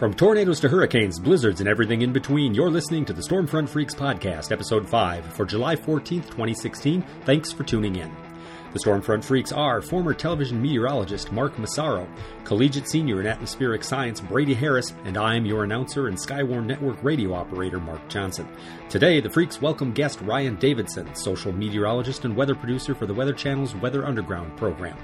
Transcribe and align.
From 0.00 0.14
tornadoes 0.14 0.60
to 0.60 0.68
hurricanes, 0.70 1.18
blizzards, 1.18 1.60
and 1.60 1.68
everything 1.68 2.00
in 2.00 2.10
between, 2.10 2.54
you're 2.54 2.70
listening 2.70 3.04
to 3.04 3.12
the 3.12 3.20
Stormfront 3.20 3.68
Freaks 3.68 3.94
Podcast, 3.94 4.50
Episode 4.50 4.88
5, 4.88 5.26
for 5.26 5.44
July 5.44 5.76
14th, 5.76 6.24
2016. 6.24 7.04
Thanks 7.26 7.52
for 7.52 7.64
tuning 7.64 7.96
in. 7.96 8.29
The 8.72 8.78
Stormfront 8.78 9.24
Freaks 9.24 9.50
are 9.50 9.82
former 9.82 10.14
television 10.14 10.62
meteorologist 10.62 11.32
Mark 11.32 11.58
Massaro, 11.58 12.06
collegiate 12.44 12.88
senior 12.88 13.20
in 13.20 13.26
atmospheric 13.26 13.82
science 13.82 14.20
Brady 14.20 14.54
Harris, 14.54 14.94
and 15.04 15.18
I'm 15.18 15.44
your 15.44 15.64
announcer 15.64 16.06
and 16.06 16.16
Skywarn 16.16 16.66
Network 16.66 17.02
radio 17.02 17.34
operator 17.34 17.80
Mark 17.80 18.08
Johnson. 18.08 18.48
Today, 18.88 19.18
the 19.18 19.28
Freaks 19.28 19.60
welcome 19.60 19.90
guest 19.90 20.20
Ryan 20.20 20.54
Davidson, 20.54 21.12
social 21.16 21.50
meteorologist 21.50 22.24
and 22.24 22.36
weather 22.36 22.54
producer 22.54 22.94
for 22.94 23.06
the 23.06 23.14
Weather 23.14 23.32
Channel's 23.32 23.74
Weather 23.74 24.06
Underground 24.06 24.56
program. 24.56 24.96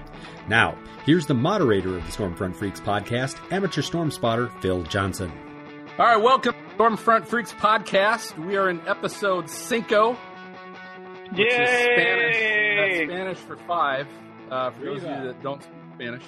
Now, 0.47 0.79
here's 1.05 1.27
the 1.27 1.35
moderator 1.35 1.97
of 1.97 2.07
the 2.07 2.13
Stormfront 2.13 2.55
Freaks 2.55 2.79
podcast, 2.79 3.37
amateur 3.51 3.83
storm 3.83 4.13
spotter 4.13 4.49
Phil 4.61 4.85
Johnson. 4.85 5.33
All 5.99 6.07
right, 6.07 6.17
welcome 6.23 6.53
to 6.53 6.77
Stormfront 6.77 7.27
Freaks 7.27 7.53
podcast. 7.53 8.39
We 8.47 8.57
are 8.57 8.71
in 8.71 8.81
episode 8.87 9.51
cinco, 9.51 10.17
which 11.33 11.39
Yay! 11.39 11.63
is 11.63 11.71
Spanish. 11.71 12.99
That's 12.99 13.13
Spanish 13.13 13.39
for 13.39 13.57
five. 13.67 14.07
Uh, 14.51 14.71
for 14.71 14.85
those 14.85 15.03
of 15.03 15.11
you 15.11 15.27
that 15.27 15.43
don't 15.43 15.63
speak 15.63 15.75
Spanish, 15.95 16.23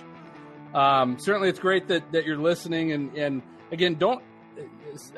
um, 0.74 1.18
certainly 1.18 1.48
it's 1.48 1.58
great 1.58 1.86
that, 1.88 2.10
that 2.12 2.24
you're 2.24 2.38
listening. 2.38 2.92
And, 2.92 3.16
and 3.16 3.42
again, 3.70 3.94
don't 3.94 4.22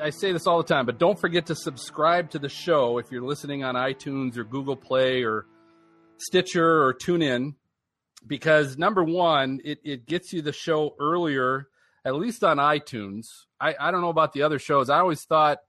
I 0.01 0.09
say 0.09 0.31
this 0.31 0.47
all 0.47 0.57
the 0.57 0.63
time, 0.63 0.85
but 0.85 0.99
don't 0.99 1.19
forget 1.19 1.47
to 1.47 1.55
subscribe 1.55 2.29
to 2.31 2.39
the 2.39 2.49
show 2.49 2.97
if 2.97 3.11
you're 3.11 3.23
listening 3.23 3.63
on 3.63 3.75
iTunes 3.75 4.37
or 4.37 4.43
Google 4.43 4.75
Play 4.75 5.23
or 5.23 5.45
Stitcher 6.17 6.83
or 6.83 6.93
TuneIn, 6.93 7.55
because 8.25 8.77
number 8.77 9.03
one, 9.03 9.59
it, 9.63 9.79
it 9.83 10.05
gets 10.05 10.33
you 10.33 10.41
the 10.41 10.51
show 10.51 10.95
earlier, 10.99 11.67
at 12.05 12.15
least 12.15 12.43
on 12.43 12.57
iTunes. 12.57 13.23
I, 13.59 13.75
I 13.79 13.91
don't 13.91 14.01
know 14.01 14.09
about 14.09 14.33
the 14.33 14.43
other 14.43 14.59
shows. 14.59 14.89
I 14.89 14.99
always 14.99 15.23
thought 15.23 15.59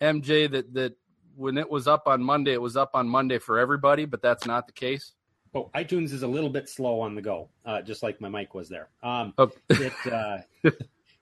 MJ 0.00 0.50
that 0.50 0.72
that 0.74 0.96
when 1.40 1.56
it 1.56 1.68
was 1.68 1.88
up 1.88 2.06
on 2.06 2.22
Monday, 2.22 2.52
it 2.52 2.60
was 2.60 2.76
up 2.76 2.90
on 2.94 3.08
Monday 3.08 3.38
for 3.38 3.58
everybody, 3.58 4.04
but 4.04 4.20
that's 4.20 4.46
not 4.46 4.66
the 4.66 4.72
case. 4.74 5.12
Oh, 5.54 5.70
iTunes 5.74 6.12
is 6.12 6.22
a 6.22 6.26
little 6.28 6.50
bit 6.50 6.68
slow 6.68 7.00
on 7.00 7.14
the 7.14 7.22
go, 7.22 7.48
uh, 7.64 7.80
just 7.82 8.02
like 8.02 8.20
my 8.20 8.28
mic 8.28 8.54
was 8.54 8.68
there. 8.68 8.88
Um, 9.02 9.32
Oh. 9.38 9.50
it 9.70 9.92
uh, 10.12 10.38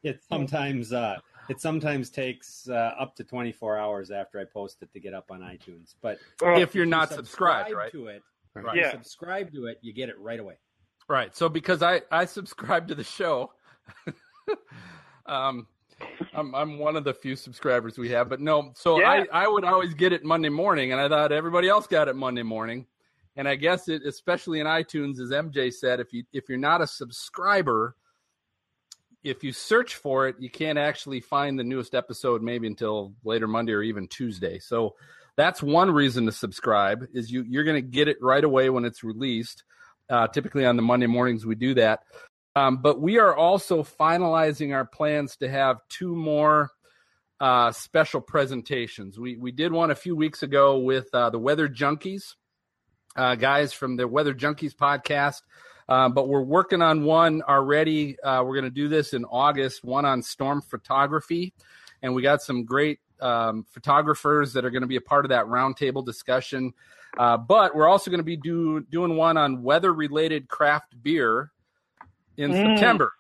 it 0.03 0.21
sometimes 0.29 0.93
uh, 0.93 1.17
it 1.49 1.61
sometimes 1.61 2.11
takes 2.11 2.69
uh, 2.69 2.95
up 2.99 3.15
to 3.17 3.25
24 3.25 3.79
hours 3.79 4.11
after 4.11 4.39
I 4.41 4.45
post 4.45 4.83
it 4.83 4.93
to 4.93 5.01
get 5.01 5.15
up 5.15 5.31
on 5.31 5.41
iTunes. 5.41 5.95
But 6.03 6.19
if 6.43 6.75
you're 6.75 6.85
you 6.85 6.91
not 6.91 7.09
subscribe 7.11 7.67
subscribed, 7.69 7.73
right? 7.77 7.93
to 7.93 8.09
it, 8.09 8.23
Right. 8.55 8.75
you 8.77 8.83
Yeah. 8.83 8.91
subscribe 8.91 9.53
to 9.53 9.67
it, 9.67 9.79
you 9.83 9.93
get 9.93 10.09
it 10.09 10.19
right 10.19 10.41
away. 10.41 10.59
Right. 11.09 11.35
So 11.35 11.49
because 11.49 11.81
I 11.83 12.03
I 12.11 12.25
subscribe 12.25 12.89
to 12.89 12.95
the 12.97 13.05
show, 13.05 13.53
um, 15.27 15.67
I'm 16.35 16.55
I'm 16.55 16.79
one 16.79 16.97
of 16.97 17.05
the 17.05 17.15
few 17.15 17.37
subscribers 17.37 17.99
we 17.99 18.11
have. 18.11 18.29
But 18.29 18.41
no, 18.41 18.73
so 18.75 19.01
Yeah. 19.01 19.25
I 19.33 19.45
I 19.45 19.49
would 19.49 19.65
always 19.65 19.95
get 19.95 20.13
it 20.13 20.25
Monday 20.25 20.49
morning, 20.49 20.93
and 20.93 21.01
I 21.01 21.09
thought 21.09 21.33
everybody 21.33 21.69
else 21.69 21.87
got 21.87 22.09
it 22.09 22.17
Monday 22.17 22.43
morning. 22.43 22.87
And 23.37 23.49
I 23.49 23.55
guess 23.55 23.89
it, 23.89 24.03
especially 24.05 24.59
in 24.59 24.67
iTunes, 24.67 25.21
as 25.21 25.31
MJ 25.31 25.73
said, 25.73 26.01
if 26.01 26.13
you 26.13 26.25
if 26.33 26.49
you're 26.49 26.59
not 26.59 26.81
a 26.81 26.87
subscriber, 26.87 27.95
if 29.23 29.45
you 29.45 29.53
search 29.53 29.97
for 29.97 30.29
it, 30.29 30.37
you 30.39 30.51
can't 30.51 30.79
actually 30.79 31.21
find 31.21 31.59
the 31.59 31.65
newest 31.65 31.95
episode 31.95 32.43
maybe 32.43 32.67
until 32.67 33.15
later 33.25 33.47
Monday 33.47 33.73
or 33.73 33.83
even 33.83 34.09
Tuesday. 34.09 34.59
So 34.59 34.95
that's 35.37 35.63
one 35.63 35.91
reason 35.91 36.27
to 36.27 36.33
subscribe 36.33 37.07
is 37.13 37.31
you 37.31 37.45
you're 37.49 37.65
going 37.65 37.83
to 37.83 37.89
get 37.89 38.09
it 38.09 38.19
right 38.21 38.43
away 38.43 38.71
when 38.71 38.85
it's 38.85 39.05
released. 39.05 39.65
Uh, 40.11 40.27
typically 40.27 40.65
on 40.65 40.75
the 40.75 40.83
Monday 40.83 41.07
mornings 41.07 41.45
we 41.45 41.55
do 41.55 41.75
that. 41.75 42.01
Um, 42.59 42.79
but 42.79 43.01
we 43.01 43.19
are 43.19 43.37
also 43.37 43.85
finalizing 43.85 44.75
our 44.75 44.85
plans 44.85 45.37
to 45.37 45.49
have 45.49 45.79
two 45.89 46.17
more 46.17 46.71
uh, 47.39 47.71
special 47.71 48.21
presentations. 48.21 49.17
We 49.17 49.37
we 49.37 49.53
did 49.53 49.71
one 49.71 49.93
a 49.93 49.95
few 49.95 50.17
weeks 50.17 50.43
ago 50.43 50.79
with 50.79 51.09
uh, 51.15 51.31
the 51.31 51.39
Weather 51.39 51.69
Junkies, 51.69 52.35
uh, 53.15 53.37
guys 53.37 53.73
from 53.73 53.97
the 53.97 54.09
Weather 54.09 54.35
Junkies 54.35 54.75
podcast. 54.75 55.43
Uh, 55.89 56.09
but 56.09 56.29
we're 56.29 56.43
working 56.43 56.83
on 56.83 57.05
one 57.05 57.43
already. 57.43 58.19
Uh, 58.21 58.43
we're 58.45 58.55
going 58.55 58.65
to 58.65 58.71
do 58.71 58.89
this 58.89 59.15
in 59.15 59.25
August, 59.27 59.85
one 59.85 60.05
on 60.05 60.21
storm 60.21 60.61
photography. 60.61 61.55
And 62.03 62.13
we 62.13 62.23
got 62.23 62.43
some 62.43 62.65
great 62.65 62.99
um, 63.21 63.65
photographers 63.71 64.53
that 64.55 64.65
are 64.65 64.71
going 64.71 64.83
to 64.83 64.89
be 64.89 64.97
a 64.97 65.01
part 65.01 65.25
of 65.25 65.29
that 65.29 65.47
roundtable 65.47 66.05
discussion. 66.05 66.75
Uh, 67.17 67.37
but 67.37 67.75
we're 67.75 67.89
also 67.89 68.11
going 68.11 68.19
to 68.19 68.25
be 68.25 68.37
do, 68.37 68.81
doing 68.91 69.17
one 69.17 69.37
on 69.37 69.63
weather 69.63 69.95
related 69.95 70.49
craft 70.49 71.01
beer 71.03 71.53
in 72.39 72.53
Mm. 72.53 72.77
September. 72.77 73.13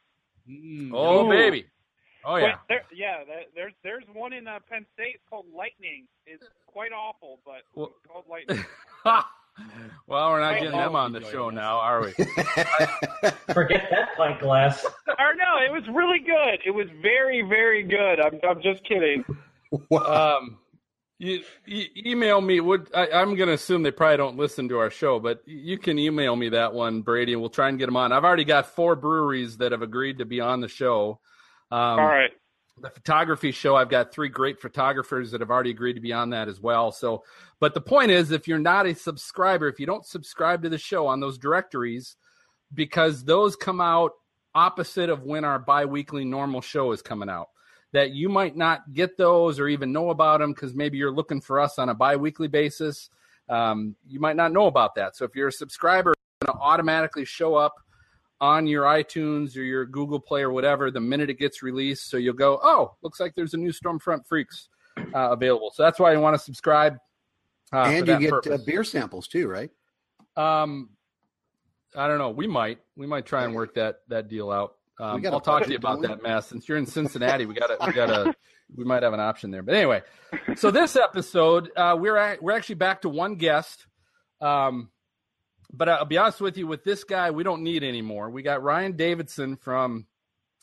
Oh, 0.94 1.26
Ooh. 1.26 1.28
baby. 1.28 1.66
Oh, 2.24 2.34
Wait, 2.34 2.42
yeah. 2.42 2.56
there, 2.68 2.82
yeah. 2.94 3.24
There, 3.26 3.42
there's 3.54 3.72
there's 3.82 4.04
one 4.12 4.32
in 4.32 4.46
uh, 4.48 4.58
Penn 4.70 4.86
State 4.94 5.16
it's 5.16 5.24
called 5.28 5.46
Lightning. 5.54 6.06
It's 6.26 6.44
quite 6.66 6.92
awful, 6.92 7.40
but 7.44 7.62
Well- 7.74 7.92
it's 7.96 8.06
called 8.10 8.24
Lightning. 8.30 8.64
well, 10.06 10.30
we're 10.30 10.40
not 10.40 10.52
Right. 10.52 10.62
getting 10.62 10.78
them 10.78 10.96
on 10.96 11.12
the 11.12 11.20
show 11.30 11.50
now, 11.50 11.78
are 11.78 12.00
we? 12.02 12.12
Forget 13.52 13.88
that 13.90 14.08
pint 14.16 14.40
glass. 14.40 14.84
or 15.18 15.34
no, 15.34 15.58
it 15.64 15.72
was 15.72 15.82
really 15.88 16.18
good. 16.20 16.60
It 16.64 16.70
was 16.70 16.88
very 17.02 17.42
very 17.42 17.82
good. 17.82 18.20
I'm 18.20 18.38
I'm 18.48 18.62
just 18.62 18.84
kidding. 18.84 19.24
um, 19.92 20.58
you, 21.18 21.42
you 21.66 21.86
email 22.06 22.40
me. 22.40 22.60
Would 22.60 22.90
I, 22.94 23.08
I'm 23.10 23.34
going 23.34 23.48
to 23.48 23.54
assume 23.54 23.82
they 23.82 23.90
probably 23.90 24.18
don't 24.18 24.36
listen 24.36 24.68
to 24.68 24.78
our 24.78 24.90
show, 24.90 25.18
but 25.18 25.42
you 25.46 25.76
can 25.76 25.98
email 25.98 26.36
me 26.36 26.50
that 26.50 26.72
one, 26.72 27.02
Brady, 27.02 27.32
and 27.32 27.40
we'll 27.40 27.50
try 27.50 27.68
and 27.68 27.78
get 27.78 27.86
them 27.86 27.96
on. 27.96 28.12
I've 28.12 28.24
already 28.24 28.44
got 28.44 28.66
four 28.74 28.94
breweries 28.94 29.56
that 29.58 29.72
have 29.72 29.82
agreed 29.82 30.18
to 30.18 30.24
be 30.24 30.40
on 30.40 30.60
the 30.60 30.68
show. 30.68 31.20
Um, 31.70 31.80
All 31.98 32.06
right. 32.06 32.30
the 32.80 32.88
photography 32.88 33.50
show 33.50 33.76
i've 33.76 33.90
got 33.90 34.10
three 34.10 34.30
great 34.30 34.58
photographers 34.58 35.32
that 35.32 35.42
have 35.42 35.50
already 35.50 35.70
agreed 35.70 35.94
to 35.94 36.00
be 36.00 36.14
on 36.14 36.30
that 36.30 36.48
as 36.48 36.60
well 36.60 36.90
so 36.92 37.22
but 37.60 37.74
the 37.74 37.80
point 37.80 38.10
is 38.10 38.30
if 38.30 38.48
you're 38.48 38.58
not 38.58 38.86
a 38.86 38.94
subscriber 38.94 39.68
if 39.68 39.78
you 39.78 39.84
don't 39.84 40.06
subscribe 40.06 40.62
to 40.62 40.70
the 40.70 40.78
show 40.78 41.06
on 41.06 41.20
those 41.20 41.36
directories 41.36 42.16
because 42.72 43.24
those 43.24 43.54
come 43.54 43.82
out 43.82 44.12
opposite 44.54 45.10
of 45.10 45.24
when 45.24 45.44
our 45.44 45.58
bi-weekly 45.58 46.24
normal 46.24 46.62
show 46.62 46.92
is 46.92 47.02
coming 47.02 47.28
out 47.28 47.48
that 47.92 48.10
you 48.10 48.28
might 48.28 48.56
not 48.56 48.92
get 48.92 49.16
those 49.16 49.58
or 49.58 49.68
even 49.68 49.92
know 49.92 50.10
about 50.10 50.40
them 50.40 50.52
because 50.52 50.74
maybe 50.74 50.98
you're 50.98 51.12
looking 51.12 51.40
for 51.40 51.60
us 51.60 51.78
on 51.78 51.88
a 51.88 51.94
bi-weekly 51.94 52.48
basis 52.48 53.10
um, 53.48 53.96
you 54.06 54.20
might 54.20 54.36
not 54.36 54.52
know 54.52 54.66
about 54.66 54.94
that 54.94 55.16
so 55.16 55.24
if 55.24 55.34
you're 55.34 55.48
a 55.48 55.52
subscriber 55.52 56.12
it's 56.12 56.46
going 56.46 56.56
to 56.56 56.62
automatically 56.62 57.24
show 57.24 57.54
up 57.54 57.74
on 58.40 58.66
your 58.66 58.84
iTunes 58.84 59.56
or 59.56 59.62
your 59.62 59.84
Google 59.84 60.20
Play 60.20 60.42
or 60.42 60.52
whatever 60.52 60.90
the 60.90 61.00
minute 61.00 61.30
it 61.30 61.38
gets 61.38 61.62
released. 61.62 62.08
So 62.08 62.16
you'll 62.16 62.34
go, 62.34 62.58
oh, 62.62 62.94
looks 63.02 63.20
like 63.20 63.34
there's 63.34 63.54
a 63.54 63.56
new 63.56 63.72
Stormfront 63.72 64.26
Freaks 64.26 64.68
uh, 65.14 65.30
available. 65.30 65.72
So 65.74 65.82
that's 65.82 65.98
why 65.98 66.12
you 66.12 66.20
want 66.20 66.34
to 66.34 66.42
subscribe. 66.42 66.96
Uh, 67.72 67.82
and 67.82 68.06
you 68.06 68.18
get 68.18 68.46
uh, 68.46 68.58
beer 68.64 68.84
samples 68.84 69.28
too, 69.28 69.48
right? 69.48 69.70
Um, 70.36 70.90
I 71.94 72.06
don't 72.06 72.18
know. 72.18 72.30
We 72.30 72.46
might 72.46 72.78
we 72.96 73.06
might 73.06 73.26
try 73.26 73.44
and 73.44 73.54
work 73.54 73.74
that 73.74 73.96
that 74.08 74.28
deal 74.28 74.50
out. 74.50 74.76
Um, 75.00 75.24
a 75.24 75.28
I'll 75.30 75.40
talk 75.40 75.64
to 75.64 75.70
you 75.70 75.76
about 75.76 76.02
that 76.02 76.22
mess. 76.22 76.48
Since 76.48 76.68
you're 76.68 76.78
in 76.78 76.86
Cincinnati, 76.86 77.46
we 77.46 77.54
got 77.54 77.70
we 77.86 77.92
got 77.92 78.06
to 78.06 78.34
we 78.76 78.84
might 78.84 79.02
have 79.02 79.12
an 79.12 79.20
option 79.20 79.50
there. 79.50 79.62
But 79.62 79.74
anyway, 79.74 80.02
so 80.56 80.70
this 80.70 80.96
episode 80.96 81.70
uh, 81.76 81.96
we're 81.98 82.16
at, 82.16 82.42
we're 82.42 82.52
actually 82.52 82.76
back 82.76 83.02
to 83.02 83.08
one 83.08 83.36
guest. 83.36 83.86
Um, 84.40 84.90
but 85.72 85.88
I'll 85.88 86.04
be 86.04 86.18
honest 86.18 86.40
with 86.40 86.56
you, 86.56 86.66
with 86.66 86.82
this 86.82 87.04
guy, 87.04 87.30
we 87.30 87.44
don't 87.44 87.62
need 87.62 87.84
anymore. 87.84 88.30
We 88.30 88.42
got 88.42 88.62
Ryan 88.62 88.92
Davidson 88.92 89.56
from 89.56 90.06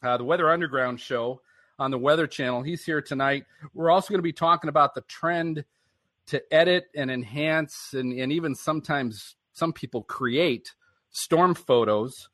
uh, 0.03 0.17
the 0.17 0.23
Weather 0.23 0.49
Underground 0.49 0.99
show 0.99 1.41
on 1.77 1.91
the 1.91 1.97
Weather 1.97 2.27
Channel. 2.27 2.63
He's 2.63 2.83
here 2.83 3.01
tonight. 3.01 3.45
We're 3.73 3.91
also 3.91 4.09
going 4.09 4.19
to 4.19 4.23
be 4.23 4.33
talking 4.33 4.69
about 4.69 4.95
the 4.95 5.01
trend 5.01 5.63
to 6.27 6.41
edit 6.51 6.87
and 6.95 7.11
enhance 7.11 7.93
and, 7.93 8.17
and 8.19 8.31
even 8.31 8.55
sometimes 8.55 9.35
some 9.53 9.71
people 9.71 10.01
create 10.03 10.73
storm 11.11 11.53
photos 11.53 12.29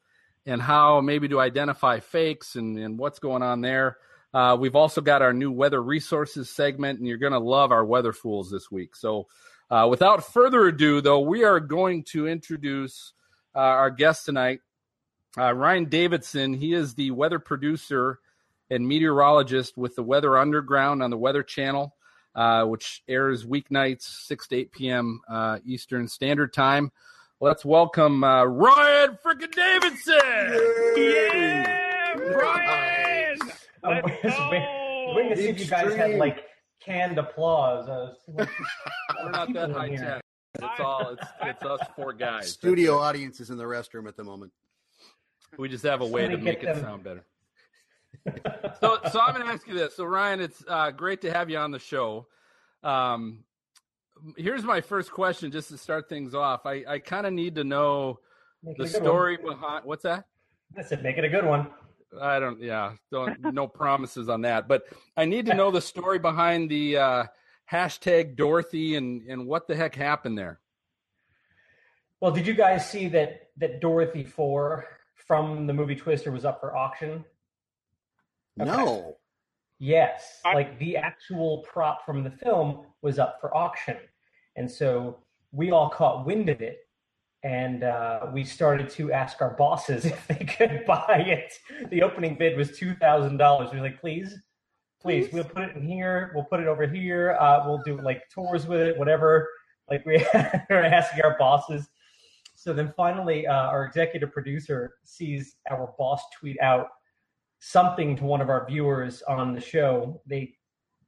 and 0.46 0.62
how 0.62 1.02
maybe 1.02 1.28
to 1.29 1.40
identify 1.40 2.00
fakes 2.00 2.56
and, 2.56 2.78
and 2.78 2.97
what's 2.97 3.19
going 3.19 3.44
on 3.44 3.62
there. 3.62 3.97
Uh, 4.34 4.57
we've 4.59 4.75
also 4.75 5.02
got 5.02 5.22
our 5.22 5.34
new 5.34 5.52
weather 5.52 5.82
resources 5.82 6.49
segment, 6.49 6.99
and 6.99 7.08
you're 7.08 7.17
going 7.17 7.34
to 7.34 7.40
love 7.40 7.72
our 7.72 7.85
weather 7.85 8.14
fools 8.14 8.49
this 8.49 8.72
week. 8.72 8.96
So, 8.96 9.28
uh, 9.70 9.88
without 9.90 10.34
further 10.34 10.67
ado, 10.67 11.02
though, 11.02 11.20
we 11.20 11.43
are 11.43 11.59
going 11.59 12.03
to 12.03 12.28
introduce 12.28 13.14
uh, 13.55 13.59
our 13.59 13.90
guest 13.90 14.26
tonight, 14.26 14.59
uh, 15.38 15.53
Ryan 15.53 15.85
Davidson. 15.85 16.53
He 16.53 16.73
is 16.73 16.93
the 16.93 17.11
weather 17.11 17.40
producer 17.40 18.20
and 18.70 18.88
meteorologist 18.88 19.78
with 19.78 19.96
the 19.96 20.03
Weather 20.03 20.38
Underground 20.38 21.03
on 21.03 21.09
the 21.09 21.17
Weather 21.17 21.43
Channel, 21.43 21.96
uh, 22.35 22.66
which 22.66 23.03
airs 23.08 23.46
weeknights, 23.46 24.03
6 24.28 24.47
to 24.47 24.55
8 24.55 24.72
p.m. 24.72 25.22
Uh, 25.29 25.59
Eastern 25.66 26.08
Standard 26.08 26.53
Time. 26.53 26.91
Let's 27.41 27.66
welcome 27.66 28.23
uh, 28.23 28.43
Ryan 28.46 29.17
frickin' 29.26 29.52
Davidson. 29.52 30.16
Yeah, 30.96 32.14
Brian. 32.16 33.38
I 33.84 34.02
Let's 34.02 34.23
was 34.23 34.34
waiting- 34.52 34.61
go. 34.61 35.14
waiting 35.16 35.29
to 35.32 35.38
see 35.38 35.47
if 35.49 35.59
you 35.59 35.66
guys 35.66 35.85
had 35.96 36.11
Extreme. 36.11 36.20
like 36.20 36.43
canned 36.85 37.17
applause. 37.17 37.90
Uh, 37.90 38.14
We're 39.23 39.32
not 39.32 39.52
that 39.53 39.72
high 39.72 39.96
tech. 39.96 40.22
It's 40.53 40.79
all 40.79 41.09
it's 41.14 41.28
it's 41.41 41.64
us 41.64 41.79
four 41.96 42.14
guys. 42.14 42.52
Studio 42.52 42.97
audience 42.99 43.40
is 43.40 43.49
in 43.49 43.58
the 43.58 43.64
restroom 43.64 44.08
at 44.08 44.16
the 44.16 44.23
moment. 44.23 44.52
We 45.58 45.67
just 45.67 45.84
have 45.84 46.02
a 46.02 46.05
way 46.05 46.22
to 46.28 46.34
Somebody 46.34 46.43
make 46.43 46.61
get 46.61 46.70
it 46.70 46.76
them- 46.76 46.84
sound 46.84 47.03
better. 47.03 47.26
so, 48.82 48.99
so 49.11 49.20
I'm 49.20 49.34
going 49.34 49.47
to 49.47 49.52
ask 49.52 49.67
you 49.67 49.73
this. 49.73 49.96
So, 49.96 50.03
Ryan, 50.03 50.41
it's 50.41 50.64
uh, 50.67 50.91
great 50.91 51.22
to 51.22 51.34
have 51.34 51.49
you 51.49 51.58
on 51.58 51.72
the 51.72 51.79
show. 51.79 52.28
Um, 52.84 53.40
here's 54.38 54.64
my 54.64 54.82
first 54.82 55.12
question, 55.12 55.52
just 55.52 55.70
to 55.70 55.78
start 55.78 56.09
things 56.09 56.34
off. 56.34 56.66
I, 56.66 56.84
I 56.88 57.00
kind 57.00 57.26
of 57.26 57.34
need 57.34 57.56
to 57.56 57.64
know 57.64 58.20
Make 58.64 58.78
the 58.78 58.84
it 58.84 58.90
a 58.90 58.91
good 58.94 59.02
story 59.03 59.38
behind. 59.38 59.85
What's 59.85 60.03
that? 60.03 60.26
I 60.78 60.84
said, 60.84 61.03
make 61.03 61.18
it 61.18 61.23
a 61.23 61.29
good 61.29 61.46
one. 61.46 61.68
I 62.20 62.40
don't. 62.40 62.62
Yeah, 62.62 62.94
don't. 63.12 63.38
No 63.53 63.68
promises 63.68 64.28
on 64.29 64.41
that. 64.41 64.68
But 64.68 64.84
I 65.16 65.26
need 65.26 65.46
to 65.46 65.53
know 65.53 65.72
the 65.72 65.82
story 65.82 66.20
behind 66.20 66.70
the 66.70 66.97
uh, 66.97 67.23
hashtag 67.72 68.35
Dorothy 68.35 68.96
and 68.96 69.22
and 69.29 69.47
what 69.47 69.68
the 69.68 69.76
heck 69.76 69.96
happened 69.96 70.38
there. 70.38 70.59
Well, 72.20 72.32
did 72.32 72.46
you 72.46 72.53
guys 72.53 72.90
see 72.90 73.08
that 73.09 73.50
that 73.58 73.79
Dorothy 73.79 74.24
Four 74.26 74.85
from 75.16 75.67
the 75.67 75.74
movie 75.74 75.96
Twister 75.96 76.32
was 76.32 76.44
up 76.46 76.59
for 76.59 76.76
auction? 76.76 77.24
No. 78.58 79.16
Yes, 79.79 80.41
I- 80.46 80.53
like 80.53 80.78
the 80.79 80.97
actual 80.97 81.59
prop 81.67 82.06
from 82.06 82.24
the 82.24 82.29
film 82.32 82.85
was 83.02 83.17
up 83.20 83.40
for 83.41 83.56
auction, 83.56 83.97
and 84.56 84.70
so 84.70 85.20
we 85.52 85.72
all 85.72 85.90
caught 85.90 86.26
wind 86.26 86.50
of 86.50 86.62
it, 86.62 86.80
and 87.44 87.84
uh, 87.84 88.28
we 88.34 88.44
started 88.44 88.90
to 88.92 89.12
ask 89.12 89.42
our 89.42 89.52
bosses 89.52 90.06
if 90.06 90.28
they 90.28 90.46
could 90.46 90.84
buy 90.88 91.24
it. 91.26 91.53
The 91.90 92.03
opening 92.03 92.36
bid 92.36 92.58
was 92.58 92.78
two 92.78 92.94
thousand 92.96 93.38
dollars. 93.38 93.72
We 93.72 93.80
were 93.80 93.86
like, 93.86 94.00
please, 94.00 94.36
please, 95.02 95.32
we'll 95.32 95.44
put 95.44 95.64
it 95.64 95.76
in 95.76 95.88
here. 95.88 96.32
We'll 96.36 96.46
put 96.46 96.59
it 96.59 96.68
over 96.68 96.86
here. 96.86 97.38
Uh, 97.40 97.64
we'll 97.66 97.82
do 97.84 98.00
like 98.02 98.24
tours 98.34 98.68
with 98.68 98.82
it, 98.82 98.98
whatever. 98.98 99.50
Like 99.90 100.06
we 100.06 100.18
were 100.70 100.84
asking 100.84 101.24
our 101.24 101.38
bosses. 101.38 101.90
So 102.56 102.74
then 102.74 102.94
finally, 102.96 103.48
uh, 103.48 103.53
our 103.53 103.86
executive 103.86 104.32
producer 104.32 104.94
sees 105.03 105.56
our 105.70 105.94
boss 105.98 106.22
tweet 106.40 106.62
out 106.62 106.90
something 107.59 108.16
to 108.18 108.24
one 108.24 108.42
of 108.42 108.50
our 108.50 108.68
viewers 108.68 109.24
on 109.24 109.53
the 109.53 109.62
show. 109.62 110.22
They 110.28 110.53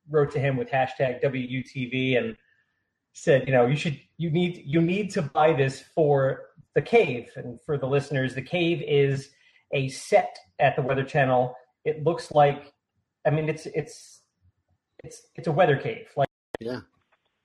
wrote 0.09 0.31
to 0.31 0.39
him 0.39 0.57
with 0.57 0.69
hashtag 0.69 1.23
WUTV 1.23 2.17
and 2.17 2.35
said, 3.13 3.47
you 3.47 3.53
know, 3.53 3.65
you 3.65 3.75
should 3.75 3.99
you 4.17 4.29
need 4.29 4.63
you 4.65 4.81
need 4.81 5.11
to 5.11 5.21
buy 5.21 5.53
this 5.53 5.81
for 5.95 6.49
the 6.75 6.81
cave. 6.81 7.29
And 7.35 7.59
for 7.61 7.77
the 7.77 7.85
listeners, 7.87 8.33
the 8.35 8.41
cave 8.41 8.81
is 8.85 9.29
a 9.73 9.87
set 9.89 10.37
at 10.59 10.75
the 10.75 10.81
Weather 10.81 11.03
Channel. 11.03 11.55
It 11.85 12.03
looks 12.03 12.31
like 12.31 12.73
I 13.25 13.29
mean 13.29 13.47
it's 13.49 13.65
it's 13.67 14.21
it's 15.03 15.21
it's 15.35 15.47
a 15.47 15.51
weather 15.51 15.77
cave. 15.77 16.07
Like 16.15 16.29
Yeah. 16.59 16.81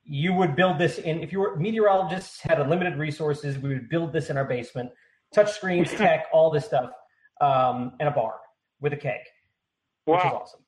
you 0.03 0.33
would 0.33 0.55
build 0.55 0.79
this 0.79 0.97
in 0.97 1.21
if 1.21 1.31
you 1.31 1.39
were 1.39 1.55
meteorologists 1.55 2.41
had 2.41 2.59
unlimited 2.59 2.97
resources, 2.97 3.57
we 3.57 3.69
would 3.69 3.89
build 3.89 4.11
this 4.13 4.29
in 4.29 4.37
our 4.37 4.45
basement. 4.45 4.89
Touch 5.33 5.51
screens, 5.51 5.91
tech, 5.95 6.25
all 6.33 6.49
this 6.49 6.65
stuff, 6.65 6.91
um, 7.41 7.93
and 7.99 8.09
a 8.09 8.11
bar 8.11 8.35
with 8.81 8.93
a 8.93 8.97
keg, 8.97 9.19
which 10.05 10.19
is 10.19 10.25
awesome. 10.25 10.61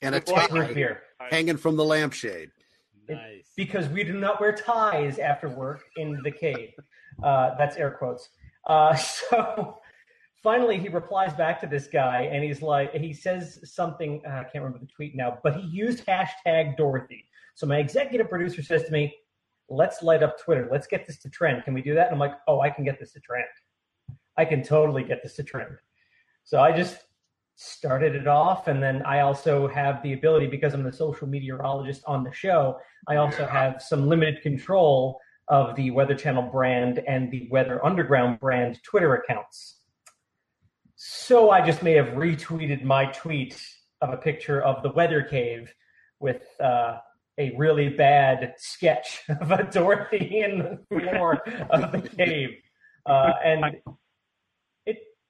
And 0.00 0.14
a 0.14 0.22
Well, 0.26 0.48
Root 0.50 0.68
tie 0.68 0.72
beer. 0.74 1.02
hanging 1.30 1.56
from 1.58 1.76
the 1.76 1.84
lampshade. 1.84 2.50
Nice. 3.16 3.52
because 3.56 3.88
we 3.88 4.04
do 4.04 4.18
not 4.18 4.40
wear 4.40 4.52
ties 4.52 5.18
after 5.18 5.48
work 5.48 5.82
in 5.96 6.20
the 6.22 6.30
cave. 6.30 6.70
Uh, 7.22 7.54
that's 7.56 7.76
air 7.76 7.90
quotes. 7.90 8.28
Uh, 8.66 8.94
so 9.30 9.78
finally, 10.42 10.78
he 10.78 10.88
replies 10.88 11.32
back 11.34 11.60
to 11.60 11.66
this 11.66 11.86
guy, 11.86 12.22
and 12.22 12.44
he's 12.44 12.62
like, 12.62 12.92
he 12.94 13.12
says 13.12 13.60
something. 13.64 14.22
uh, 14.26 14.30
I 14.30 14.42
can't 14.44 14.64
remember 14.64 14.78
the 14.78 14.86
tweet 14.86 15.16
now, 15.16 15.38
but 15.42 15.56
he 15.56 15.62
used 15.62 16.04
hashtag 16.06 16.76
Dorothy. 16.76 17.24
So 17.54 17.66
my 17.66 17.78
executive 17.78 18.28
producer 18.28 18.62
says 18.62 18.84
to 18.84 18.92
me, 18.92 19.14
"Let's 19.68 20.02
light 20.02 20.22
up 20.22 20.38
Twitter. 20.38 20.68
Let's 20.70 20.86
get 20.86 21.06
this 21.06 21.18
to 21.20 21.30
trend. 21.30 21.64
Can 21.64 21.74
we 21.74 21.82
do 21.82 21.94
that?" 21.94 22.06
And 22.06 22.14
I'm 22.14 22.20
like, 22.20 22.34
"Oh, 22.46 22.60
I 22.60 22.70
can 22.70 22.84
get 22.84 23.00
this 23.00 23.12
to 23.12 23.20
trend. 23.20 23.46
I 24.36 24.44
can 24.44 24.62
totally 24.62 25.02
get 25.02 25.22
this 25.22 25.34
to 25.36 25.42
trend." 25.42 25.76
So 26.44 26.60
I 26.60 26.72
just 26.72 26.98
started 27.60 28.14
it 28.14 28.28
off, 28.28 28.68
and 28.68 28.80
then 28.80 29.02
I 29.02 29.20
also 29.20 29.66
have 29.66 30.00
the 30.04 30.12
ability 30.12 30.46
because 30.46 30.74
I'm 30.74 30.84
the 30.84 30.92
social 30.92 31.26
meteorologist 31.26 32.02
on 32.06 32.22
the 32.22 32.32
show. 32.32 32.78
I 33.08 33.16
also 33.16 33.46
have 33.46 33.82
some 33.82 34.08
limited 34.08 34.42
control 34.42 35.20
of 35.48 35.74
the 35.74 35.90
Weather 35.90 36.14
Channel 36.14 36.50
brand 36.52 37.02
and 37.08 37.32
the 37.32 37.48
Weather 37.50 37.84
Underground 37.84 38.38
brand 38.38 38.80
Twitter 38.84 39.16
accounts. 39.16 39.80
So 40.94 41.50
I 41.50 41.66
just 41.66 41.82
may 41.82 41.94
have 41.94 42.08
retweeted 42.08 42.84
my 42.84 43.06
tweet 43.06 43.60
of 44.00 44.10
a 44.10 44.16
picture 44.16 44.62
of 44.62 44.84
the 44.84 44.92
weather 44.92 45.22
cave 45.22 45.74
with 46.20 46.42
uh, 46.60 46.98
a 47.38 47.56
really 47.56 47.88
bad 47.88 48.54
sketch 48.58 49.22
of 49.40 49.50
a 49.50 49.64
Dorothy 49.64 50.42
in 50.44 50.58
the 50.58 50.78
floor 50.88 51.42
of 51.70 51.90
the 51.90 52.08
cave. 52.16 52.50
Uh, 53.04 53.32
and 53.44 53.64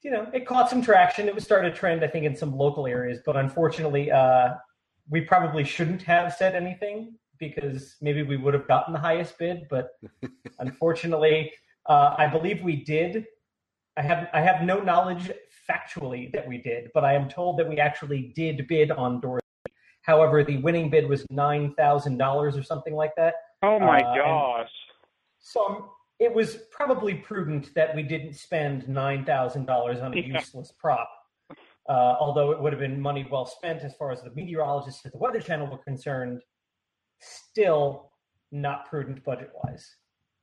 you 0.02 0.10
know, 0.10 0.26
it 0.32 0.46
caught 0.46 0.70
some 0.70 0.82
traction. 0.82 1.28
It 1.28 1.34
was 1.34 1.44
started 1.44 1.72
a 1.72 1.76
trend, 1.76 2.04
I 2.04 2.08
think, 2.08 2.24
in 2.24 2.36
some 2.36 2.56
local 2.56 2.86
areas, 2.86 3.18
but 3.24 3.36
unfortunately, 3.36 4.10
uh, 4.10 4.54
we 5.10 5.22
probably 5.22 5.64
shouldn't 5.64 6.02
have 6.02 6.34
said 6.34 6.54
anything 6.54 7.14
because 7.38 7.96
maybe 8.00 8.22
we 8.22 8.36
would 8.36 8.54
have 8.54 8.68
gotten 8.68 8.92
the 8.92 9.00
highest 9.00 9.38
bid, 9.38 9.66
but 9.70 9.90
unfortunately, 10.58 11.52
uh, 11.86 12.14
I 12.16 12.26
believe 12.26 12.62
we 12.62 12.84
did. 12.84 13.26
I 13.96 14.02
have 14.02 14.28
I 14.32 14.40
have 14.40 14.62
no 14.62 14.80
knowledge 14.80 15.30
factually 15.68 16.32
that 16.32 16.46
we 16.46 16.58
did, 16.58 16.90
but 16.94 17.04
I 17.04 17.14
am 17.14 17.28
told 17.28 17.58
that 17.58 17.68
we 17.68 17.78
actually 17.78 18.32
did 18.36 18.66
bid 18.68 18.90
on 18.92 19.20
Dorothy. 19.20 19.44
However, 20.02 20.44
the 20.44 20.58
winning 20.58 20.90
bid 20.90 21.08
was 21.08 21.26
nine 21.30 21.74
thousand 21.74 22.18
dollars 22.18 22.56
or 22.56 22.62
something 22.62 22.94
like 22.94 23.12
that. 23.16 23.34
Oh 23.62 23.80
my 23.80 24.00
Uh, 24.00 24.14
gosh. 24.14 24.70
So 25.40 25.92
it 26.18 26.32
was 26.34 26.56
probably 26.70 27.14
prudent 27.14 27.72
that 27.74 27.94
we 27.94 28.02
didn't 28.02 28.34
spend 28.34 28.88
nine 28.88 29.24
thousand 29.24 29.66
dollars 29.66 30.00
on 30.00 30.12
a 30.12 30.16
Yeah. 30.16 30.38
useless 30.38 30.72
prop. 30.72 31.08
Uh, 31.88 32.16
although 32.20 32.50
it 32.50 32.60
would 32.60 32.72
have 32.72 32.80
been 32.80 33.00
money 33.00 33.26
well 33.30 33.46
spent 33.46 33.82
as 33.82 33.94
far 33.94 34.10
as 34.12 34.20
the 34.22 34.30
meteorologists 34.32 35.06
at 35.06 35.12
the 35.12 35.18
Weather 35.18 35.40
Channel 35.40 35.68
were 35.70 35.78
concerned, 35.78 36.42
still 37.18 38.12
not 38.52 38.86
prudent 38.90 39.24
budget 39.24 39.50
wise. 39.64 39.96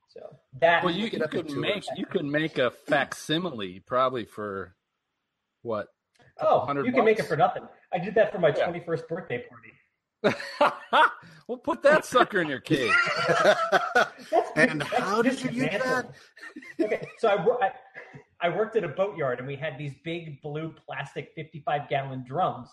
So 0.07 0.21
that 0.59 0.83
Well, 0.83 0.93
you, 0.93 1.05
you 1.07 1.19
could 1.27 1.51
make 1.55 1.83
you 1.97 2.05
could 2.05 2.25
make 2.25 2.57
a 2.57 2.71
facsimile 2.71 3.79
probably 3.81 4.25
for 4.25 4.75
what? 5.61 5.87
oh, 6.39 6.71
you 6.83 6.91
can 6.91 7.05
make 7.05 7.19
it 7.19 7.25
for 7.27 7.35
nothing. 7.37 7.63
I 7.93 7.99
did 7.99 8.15
that 8.15 8.31
for 8.31 8.39
my 8.39 8.49
Yeah. 8.49 8.63
twenty 8.65 8.79
first 8.85 9.07
birthday 9.07 9.43
party. 9.47 9.73
well, 11.47 11.57
put 11.57 11.81
that 11.83 12.05
sucker 12.05 12.41
in 12.41 12.47
your 12.47 12.59
cage. 12.61 12.91
And 14.55 14.81
that's 14.81 14.93
how 14.93 15.21
did 15.21 15.41
you 15.43 15.51
use 15.51 15.69
that? 15.69 16.07
okay, 16.81 17.07
so 17.19 17.29
I, 17.29 17.65
I 17.67 17.71
I 18.41 18.49
worked 18.49 18.75
at 18.75 18.83
a 18.83 18.87
boatyard 18.87 19.39
and 19.39 19.47
we 19.47 19.55
had 19.55 19.77
these 19.77 19.93
big 20.03 20.41
blue 20.41 20.73
plastic 20.85 21.31
55 21.35 21.89
gallon 21.89 22.23
drums. 22.27 22.69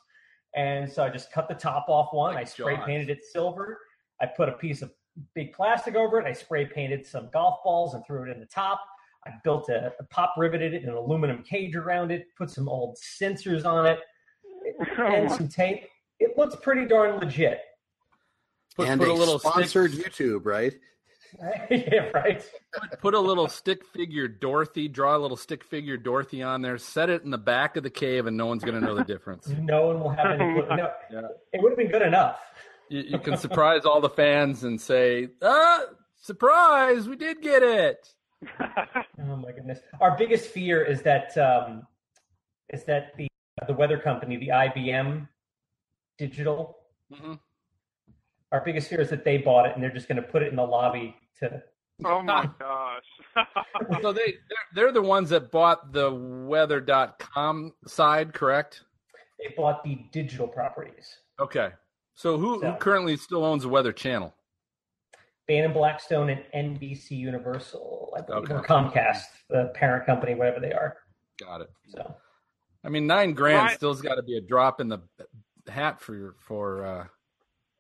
And 0.55 0.91
so 0.91 1.03
I 1.03 1.09
just 1.09 1.33
cut 1.33 1.49
the 1.49 1.55
top 1.55 1.87
off 1.89 2.13
one. 2.13 2.35
Like 2.35 2.43
I 2.43 2.45
spray 2.45 2.77
Jaws. 2.77 2.85
painted 2.87 3.11
it 3.11 3.23
silver. 3.23 3.79
I 4.21 4.27
put 4.27 4.49
a 4.49 4.53
piece 4.53 4.83
of 4.83 4.93
big 5.35 5.53
plastic 5.53 5.95
over 5.95 6.19
it. 6.21 6.27
I 6.27 6.33
spray 6.33 6.67
painted 6.67 7.07
some 7.07 7.31
golf 7.33 7.61
balls 7.65 7.95
and 7.95 8.05
threw 8.07 8.29
it 8.29 8.31
in 8.31 8.41
the 8.41 8.47
top. 8.47 8.81
I 9.27 9.31
built 9.45 9.69
a, 9.69 9.93
a 10.01 10.05
pop 10.05 10.35
riveted 10.37 10.75
it, 10.75 10.83
an 10.83 10.91
aluminum 10.91 11.43
cage 11.43 11.77
around 11.77 12.11
it, 12.11 12.27
put 12.37 12.51
some 12.51 12.69
old 12.69 12.99
sensors 12.99 13.65
on 13.65 13.87
it, 13.87 14.01
Oh 14.99 15.07
and 15.07 15.31
some 15.31 15.49
tape. 15.49 15.85
It 16.23 16.39
looks 16.39 16.57
pretty 16.57 16.87
darn 16.87 17.19
legit. 17.19 17.61
Put, 18.77 18.89
and 18.89 19.01
put 19.01 19.09
a 19.09 19.13
a 19.13 19.15
little 19.15 19.39
sponsored 19.39 19.93
stick, 19.93 20.13
YouTube, 20.13 20.47
right? 20.47 20.73
yeah, 21.71 22.09
right. 22.15 22.45
put, 22.73 23.01
put 23.01 23.15
a 23.15 23.21
little 23.21 23.49
stick 23.49 23.85
figure 23.87 24.29
Dorothy. 24.29 24.89
Draw 24.89 25.17
a 25.17 25.19
little 25.19 25.37
stick 25.37 25.65
figure 25.65 25.97
Dorothy 25.97 26.43
on 26.43 26.63
there. 26.63 26.79
Set 26.79 27.11
it 27.11 27.23
in 27.23 27.31
the 27.31 27.39
back 27.39 27.77
of 27.77 27.83
the 27.83 27.91
cave, 27.91 28.27
and 28.27 28.37
no 28.37 28.47
one's 28.47 28.63
going 28.63 28.79
to 28.79 28.87
know 28.87 28.95
the 28.95 29.05
difference. 29.05 29.49
No 29.59 29.87
one 29.87 30.01
will 30.01 30.11
have 30.11 30.41
any 30.41 30.55
clue. 30.55 30.77
No, 30.77 30.91
Yeah. 31.11 31.21
It 31.53 31.63
would 31.63 31.71
have 31.71 31.79
been 31.79 31.91
good 31.91 32.03
enough. 32.03 32.39
You, 32.89 33.03
you 33.03 33.19
can 33.19 33.37
surprise 33.37 33.85
all 33.85 34.01
the 34.01 34.11
fans 34.11 34.65
and 34.65 34.81
say, 34.81 35.29
"Ah, 35.41 35.85
surprise! 36.21 37.09
We 37.09 37.17
did 37.17 37.41
get 37.41 37.63
it." 37.63 38.09
Oh 38.61 39.37
my 39.37 39.53
goodness! 39.53 39.79
Our 40.01 40.17
biggest 40.17 40.51
fear 40.51 40.83
is 40.83 41.03
that 41.03 41.37
um, 41.39 41.87
is 42.71 42.85
that 42.85 43.17
the 43.17 43.29
the 43.67 43.75
weather 43.75 43.99
company, 43.99 44.37
the 44.37 44.49
IBM 44.49 45.29
Digital. 46.29 46.79
Mhm. 47.13 47.41
Our 48.53 48.61
biggest 48.65 48.89
fear 48.89 49.01
is 49.01 49.11
that 49.11 49.25
they 49.25 49.39
bought 49.39 49.67
it 49.67 49.75
and 49.75 49.83
they're 49.83 49.91
just 49.93 50.07
going 50.07 50.23
to 50.23 50.23
put 50.23 50.41
it 50.43 50.51
in 50.51 50.57
the 50.57 50.63
lobby 50.65 51.17
to. 51.41 51.61
oh 52.05 52.23
my 52.23 52.49
gosh. 52.61 53.03
So 54.01 54.13
they 54.13 54.35
they're, 54.49 54.67
they're 54.75 54.93
the 54.93 55.03
ones 55.03 55.31
that 55.31 55.51
bought 55.51 55.93
the 55.93 56.13
weather.com 56.15 57.73
side, 57.89 58.33
correct? 58.33 58.83
They 59.41 59.53
bought 59.57 59.83
the 59.83 59.97
digital 60.13 60.47
properties. 60.47 61.19
Okay. 61.41 61.71
So 62.15 62.39
who, 62.39 62.61
who 62.61 62.73
currently 62.77 63.17
still 63.17 63.45
owns 63.45 63.65
the 63.65 63.69
Weather 63.69 63.93
Channel? 63.93 64.33
Bain 65.49 65.65
and 65.65 65.75
Blackstone 65.75 66.31
and 66.31 66.79
NBC 66.81 67.11
Universal, 67.13 68.15
I 68.17 68.21
believe, 68.21 68.45
Okay. 68.45 68.55
or 68.55 68.63
Comcast, 68.63 69.23
the 69.51 69.73
parent 69.75 70.07
company, 70.07 70.35
whatever 70.37 70.61
they 70.61 70.73
are. 70.73 70.99
Got 71.41 71.63
it. 71.63 71.71
So 71.89 72.15
I 72.85 72.89
mean, 72.91 73.07
nine 73.09 73.33
grand 73.33 73.67
Right. 73.67 73.77
still's 73.77 74.01
got 74.03 74.17
to 74.17 74.23
be 74.23 74.37
a 74.37 74.41
drop 74.41 74.81
in 74.81 74.89
the 74.89 74.99
hat 75.69 76.01
for 76.01 76.35
for 76.39 76.85
uh, 76.85 77.07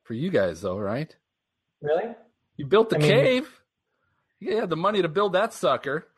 for 0.04 0.14
you 0.14 0.30
guys, 0.30 0.60
though, 0.60 0.78
right? 0.78 1.14
really, 1.80 2.14
You 2.56 2.66
built 2.66 2.90
the 2.90 2.96
I 2.96 3.00
mean- 3.00 3.10
cave. 3.10 3.60
You 4.40 4.56
had 4.56 4.70
the 4.70 4.76
money 4.76 5.02
to 5.02 5.08
build 5.08 5.34
that 5.34 5.52
sucker. 5.52 6.08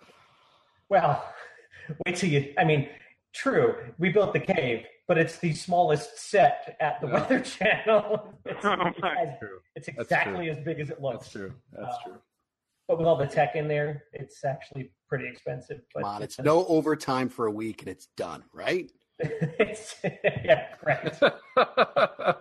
well, 0.89 1.23
wait 2.07 2.17
till 2.17 2.31
you. 2.31 2.55
I 2.59 2.65
mean, 2.65 2.89
true. 3.35 3.75
We 3.99 4.09
built 4.11 4.33
the 4.33 4.41
cave. 4.41 4.85
but 5.07 5.19
it's 5.19 5.37
the 5.39 5.53
smallest 5.53 6.19
set 6.19 6.77
at 6.81 6.99
the 7.03 7.07
Yeah. 7.07 7.13
Weather 7.13 7.41
Channel. 7.57 8.35
It's, 8.47 8.65
Oh, 8.65 8.73
it's 8.87 8.99
as- 9.05 9.39
True. 9.39 9.59
it's 9.77 9.87
That's 9.87 9.99
exactly 9.99 10.49
as 10.49 10.59
big 10.65 10.81
as 10.81 10.89
it 10.89 11.03
looks. 11.03 11.25
That's 11.27 11.33
true. 11.33 11.53
That's 11.73 11.95
Uh, 11.97 12.03
true. 12.05 12.19
But 12.89 12.99
with 12.99 13.07
all 13.07 13.17
the 13.17 13.27
tech 13.27 13.55
in 13.57 13.69
there, 13.69 14.05
it's 14.15 14.45
actually 14.45 14.93
pretty 15.09 15.27
expensive. 15.29 15.81
But 15.95 16.03
Come 16.05 16.11
on, 16.17 16.23
it's 16.23 16.39
no 16.39 16.65
overtime 16.67 17.29
for 17.29 17.47
a 17.47 17.51
week 17.51 17.83
and 17.83 17.89
it's 17.91 18.07
done, 18.17 18.45
right? 18.55 18.91
It's 19.59 19.97
yeah, 20.45 20.67
right. 20.85 21.21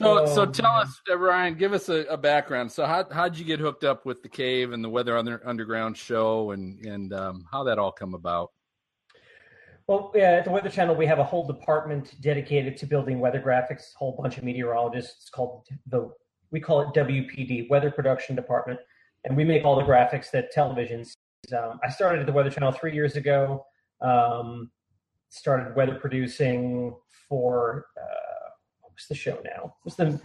So, 0.00 0.24
so 0.24 0.46
tell 0.46 0.72
man. 0.72 0.82
us, 0.86 1.00
uh, 1.10 1.18
Ryan, 1.18 1.56
give 1.56 1.74
us 1.74 1.90
a, 1.90 2.06
a 2.06 2.16
background. 2.16 2.72
So, 2.72 2.86
how 2.86 3.06
how'd 3.10 3.36
you 3.36 3.44
get 3.44 3.60
hooked 3.60 3.84
up 3.84 4.06
with 4.06 4.22
the 4.22 4.30
cave 4.30 4.72
and 4.72 4.82
the 4.82 4.88
Weather 4.88 5.14
Under, 5.18 5.46
Underground 5.46 5.94
show, 5.94 6.52
and 6.52 6.82
and 6.86 7.12
um, 7.12 7.44
how 7.52 7.64
that 7.64 7.78
all 7.78 7.92
come 7.92 8.14
about? 8.14 8.50
Well, 9.88 10.10
yeah, 10.14 10.30
at 10.30 10.44
the 10.44 10.52
Weather 10.52 10.70
Channel, 10.70 10.94
we 10.94 11.04
have 11.04 11.18
a 11.18 11.24
whole 11.24 11.46
department 11.46 12.14
dedicated 12.22 12.78
to 12.78 12.86
building 12.86 13.20
weather 13.20 13.40
graphics. 13.40 13.92
A 13.94 13.98
whole 13.98 14.16
bunch 14.18 14.38
of 14.38 14.44
meteorologists. 14.44 15.16
It's 15.20 15.30
called 15.30 15.66
the 15.86 16.10
we 16.50 16.60
call 16.60 16.80
it 16.80 16.88
WPD, 16.94 17.68
Weather 17.68 17.90
Production 17.90 18.34
Department, 18.34 18.80
and 19.24 19.36
we 19.36 19.44
make 19.44 19.66
all 19.66 19.76
the 19.76 19.82
graphics 19.82 20.30
that 20.30 20.50
television. 20.50 21.04
sees. 21.04 21.16
Um, 21.52 21.78
I 21.84 21.90
started 21.90 22.20
at 22.20 22.26
the 22.26 22.32
Weather 22.32 22.50
Channel 22.50 22.72
three 22.72 22.94
years 22.94 23.16
ago. 23.16 23.66
Um, 24.00 24.70
started 25.28 25.76
weather 25.76 25.94
producing 25.94 26.94
for 27.28 27.86
uh, 27.96 28.50
what's 28.82 29.06
the 29.06 29.14
show 29.14 29.38
now? 29.44 29.74
What's 29.82 29.96
the 29.96 30.20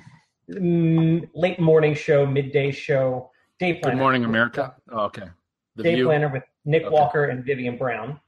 mm, 0.50 1.29
late 1.34 1.60
morning 1.60 1.94
show, 1.94 2.25
midday 2.25 2.72
show? 2.72 3.32
Day 3.60 3.79
Good 3.79 3.96
Morning 3.96 4.25
America. 4.25 4.75
Oh, 4.91 5.05
okay. 5.05 5.29
The 5.75 5.84
Day 5.84 5.96
View. 5.96 6.05
Planner 6.05 6.27
with 6.29 6.44
Nick 6.65 6.84
Okay. 6.84 6.94
Walker 6.94 7.25
and 7.25 7.44
Vivian 7.46 7.77
Brown 7.77 8.20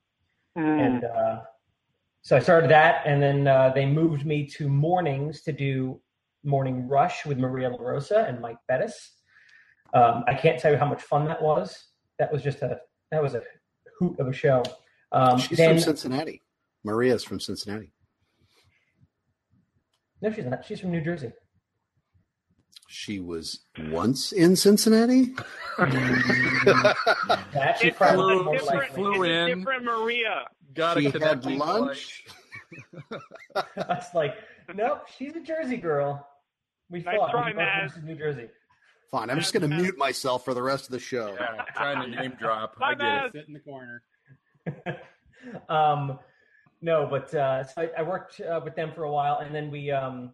Mm. 0.57 0.79
and 0.81 1.03
uh, 1.03 1.41
so 2.23 2.35
I 2.35 2.39
started 2.39 2.71
that, 2.71 3.03
and 3.05 3.21
then 3.21 3.47
uh, 3.47 3.71
they 3.75 3.85
moved 3.85 4.25
me 4.25 4.45
to 4.57 4.67
mornings 4.67 5.41
to 5.43 5.51
do 5.51 6.01
Morning 6.43 6.87
Rush 6.87 7.25
with 7.27 7.37
Maria 7.37 7.69
LaRosa 7.69 8.27
and 8.27 8.41
Mike 8.41 8.57
Bettes. 8.69 8.93
Um, 9.93 10.23
I 10.27 10.33
can't 10.33 10.59
tell 10.59 10.71
you 10.71 10.77
how 10.77 10.87
much 10.87 11.01
fun 11.03 11.25
that 11.25 11.41
was. 11.41 11.89
That 12.17 12.33
was 12.33 12.41
just 12.41 12.63
a 12.63 12.79
that 13.11 13.21
was 13.21 13.35
a 13.35 13.43
hoot 13.99 14.19
of 14.19 14.27
a 14.27 14.33
show. 14.33 14.63
Um, 15.11 15.37
She's 15.39 15.57
then, 15.57 15.75
from 15.75 15.83
Cincinnati. 15.83 16.41
Maria's 16.83 17.23
from 17.23 17.39
Cincinnati. 17.39 17.91
no, 20.21 20.31
she's 20.31 20.45
not. 20.45 20.65
She's 20.65 20.79
from 20.79 20.91
New 20.91 21.01
Jersey. 21.01 21.31
She 22.89 23.19
was 23.19 23.59
once 23.89 24.31
in 24.31 24.55
Cincinnati. 24.55 25.33
That 26.67 27.77
she 27.79 27.87
It's 27.89 27.97
probably 27.97 28.35
flew- 28.35 28.43
more 28.43 28.57
different, 28.57 28.93
flew 28.93 29.23
it's 29.23 29.51
in. 29.51 29.59
different 29.59 29.83
Maria. 29.83 30.43
Got 30.73 30.97
she 30.99 31.07
it. 31.07 31.21
had 31.21 31.45
lunch. 31.45 32.25
I 33.55 33.63
was 33.75 34.05
like, 34.13 34.35
nope, 34.75 35.07
she's 35.17 35.35
a 35.35 35.39
Jersey 35.41 35.77
girl. 35.77 36.27
We 36.89 37.01
Nice 37.01 37.17
fought. 37.17 37.31
try, 37.31 37.47
we 37.47 37.53
both 37.53 37.61
Maz. 37.63 38.03
New 38.03 38.15
Jersey. 38.15 38.47
Fine, 39.11 39.29
I'm 39.29 39.39
just 39.39 39.53
going 39.53 39.69
to 39.69 39.75
mute 39.75 39.97
myself 39.97 40.43
for 40.45 40.53
the 40.53 40.61
rest 40.61 40.85
of 40.85 40.91
the 40.91 40.99
show. 40.99 41.35
Yeah, 41.39 41.63
trying 41.75 42.11
to 42.11 42.17
name 42.21 42.33
drop. 42.39 42.77
Bye, 42.79 42.87
I 42.87 42.91
get 42.91 42.99
Matt. 42.99 43.25
it. 43.27 43.31
Sit 43.33 43.47
in 43.47 43.53
the 43.53 43.59
corner. 43.61 44.01
um, 45.69 46.19
no, 46.81 47.07
but 47.09 47.33
uh, 47.33 47.63
so 47.63 47.81
I, 47.81 47.89
I 47.99 48.03
worked 48.03 48.39
uh, 48.41 48.61
with 48.63 48.75
them 48.75 48.91
for 48.93 49.03
a 49.03 49.11
while, 49.11 49.39
and 49.39 49.53
then 49.53 49.71
we 49.71 49.91
um, 49.91 50.33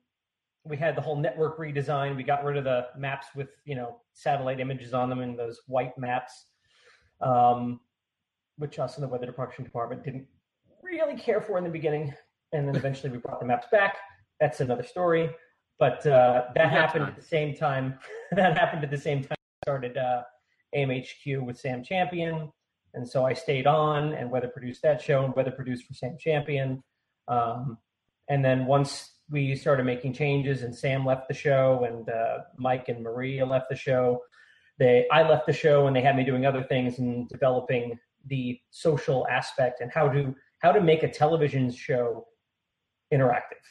we 0.66 0.78
had 0.78 0.96
the 0.96 1.02
whole 1.02 1.16
network 1.16 1.58
redesign. 1.58 2.16
We 2.16 2.24
got 2.24 2.44
rid 2.44 2.58
of 2.58 2.64
the 2.64 2.88
maps 2.98 3.28
with 3.36 3.50
you 3.66 3.76
know 3.76 4.02
satellite 4.14 4.60
images 4.60 4.94
on 4.94 5.10
them 5.10 5.20
and 5.20 5.38
those 5.38 5.62
white 5.68 5.98
maps, 5.98 6.46
um, 7.22 7.80
which 8.58 8.80
us 8.80 8.98
in 8.98 9.02
the 9.02 9.08
weather 9.08 9.32
production 9.32 9.64
department 9.64 10.04
didn't 10.04 10.28
really 10.82 11.16
care 11.16 11.42
for 11.42 11.58
in 11.58 11.64
the 11.64 11.70
beginning, 11.70 12.14
and 12.52 12.68
then 12.68 12.76
eventually 12.76 13.12
we 13.12 13.18
brought 13.18 13.40
the 13.40 13.46
maps 13.46 13.68
back. 13.72 13.98
That's 14.40 14.60
another 14.60 14.84
story. 14.84 15.30
But 15.80 16.06
uh, 16.06 16.46
that 16.56 16.70
happened 16.70 17.06
time. 17.06 17.14
at 17.14 17.20
the 17.20 17.26
same 17.26 17.56
time. 17.56 17.98
that 18.32 18.58
happened 18.58 18.84
at 18.84 18.92
the 18.92 18.98
same 18.98 19.22
time. 19.24 19.32
I 19.32 19.66
started 19.66 19.98
uh, 19.98 20.24
AMHQ 20.76 21.42
with 21.44 21.58
Sam 21.58 21.84
Champion, 21.84 22.52
and 22.94 23.08
so 23.08 23.26
I 23.26 23.34
stayed 23.34 23.68
on 23.68 24.14
and 24.14 24.30
weather 24.30 24.48
produced 24.48 24.82
that 24.84 25.02
show 25.02 25.26
and 25.26 25.36
weather 25.36 25.52
produced 25.52 25.86
for 25.86 25.94
Sam 25.94 26.16
Champion. 26.20 26.84
Um, 27.28 27.78
and 28.30 28.44
then 28.44 28.66
once 28.66 29.14
we 29.30 29.56
started 29.56 29.86
making 29.86 30.14
changes 30.14 30.64
and 30.64 30.76
Sam 30.76 31.06
left 31.06 31.28
the 31.28 31.34
show 31.34 31.86
and 31.88 32.10
uh, 32.10 32.40
Mike 32.58 32.90
and 32.90 33.04
Maria 33.04 33.46
left 33.46 33.70
the 33.70 33.76
show, 33.76 34.22
they 34.80 35.08
I 35.12 35.28
left 35.28 35.46
the 35.46 35.54
show 35.54 35.88
and 35.88 35.96
they 35.96 36.02
had 36.02 36.16
me 36.16 36.24
doing 36.24 36.46
other 36.46 36.64
things 36.64 37.00
and 37.00 37.28
developing 37.30 38.00
the 38.28 38.60
social 38.72 39.28
aspect 39.28 39.82
and 39.82 39.92
how 39.92 40.10
to 40.10 40.36
how 40.60 40.72
to 40.72 40.82
make 40.82 41.04
a 41.04 41.10
television 41.10 41.72
show 41.72 42.26
interactive. 43.14 43.64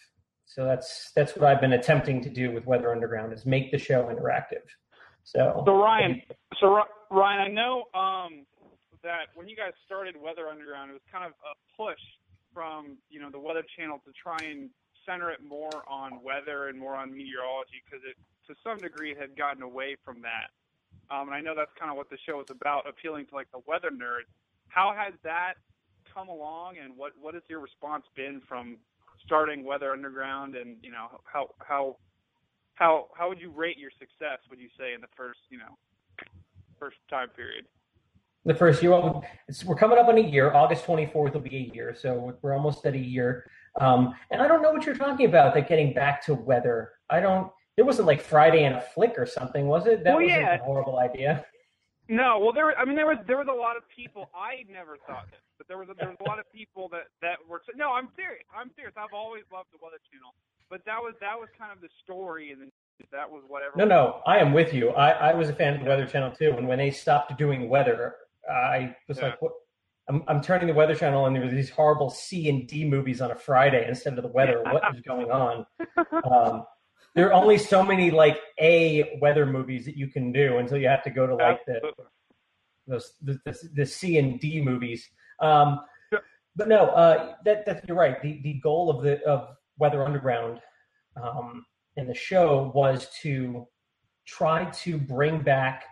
So 0.47 0.65
that's 0.65 1.13
that's 1.17 1.35
what 1.37 1.45
I've 1.45 1.61
been 1.61 1.73
attempting 1.73 2.21
to 2.23 2.31
do 2.31 2.53
with 2.53 2.67
Weather 2.67 2.93
Underground 2.93 3.33
is 3.33 3.47
make 3.47 3.73
the 3.73 3.79
show 3.79 4.05
interactive. 4.05 4.65
So, 5.25 5.63
So 5.65 5.73
Ryan, 5.73 6.21
so 6.61 6.83
Ryan, 7.11 7.41
I 7.41 7.49
know 7.49 7.85
um, 7.95 8.45
that 9.03 9.35
when 9.35 9.49
you 9.49 9.57
guys 9.57 9.73
started 9.87 10.17
Weather 10.17 10.49
Underground, 10.49 10.91
it 10.91 10.95
was 10.95 11.07
kind 11.11 11.25
of 11.25 11.33
a 11.43 11.55
push 11.77 12.01
from 12.55 12.99
you 13.11 13.21
know 13.21 13.31
the 13.31 13.39
Weather 13.39 13.65
Channel 13.77 14.01
to 14.05 14.13
try 14.13 14.39
and 14.45 14.71
center 15.07 15.31
it 15.31 15.43
more 15.43 15.83
on 15.89 16.23
weather 16.23 16.69
and 16.69 16.79
more 16.79 16.95
on 16.95 17.11
meteorology 17.11 17.83
because 17.85 18.05
it 18.07 18.17
to 18.47 18.55
some 18.63 18.79
degree 18.79 19.15
had 19.19 19.37
gotten 19.37 19.63
away 19.63 19.97
from 20.05 20.23
that. 20.23 20.51
Um, 21.11 21.29
and 21.29 21.35
I 21.35 21.41
know 21.41 21.55
that's 21.55 21.71
kind 21.79 21.91
of 21.91 21.97
what 21.97 22.11
the 22.11 22.19
show 22.27 22.41
is 22.41 22.51
about, 22.51 22.89
appealing 22.89 23.27
to 23.27 23.35
like 23.35 23.51
the 23.53 23.61
weather 23.67 23.91
nerds. 23.91 24.31
How 24.69 24.95
has 24.97 25.15
that 25.23 25.55
come 26.13 26.29
along, 26.29 26.77
and 26.83 26.97
what 26.97 27.13
what 27.21 27.35
has 27.35 27.43
your 27.49 27.61
response 27.61 28.05
been 28.15 28.41
from 28.49 28.79
starting 29.25 29.65
Weather 29.65 29.93
Underground, 29.93 30.57
and 30.57 30.77
you 30.83 30.91
know 30.91 31.21
how 31.25 31.51
how 31.59 31.97
how 32.75 33.09
how 33.15 33.29
would 33.29 33.41
you 33.41 33.51
rate 33.51 33.79
your 33.79 33.91
success? 33.99 34.39
Would 34.51 34.59
you 34.59 34.69
say 34.79 34.95
in 34.95 35.01
the 35.01 35.13
first 35.17 35.41
you 35.51 35.59
know 35.59 35.77
first 36.79 36.97
time 37.11 37.29
period? 37.31 37.67
The 38.45 38.55
first 38.55 38.83
year. 38.83 38.93
Well, 38.93 39.25
it's, 39.49 39.65
we're 39.65 39.77
coming 39.77 39.99
up 39.99 40.09
on 40.09 40.19
a 40.19 40.21
year. 40.21 40.53
August 40.53 40.85
24th 40.87 41.35
will 41.35 41.41
be 41.41 41.57
a 41.57 41.75
year, 41.75 41.95
so 41.95 42.37
we're 42.43 42.55
almost 42.55 42.85
at 42.87 42.95
a 42.95 42.99
year. 42.99 43.47
Um, 43.81 44.15
and 44.31 44.43
I 44.43 44.49
don't 44.49 44.63
know 44.63 44.73
what 44.73 44.85
you're 44.85 44.97
talking 44.97 45.27
about. 45.27 45.55
That 45.55 45.69
getting 45.69 45.95
back 45.95 46.25
to 46.27 46.35
weather. 46.35 46.93
I 47.11 47.21
don't. 47.21 47.51
It 47.77 47.83
wasn't 47.83 48.07
like 48.07 48.21
Friday 48.21 48.65
and 48.65 48.75
a 48.77 48.81
flick 48.81 49.15
or 49.17 49.25
something, 49.25 49.67
was 49.67 49.87
it? 49.87 50.05
That 50.05 50.15
Well, 50.15 50.23
was 50.23 50.31
yeah. 50.31 50.57
a 50.57 50.59
horrible 50.59 50.99
idea. 50.99 51.47
No, 52.09 52.39
well, 52.39 52.53
there. 52.53 52.79
I 52.79 52.85
mean, 52.85 52.97
there 52.97 53.07
was 53.07 53.19
there 53.27 53.39
was 53.39 53.47
a 53.49 53.55
lot 53.55 53.77
of 53.77 53.85
people. 53.89 54.29
I 54.35 54.65
never 54.71 54.99
thought 55.07 55.31
this, 55.31 55.41
but 55.57 55.69
there 55.69 55.79
was 55.79 55.89
a, 55.89 55.95
there 55.95 56.09
was 56.09 56.19
a 56.21 56.29
lot 56.29 56.39
of 56.39 56.51
people 56.53 56.89
that 56.91 57.05
that 57.23 57.39
were. 57.49 57.63
No, 57.77 57.93
I'm 57.93 58.09
serious. 58.17 58.45
I'm 58.55 58.71
serious. 58.77 58.93
I've 58.97 59.15
always 59.15 59.45
loved 59.53 59.69
the 59.73 59.79
Weather 59.81 60.03
Channel, 60.13 60.35
but 60.69 60.85
that 60.85 60.99
was 61.01 61.15
that 61.21 61.39
was 61.39 61.49
kind 61.57 61.73
of 61.73 61.81
the 61.81 61.89
story, 62.05 62.51
and 62.51 62.71
that 63.13 63.31
was 63.31 63.43
whatever. 63.49 63.73
No, 63.77 63.85
no, 63.85 64.21
I 64.27 64.39
am 64.39 64.53
with 64.53 64.75
you. 64.75 64.91
I, 64.91 65.31
I 65.31 65.35
was 65.35 65.49
a 65.49 65.55
fan 65.55 65.75
of 65.75 65.81
the 65.81 65.89
Weather 65.89 66.07
Channel 66.07 66.33
too. 66.33 66.55
And 66.59 66.69
when 66.69 66.79
they 66.79 66.91
stopped 66.91 67.39
doing 67.39 67.69
weather, 67.69 68.17
I 68.51 68.95
was 69.09 69.19
Yeah. 69.19 69.27
like, 69.27 69.43
what? 69.43 69.53
I'm, 70.09 70.25
I'm 70.27 70.43
turning 70.43 70.67
the 70.67 70.75
Weather 70.75 70.97
Channel, 70.97 71.27
and 71.27 71.35
there 71.37 71.45
were 71.45 71.51
these 71.51 71.71
horrible 71.71 72.11
C 72.11 72.49
and 72.49 72.67
D 72.67 72.85
movies 72.85 73.21
on 73.21 73.31
a 73.31 73.37
Friday 73.37 73.87
instead 73.89 74.19
of 74.19 74.23
the 74.25 74.31
weather. 74.31 74.63
What 74.65 74.83
is 74.95 75.01
going 75.03 75.31
on? 75.31 75.67
Um, 76.25 76.65
there 77.15 77.29
are 77.29 77.33
only 77.33 77.59
so 77.59 77.83
many 77.83 78.11
like 78.11 78.39
A 78.61 79.19
weather 79.21 79.45
movies 79.45 79.85
that 79.87 79.97
you 79.97 80.07
can 80.09 80.33
do 80.33 80.59
until 80.59 80.79
you 80.79 80.87
have 80.89 81.03
to 81.03 81.11
go 81.11 81.27
to 81.27 81.35
like 81.35 81.65
the 81.67 81.81
those 82.87 83.15
the, 83.23 83.39
the, 83.45 83.59
the 83.75 83.87
C 83.87 84.19
and 84.19 84.41
D 84.41 84.61
movies. 84.63 85.09
Um, 85.41 85.81
Yeah. 86.13 86.21
but 86.57 86.69
no, 86.69 86.87
uh, 86.91 87.35
that 87.45 87.67
that 87.67 87.87
you're 87.89 87.97
right. 87.97 88.21
The 88.23 88.41
the 88.43 88.55
goal 88.61 88.89
of 88.91 89.03
the 89.03 89.23
of 89.25 89.57
Weather 89.79 90.05
Underground 90.05 90.61
um, 91.21 91.65
in 91.97 92.07
the 92.07 92.15
show 92.15 92.71
was 92.75 93.09
to 93.23 93.67
try 94.27 94.65
to 94.71 94.99
bring 94.99 95.43
back 95.43 95.85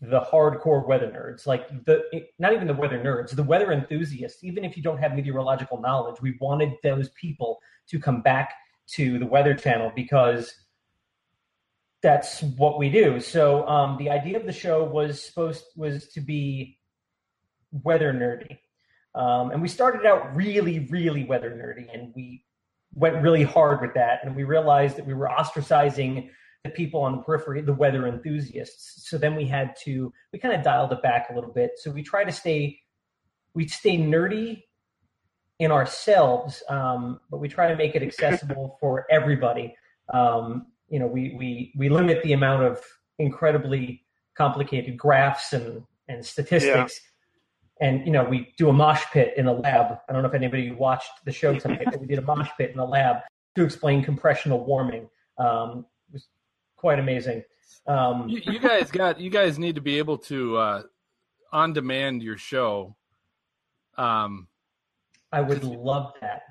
the 0.00 0.20
hardcore 0.20 0.86
weather 0.86 1.08
nerds, 1.08 1.46
like 1.46 1.68
the 1.84 2.02
not 2.38 2.54
even 2.54 2.66
the 2.66 2.74
weather 2.74 2.98
nerds, 2.98 3.34
the 3.34 3.42
weather 3.42 3.70
enthusiasts. 3.70 4.42
Even 4.42 4.64
if 4.64 4.76
you 4.76 4.82
don't 4.82 4.98
have 4.98 5.14
meteorological 5.14 5.80
knowledge, 5.80 6.22
we 6.22 6.38
wanted 6.40 6.72
those 6.82 7.10
people 7.10 7.60
to 7.88 7.98
come 7.98 8.22
back 8.22 8.54
to 8.88 9.18
the 9.18 9.26
Weather 9.26 9.54
Channel 9.54 9.92
because 9.94 10.54
that's 12.02 12.42
what 12.42 12.78
we 12.78 12.88
do. 12.88 13.20
So 13.20 13.66
um, 13.68 13.98
the 13.98 14.08
idea 14.08 14.38
of 14.38 14.46
the 14.46 14.52
show 14.52 14.84
was 14.84 15.22
supposed 15.22 15.64
was 15.76 16.08
to 16.08 16.20
be 16.22 16.78
weather 17.70 18.12
nerdy, 18.14 18.58
um, 19.14 19.50
and 19.50 19.60
we 19.60 19.68
started 19.68 20.06
out 20.06 20.34
really, 20.34 20.88
really 20.90 21.24
weather 21.24 21.50
nerdy, 21.50 21.92
and 21.92 22.12
we 22.16 22.44
went 22.94 23.22
really 23.22 23.44
hard 23.44 23.82
with 23.82 23.92
that, 23.94 24.20
and 24.24 24.34
we 24.34 24.44
realized 24.44 24.96
that 24.96 25.06
we 25.06 25.12
were 25.12 25.28
ostracizing 25.28 26.30
the 26.64 26.70
people 26.70 27.00
on 27.00 27.16
the 27.16 27.22
periphery, 27.22 27.62
the 27.62 27.72
weather 27.72 28.06
enthusiasts. 28.06 29.08
So 29.08 29.16
then 29.16 29.34
we 29.34 29.46
had 29.46 29.74
to 29.84 30.12
we 30.32 30.38
kind 30.38 30.54
of 30.54 30.62
dialed 30.62 30.92
it 30.92 31.02
back 31.02 31.28
a 31.30 31.34
little 31.34 31.52
bit. 31.52 31.72
So 31.76 31.90
we 31.90 32.02
try 32.02 32.24
to 32.24 32.32
stay 32.32 32.80
we 33.54 33.66
stay 33.66 33.96
nerdy 33.96 34.62
in 35.58 35.70
ourselves, 35.70 36.62
um, 36.68 37.20
but 37.30 37.38
we 37.38 37.48
try 37.48 37.68
to 37.68 37.76
make 37.76 37.94
it 37.94 38.02
accessible 38.02 38.76
for 38.80 39.06
everybody. 39.10 39.74
Um, 40.12 40.66
you 40.88 40.98
know, 40.98 41.06
we 41.06 41.34
we 41.38 41.72
we 41.76 41.88
limit 41.88 42.22
the 42.22 42.32
amount 42.32 42.64
of 42.64 42.80
incredibly 43.18 44.04
complicated 44.34 44.96
graphs 44.96 45.52
and 45.52 45.82
and 46.08 46.24
statistics 46.24 47.00
and 47.80 48.04
you 48.04 48.12
know 48.12 48.24
we 48.24 48.52
do 48.56 48.68
a 48.68 48.72
mosh 48.72 49.04
pit 49.12 49.34
in 49.36 49.46
a 49.46 49.52
lab. 49.52 49.98
I 50.08 50.12
don't 50.12 50.22
know 50.22 50.28
if 50.28 50.34
anybody 50.34 50.70
watched 50.70 51.24
the 51.24 51.32
show 51.32 51.58
tonight, 51.58 51.86
but 51.86 52.00
we 52.00 52.06
did 52.06 52.18
a 52.18 52.22
mosh 52.22 52.50
pit 52.56 52.70
in 52.72 52.78
a 52.78 52.84
lab 52.84 53.16
to 53.56 53.64
explain 53.64 54.04
compressional 54.04 54.64
warming. 54.64 55.08
Um, 55.38 55.86
quite 56.80 56.98
amazing. 56.98 57.44
Um, 57.86 58.28
You, 58.30 58.40
you 58.54 58.58
guys 58.58 58.90
got 58.90 59.20
you 59.20 59.28
guys 59.30 59.58
need 59.58 59.74
to 59.74 59.80
be 59.82 59.98
able 59.98 60.16
to 60.18 60.56
uh, 60.56 60.82
on 61.52 61.72
demand 61.74 62.22
your 62.22 62.38
show, 62.38 62.96
um, 63.98 64.48
I 65.30 65.42
would 65.42 65.62
love 65.62 66.14
that. 66.22 66.42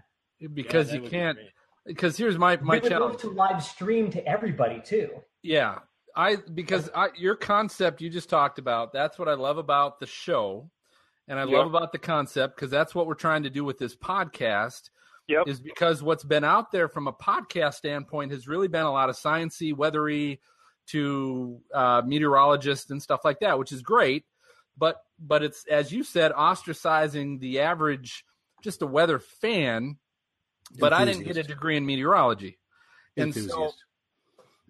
because 0.53 0.89
Yeah, 0.89 0.97
that 0.97 1.03
you 1.03 1.09
can't. 1.09 1.37
Because 1.85 2.15
here's 2.15 2.37
my 2.37 2.57
my 2.57 2.75
we 2.75 2.79
would 2.81 2.89
challenge. 2.89 3.13
love 3.13 3.21
to 3.21 3.29
live 3.31 3.63
stream 3.63 4.11
to 4.11 4.25
everybody 4.27 4.79
too. 4.81 5.09
Yeah, 5.41 5.79
I 6.15 6.35
because 6.53 6.89
I 6.93 7.09
your 7.17 7.35
concept 7.35 8.01
you 8.01 8.09
just 8.11 8.29
talked 8.29 8.59
about. 8.59 8.93
That's 8.93 9.17
what 9.17 9.27
I 9.27 9.33
love 9.33 9.57
about 9.57 9.99
the 9.99 10.05
show, 10.05 10.69
and 11.27 11.39
I 11.39 11.43
Yep. 11.43 11.57
love 11.57 11.67
about 11.67 11.91
the 11.91 11.97
concept 11.97 12.55
because 12.55 12.69
that's 12.69 12.93
what 12.93 13.07
we're 13.07 13.15
trying 13.15 13.43
to 13.43 13.49
do 13.49 13.63
with 13.65 13.79
this 13.79 13.95
podcast. 13.95 14.89
Yep. 15.29 15.47
Is 15.47 15.59
because 15.61 16.01
what's 16.01 16.23
been 16.23 16.43
out 16.43 16.71
there 16.71 16.89
from 16.89 17.07
a 17.07 17.13
podcast 17.13 17.75
standpoint 17.75 18.31
has 18.31 18.47
really 18.47 18.67
been 18.67 18.81
a 18.85 18.91
lot 18.91 19.09
of 19.09 19.15
sciency, 19.15 19.75
weathery, 19.75 20.41
to 20.87 21.61
uh, 21.71 22.01
meteorologists 22.03 22.89
and 22.89 22.99
stuff 23.01 23.21
like 23.23 23.39
that, 23.41 23.59
which 23.59 23.71
is 23.71 23.83
great. 23.83 24.25
But 24.75 24.97
but 25.19 25.43
it's 25.43 25.65
as 25.69 25.91
you 25.91 26.03
said, 26.03 26.31
ostracizing 26.31 27.39
the 27.39 27.59
average, 27.59 28.25
just 28.63 28.81
a 28.81 28.87
weather 28.87 29.19
fan. 29.19 29.97
But 30.79 30.93
I 30.93 31.05
didn't 31.05 31.23
get 31.25 31.37
a 31.37 31.43
degree 31.43 31.77
in 31.77 31.85
meteorology, 31.85 32.57
and 33.15 33.33
so 33.33 33.41
Enthusiast. 33.41 33.83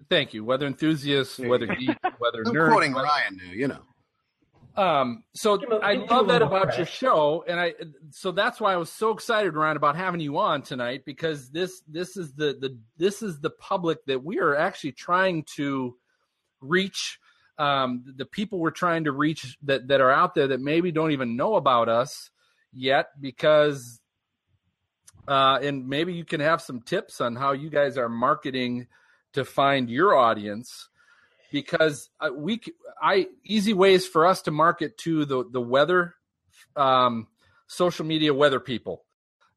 Thank 0.09 0.33
you. 0.33 0.45
Weather 0.45 0.65
enthusiasts, 0.65 1.37
There 1.37 1.45
you 1.45 1.51
weather 1.51 1.67
go. 1.67 1.75
geek, 1.79 1.97
weather 2.19 2.43
I'm 2.45 2.53
nerd. 2.53 2.71
quoting 2.71 2.93
Ryan 2.93 3.37
now, 3.37 3.51
you 3.51 3.67
know. 3.67 3.81
Um, 4.75 5.23
so 5.33 5.57
Give 5.57 5.69
him 5.69 5.77
a- 5.81 5.85
I 5.85 5.93
love 5.93 6.27
that 6.27 6.41
about 6.41 6.77
your 6.77 6.85
show, 6.85 7.43
and 7.47 7.59
I 7.59 7.73
so 8.11 8.31
that's 8.31 8.61
why 8.61 8.73
I 8.73 8.77
was 8.77 8.89
so 8.91 9.11
excited, 9.11 9.53
Ryan, 9.55 9.77
about 9.77 9.95
having 9.95 10.21
you 10.21 10.37
on 10.37 10.61
tonight 10.61 11.03
because 11.05 11.49
this 11.49 11.81
this 11.87 12.15
is 12.15 12.33
the 12.33 12.57
the 12.59 12.77
this 12.97 13.21
is 13.21 13.39
the 13.39 13.49
public 13.49 14.05
that 14.05 14.23
we 14.23 14.39
are 14.39 14.55
actually 14.55 14.93
trying 14.93 15.43
to 15.55 15.97
reach. 16.61 17.19
Um, 17.57 18.05
the 18.15 18.25
people 18.25 18.59
we're 18.59 18.71
trying 18.71 19.03
to 19.03 19.11
reach 19.11 19.57
that 19.63 19.89
that 19.89 19.99
are 19.99 20.11
out 20.11 20.33
there 20.33 20.47
that 20.47 20.61
maybe 20.61 20.91
don't 20.91 21.11
even 21.11 21.35
know 21.35 21.55
about 21.55 21.89
us 21.89 22.29
yet 22.71 23.09
because 23.19 23.99
uh, 25.27 25.59
and 25.61 25.87
maybe 25.87 26.13
you 26.13 26.25
can 26.25 26.39
have 26.39 26.61
some 26.61 26.81
tips 26.81 27.21
on 27.21 27.35
how 27.35 27.51
you 27.51 27.69
guys 27.69 27.97
are 27.97 28.09
marketing 28.09 28.87
to 29.33 29.45
find 29.45 29.89
your 29.89 30.15
audience 30.15 30.88
because 31.51 32.09
uh, 32.19 32.29
we 32.33 32.61
I 33.01 33.27
easy 33.43 33.73
ways 33.73 34.07
for 34.07 34.25
us 34.27 34.43
to 34.43 34.51
market 34.51 34.97
to 34.99 35.25
the 35.25 35.45
the 35.49 35.61
weather 35.61 36.15
um, 36.75 37.27
social 37.67 38.05
media 38.05 38.33
weather 38.33 38.59
people. 38.59 39.03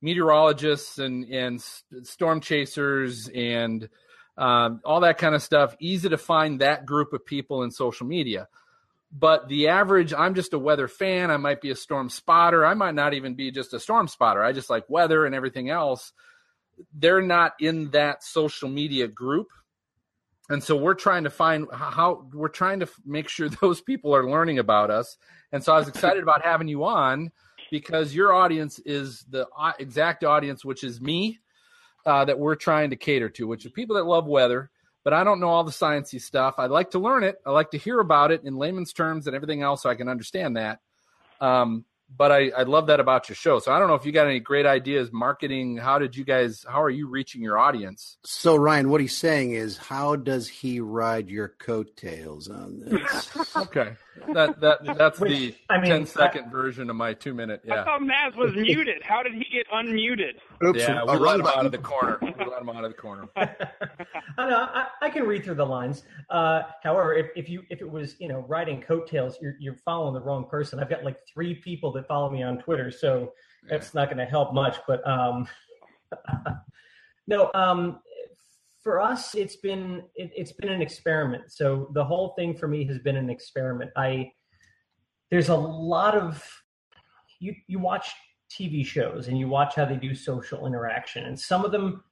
Meteorologists 0.00 0.98
and 0.98 1.24
and 1.24 1.62
storm 2.02 2.40
chasers 2.40 3.28
and 3.28 3.88
um, 4.36 4.80
all 4.84 5.00
that 5.00 5.18
kind 5.18 5.34
of 5.34 5.42
stuff. 5.42 5.76
Easy 5.78 6.08
to 6.08 6.18
find 6.18 6.60
that 6.60 6.86
group 6.86 7.12
of 7.12 7.24
people 7.24 7.62
in 7.62 7.70
social 7.70 8.06
media. 8.06 8.48
But 9.14 9.48
the 9.48 9.68
average 9.68 10.14
i'm 10.14 10.34
just 10.34 10.54
a 10.54 10.58
weather 10.58 10.88
fan. 10.88 11.30
I 11.30 11.36
might 11.36 11.60
be 11.60 11.70
a 11.70 11.76
storm 11.76 12.08
spotter. 12.08 12.64
I 12.64 12.74
might 12.74 12.94
not 12.94 13.14
even 13.14 13.34
be 13.34 13.50
just 13.50 13.74
a 13.74 13.80
storm 13.80 14.08
spotter. 14.08 14.42
I 14.42 14.52
just 14.52 14.70
like 14.70 14.88
weather 14.88 15.26
and 15.26 15.34
everything 15.34 15.70
else. 15.70 16.12
They're 16.94 17.22
not 17.22 17.52
in 17.60 17.90
that 17.90 18.24
social 18.24 18.68
media 18.68 19.06
group 19.06 19.48
and 20.52 20.62
so 20.62 20.76
we're 20.76 20.94
trying 20.94 21.24
to 21.24 21.30
find 21.30 21.66
how 21.72 22.26
we're 22.32 22.48
trying 22.48 22.80
to 22.80 22.88
make 23.04 23.28
sure 23.28 23.48
those 23.60 23.80
people 23.80 24.14
are 24.14 24.28
learning 24.28 24.58
about 24.58 24.90
us 24.90 25.16
and 25.52 25.62
so 25.62 25.72
i 25.72 25.78
was 25.78 25.88
excited 25.88 26.22
about 26.22 26.42
having 26.42 26.68
you 26.68 26.84
on 26.84 27.30
because 27.70 28.14
your 28.14 28.32
audience 28.32 28.78
is 28.80 29.24
the 29.30 29.46
exact 29.78 30.24
audience 30.24 30.64
which 30.64 30.84
is 30.84 31.00
me 31.00 31.38
uh, 32.04 32.24
that 32.24 32.38
we're 32.38 32.56
trying 32.56 32.90
to 32.90 32.96
cater 32.96 33.28
to 33.28 33.46
which 33.46 33.64
is 33.64 33.72
people 33.72 33.96
that 33.96 34.04
love 34.04 34.26
weather 34.26 34.70
but 35.04 35.12
I 35.12 35.24
don't 35.24 35.40
know 35.40 35.48
all 35.48 35.64
the 35.64 35.72
sciencey 35.72 36.20
stuff. 36.20 36.54
I 36.58 36.66
like 36.66 36.92
to 36.92 36.98
learn 36.98 37.24
it. 37.24 37.36
I 37.44 37.50
like 37.50 37.70
to 37.72 37.78
hear 37.78 38.00
about 38.00 38.30
it 38.30 38.42
in 38.44 38.56
layman's 38.56 38.92
terms 38.92 39.26
and 39.26 39.34
everything 39.34 39.62
else, 39.62 39.82
so 39.82 39.90
I 39.90 39.94
can 39.94 40.08
understand 40.08 40.56
that. 40.56 40.80
Um, 41.40 41.84
but 42.16 42.32
I, 42.32 42.50
I 42.50 42.62
love 42.62 42.86
that 42.88 43.00
about 43.00 43.28
your 43.28 43.36
show. 43.36 43.58
So 43.58 43.72
I 43.72 43.78
don't 43.78 43.88
know 43.88 43.94
if 43.94 44.04
you 44.04 44.12
got 44.12 44.26
any 44.26 44.40
great 44.40 44.66
ideas 44.66 45.10
marketing. 45.12 45.76
How 45.76 45.98
did 45.98 46.16
you 46.16 46.24
guys? 46.24 46.64
How 46.68 46.82
are 46.82 46.90
you 46.90 47.08
reaching 47.08 47.42
your 47.42 47.58
audience? 47.58 48.18
So 48.24 48.56
Ryan, 48.56 48.90
what 48.90 49.00
he's 49.00 49.16
saying 49.16 49.52
is, 49.52 49.76
how 49.76 50.16
does 50.16 50.48
he 50.48 50.80
ride 50.80 51.28
your 51.28 51.48
coattails 51.48 52.48
on 52.48 52.80
this? 52.80 53.30
Okay, 53.56 53.92
that 54.34 54.60
that 54.60 54.78
that's 54.98 55.20
Which, 55.20 55.30
the 55.30 55.54
I 55.70 55.80
mean, 55.80 55.90
10 55.90 56.06
second 56.06 56.50
version 56.50 56.90
of 56.90 56.96
my 56.96 57.14
two 57.14 57.34
minute. 57.34 57.62
I 57.64 57.74
Yeah, 57.74 57.84
thought 57.84 58.00
Maz 58.02 58.36
was 58.36 58.54
muted. 58.54 59.02
How 59.02 59.22
did 59.22 59.34
he 59.34 59.44
get 59.52 59.66
unmuted? 59.72 60.34
Oops, 60.64 60.78
yeah. 60.78 61.02
a 61.02 61.06
We 61.12 61.18
let 61.18 61.40
him 61.40 61.46
out 61.46 61.66
of 61.66 61.72
the 61.72 61.78
corner. 61.78 62.18
We 62.20 62.44
let 62.44 62.60
him 62.60 62.68
out 62.68 62.84
of 62.84 62.90
the 62.90 62.96
corner. 62.96 63.28
I 63.36 64.48
know 64.48 64.68
I, 64.72 64.86
I 65.00 65.10
can 65.10 65.24
read 65.24 65.44
through 65.44 65.56
the 65.56 65.66
lines. 65.66 66.04
Uh, 66.30 66.62
however, 66.82 67.14
if, 67.14 67.26
if 67.36 67.48
you 67.48 67.62
if 67.70 67.80
it 67.80 67.90
was 67.90 68.16
you 68.18 68.28
know 68.28 68.44
riding 68.48 68.80
coattails, 68.80 69.38
you're 69.40 69.54
you're 69.60 69.76
following 69.84 70.14
the 70.14 70.20
wrong 70.20 70.46
person. 70.48 70.78
I've 70.80 70.90
got 70.90 71.04
like 71.04 71.16
three 71.32 71.54
people 71.54 71.92
that 71.92 72.06
follow 72.06 72.30
me 72.30 72.42
on 72.42 72.58
Twitter, 72.58 72.90
so 72.90 73.32
that's 73.68 73.94
not 73.94 74.08
going 74.08 74.18
to 74.18 74.26
help 74.26 74.52
much. 74.52 74.78
But 74.86 75.06
um, 75.06 75.48
no, 77.26 77.50
um, 77.54 78.00
for 78.82 79.00
us, 79.00 79.34
it's 79.34 79.56
been 79.56 80.02
it, 80.14 80.30
it's 80.36 80.52
been 80.52 80.70
an 80.70 80.82
experiment. 80.82 81.44
So 81.52 81.90
the 81.94 82.04
whole 82.04 82.34
thing 82.36 82.54
for 82.54 82.68
me 82.68 82.84
has 82.86 82.98
been 82.98 83.16
an 83.16 83.30
experiment. 83.30 83.90
I 83.96 84.32
there's 85.30 85.48
a 85.48 85.56
lot 85.56 86.16
of 86.16 86.44
you 87.40 87.54
you 87.68 87.78
watch 87.78 88.10
TV 88.50 88.84
shows 88.84 89.28
and 89.28 89.38
you 89.38 89.48
watch 89.48 89.76
how 89.76 89.84
they 89.84 89.96
do 89.96 90.14
social 90.14 90.66
interaction, 90.66 91.24
and 91.26 91.38
some 91.38 91.64
of 91.64 91.72
them 91.72 92.02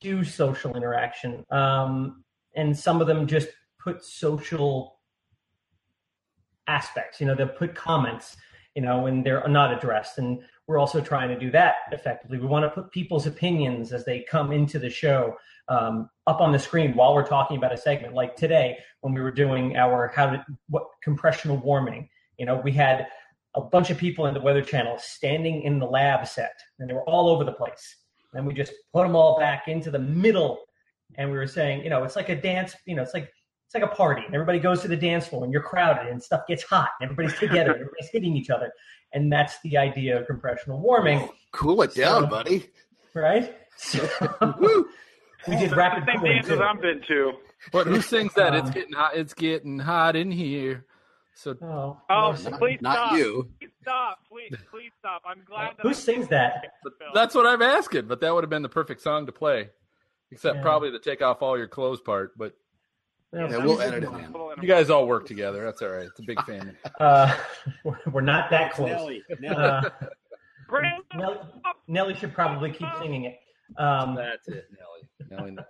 do 0.00 0.22
social 0.22 0.76
interaction, 0.76 1.44
um, 1.50 2.24
and 2.54 2.76
some 2.76 3.00
of 3.00 3.06
them 3.06 3.26
just 3.26 3.48
put 3.82 4.04
social 4.04 5.00
aspects. 6.68 7.20
You 7.20 7.26
know, 7.26 7.34
they'll 7.34 7.48
put 7.48 7.74
comments, 7.74 8.36
you 8.74 8.82
know, 8.82 9.00
when 9.00 9.22
they're 9.22 9.46
not 9.48 9.72
addressed, 9.72 10.18
and 10.18 10.42
we're 10.66 10.78
also 10.78 11.00
trying 11.00 11.28
to 11.28 11.38
do 11.38 11.50
that 11.50 11.74
effectively. 11.92 12.38
We 12.38 12.46
want 12.46 12.64
to 12.64 12.70
put 12.70 12.90
people's 12.90 13.26
opinions 13.26 13.92
as 13.92 14.04
they 14.04 14.24
come 14.28 14.52
into 14.52 14.78
the 14.78 14.90
show 14.90 15.36
um, 15.68 16.10
up 16.26 16.40
on 16.40 16.52
the 16.52 16.58
screen 16.58 16.94
while 16.94 17.14
we're 17.14 17.26
talking 17.26 17.56
about 17.56 17.72
a 17.72 17.76
segment. 17.76 18.14
Like 18.14 18.36
today, 18.36 18.78
when 19.00 19.14
we 19.14 19.20
were 19.20 19.30
doing 19.30 19.76
our 19.76 20.12
how 20.14 20.30
to 20.30 20.44
what 20.68 20.84
compressional 21.02 21.56
warming, 21.56 22.08
you 22.38 22.46
know, 22.46 22.56
we 22.56 22.72
had 22.72 23.06
a 23.54 23.60
bunch 23.60 23.90
of 23.90 23.98
people 23.98 24.26
in 24.26 24.34
the 24.34 24.40
Weather 24.40 24.62
Channel 24.62 24.98
standing 24.98 25.62
in 25.62 25.78
the 25.78 25.86
lab 25.86 26.26
set, 26.26 26.54
and 26.78 26.90
they 26.90 26.94
were 26.94 27.08
all 27.08 27.28
over 27.28 27.44
the 27.44 27.52
place. 27.52 27.96
And 28.32 28.44
we 28.44 28.52
just 28.52 28.72
put 28.92 29.04
them 29.04 29.14
all 29.14 29.38
back 29.38 29.68
into 29.68 29.92
the 29.92 29.98
middle, 29.98 30.64
and 31.14 31.30
we 31.30 31.36
were 31.36 31.46
saying, 31.46 31.84
you 31.84 31.90
know, 31.90 32.02
it's 32.02 32.16
like 32.16 32.30
a 32.30 32.40
dance. 32.40 32.74
You 32.86 32.96
know, 32.96 33.02
it's 33.02 33.14
like 33.14 33.30
it's 33.74 33.82
like 33.82 33.92
a 33.92 33.94
party, 33.94 34.22
and 34.24 34.34
everybody 34.34 34.58
goes 34.58 34.80
to 34.82 34.88
the 34.88 34.96
dance 34.96 35.26
floor, 35.26 35.44
and 35.44 35.52
you're 35.52 35.62
crowded, 35.62 36.10
and 36.10 36.22
stuff 36.22 36.42
gets 36.46 36.62
hot, 36.62 36.90
and 37.00 37.10
everybody's 37.10 37.38
together, 37.38 37.72
and 37.72 37.80
everybody's 37.80 38.08
hitting 38.10 38.36
each 38.36 38.50
other, 38.50 38.72
and 39.12 39.32
that's 39.32 39.60
the 39.62 39.76
idea 39.76 40.18
of 40.20 40.26
compressional 40.26 40.80
warming, 40.80 41.28
Cool 41.52 41.82
it 41.82 41.94
down, 41.94 42.28
buddy. 42.28 42.70
right? 43.14 43.56
So 43.76 44.08
Woo. 44.58 44.88
we 45.48 45.56
did 45.56 45.70
That's 45.70 45.76
rapid 45.76 46.04
the 46.04 46.12
same 46.12 46.20
cooling 46.20 46.32
dances 46.36 46.56
too. 46.58 46.62
I've 46.62 46.80
been 46.80 47.00
to. 47.08 47.32
but 47.72 47.86
Who 47.88 48.00
sings 48.00 48.34
that? 48.34 48.54
it's 48.54 48.68
Um, 48.68 48.72
getting 48.72 48.92
hot. 48.92 49.16
It's 49.16 49.34
getting 49.34 49.78
hot 49.80 50.14
in 50.16 50.30
here. 50.30 50.84
So 51.34 51.56
Oh, 51.60 52.00
Oh, 52.08 52.30
mercy. 52.30 52.50
please 52.58 52.78
Not 52.80 52.94
stop. 53.08 53.12
you. 53.18 53.50
Please 53.60 53.70
stop. 53.82 54.18
Please, 54.30 54.54
please 54.70 54.90
stop. 55.00 55.22
I'm 55.26 55.42
glad 55.44 55.72
that 55.76 55.82
who 55.82 55.88
I- 55.88 55.92
sings 55.92 56.28
that? 56.28 56.64
that's 57.12 57.34
what 57.34 57.46
I'm 57.46 57.62
asking. 57.62 58.06
But 58.06 58.20
that 58.20 58.32
would 58.32 58.44
have 58.44 58.50
been 58.50 58.62
the 58.62 58.68
perfect 58.68 59.00
song 59.00 59.26
to 59.26 59.32
play, 59.32 59.70
except 60.30 60.56
Yeah. 60.58 60.62
probably 60.62 60.90
the 60.90 61.00
take 61.00 61.22
off 61.22 61.42
all 61.42 61.58
your 61.58 61.66
clothes 61.68 62.00
part. 62.00 62.38
But 62.38 62.54
Yeah, 63.34 63.64
we'll 63.64 63.80
edit 63.80 64.04
it 64.04 64.08
in. 64.08 64.34
you 64.62 64.68
guys 64.68 64.90
all 64.90 65.06
work 65.06 65.26
together. 65.26 65.64
That's 65.64 65.82
all 65.82 65.88
right. 65.90 66.06
It's 66.06 66.20
a 66.20 66.22
big 66.22 66.40
family. 66.44 66.74
Uh, 67.00 67.34
we're- 67.84 67.98
we're 68.12 68.20
not 68.20 68.50
that 68.50 68.72
close. 68.72 68.90
Nelly, 68.90 69.22
Nelly. 69.40 69.56
Uh, 69.56 69.90
Nelly, 71.16 71.36
Nelly 71.88 72.14
should 72.14 72.32
probably 72.32 72.70
keep 72.70 72.88
singing 73.00 73.24
it. 73.24 73.38
Um, 73.78 74.14
That's 74.14 74.46
it, 74.48 74.66
Nelly. 74.78 75.30
Nelly. 75.30 75.50
Nelly. 75.52 75.66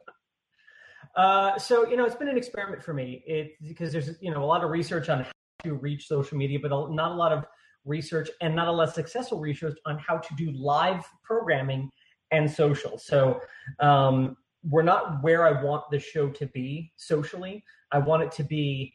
uh, 1.16 1.58
so 1.58 1.88
you 1.88 1.96
know, 1.96 2.04
it's 2.04 2.14
been 2.14 2.28
an 2.28 2.36
experiment 2.36 2.82
for 2.82 2.92
me. 2.94 3.22
It 3.26 3.52
because 3.66 3.92
there's 3.92 4.10
you 4.20 4.30
know 4.32 4.42
a 4.42 4.46
lot 4.46 4.62
of 4.64 4.70
research 4.70 5.08
on 5.08 5.24
how 5.24 5.30
to 5.64 5.74
reach 5.74 6.06
social 6.06 6.36
media, 6.36 6.58
but 6.60 6.70
not 6.90 7.12
a 7.12 7.14
lot 7.14 7.32
of 7.32 7.44
research 7.84 8.30
and 8.40 8.54
not 8.54 8.68
a 8.68 8.72
lot 8.72 8.88
of 8.88 8.94
successful 8.94 9.38
research 9.40 9.78
on 9.86 9.98
how 9.98 10.16
to 10.18 10.34
do 10.36 10.50
live 10.52 11.04
programming 11.22 11.90
and 12.30 12.50
social. 12.50 12.98
So 12.98 13.40
um, 13.80 14.36
we're 14.68 14.82
not 14.82 15.22
where 15.22 15.46
I 15.46 15.62
want 15.62 15.84
the 15.90 15.98
show 15.98 16.30
to 16.30 16.46
be 16.46 16.92
socially. 16.96 17.64
I 17.92 17.98
want 17.98 18.22
it 18.22 18.32
to 18.32 18.44
be 18.44 18.92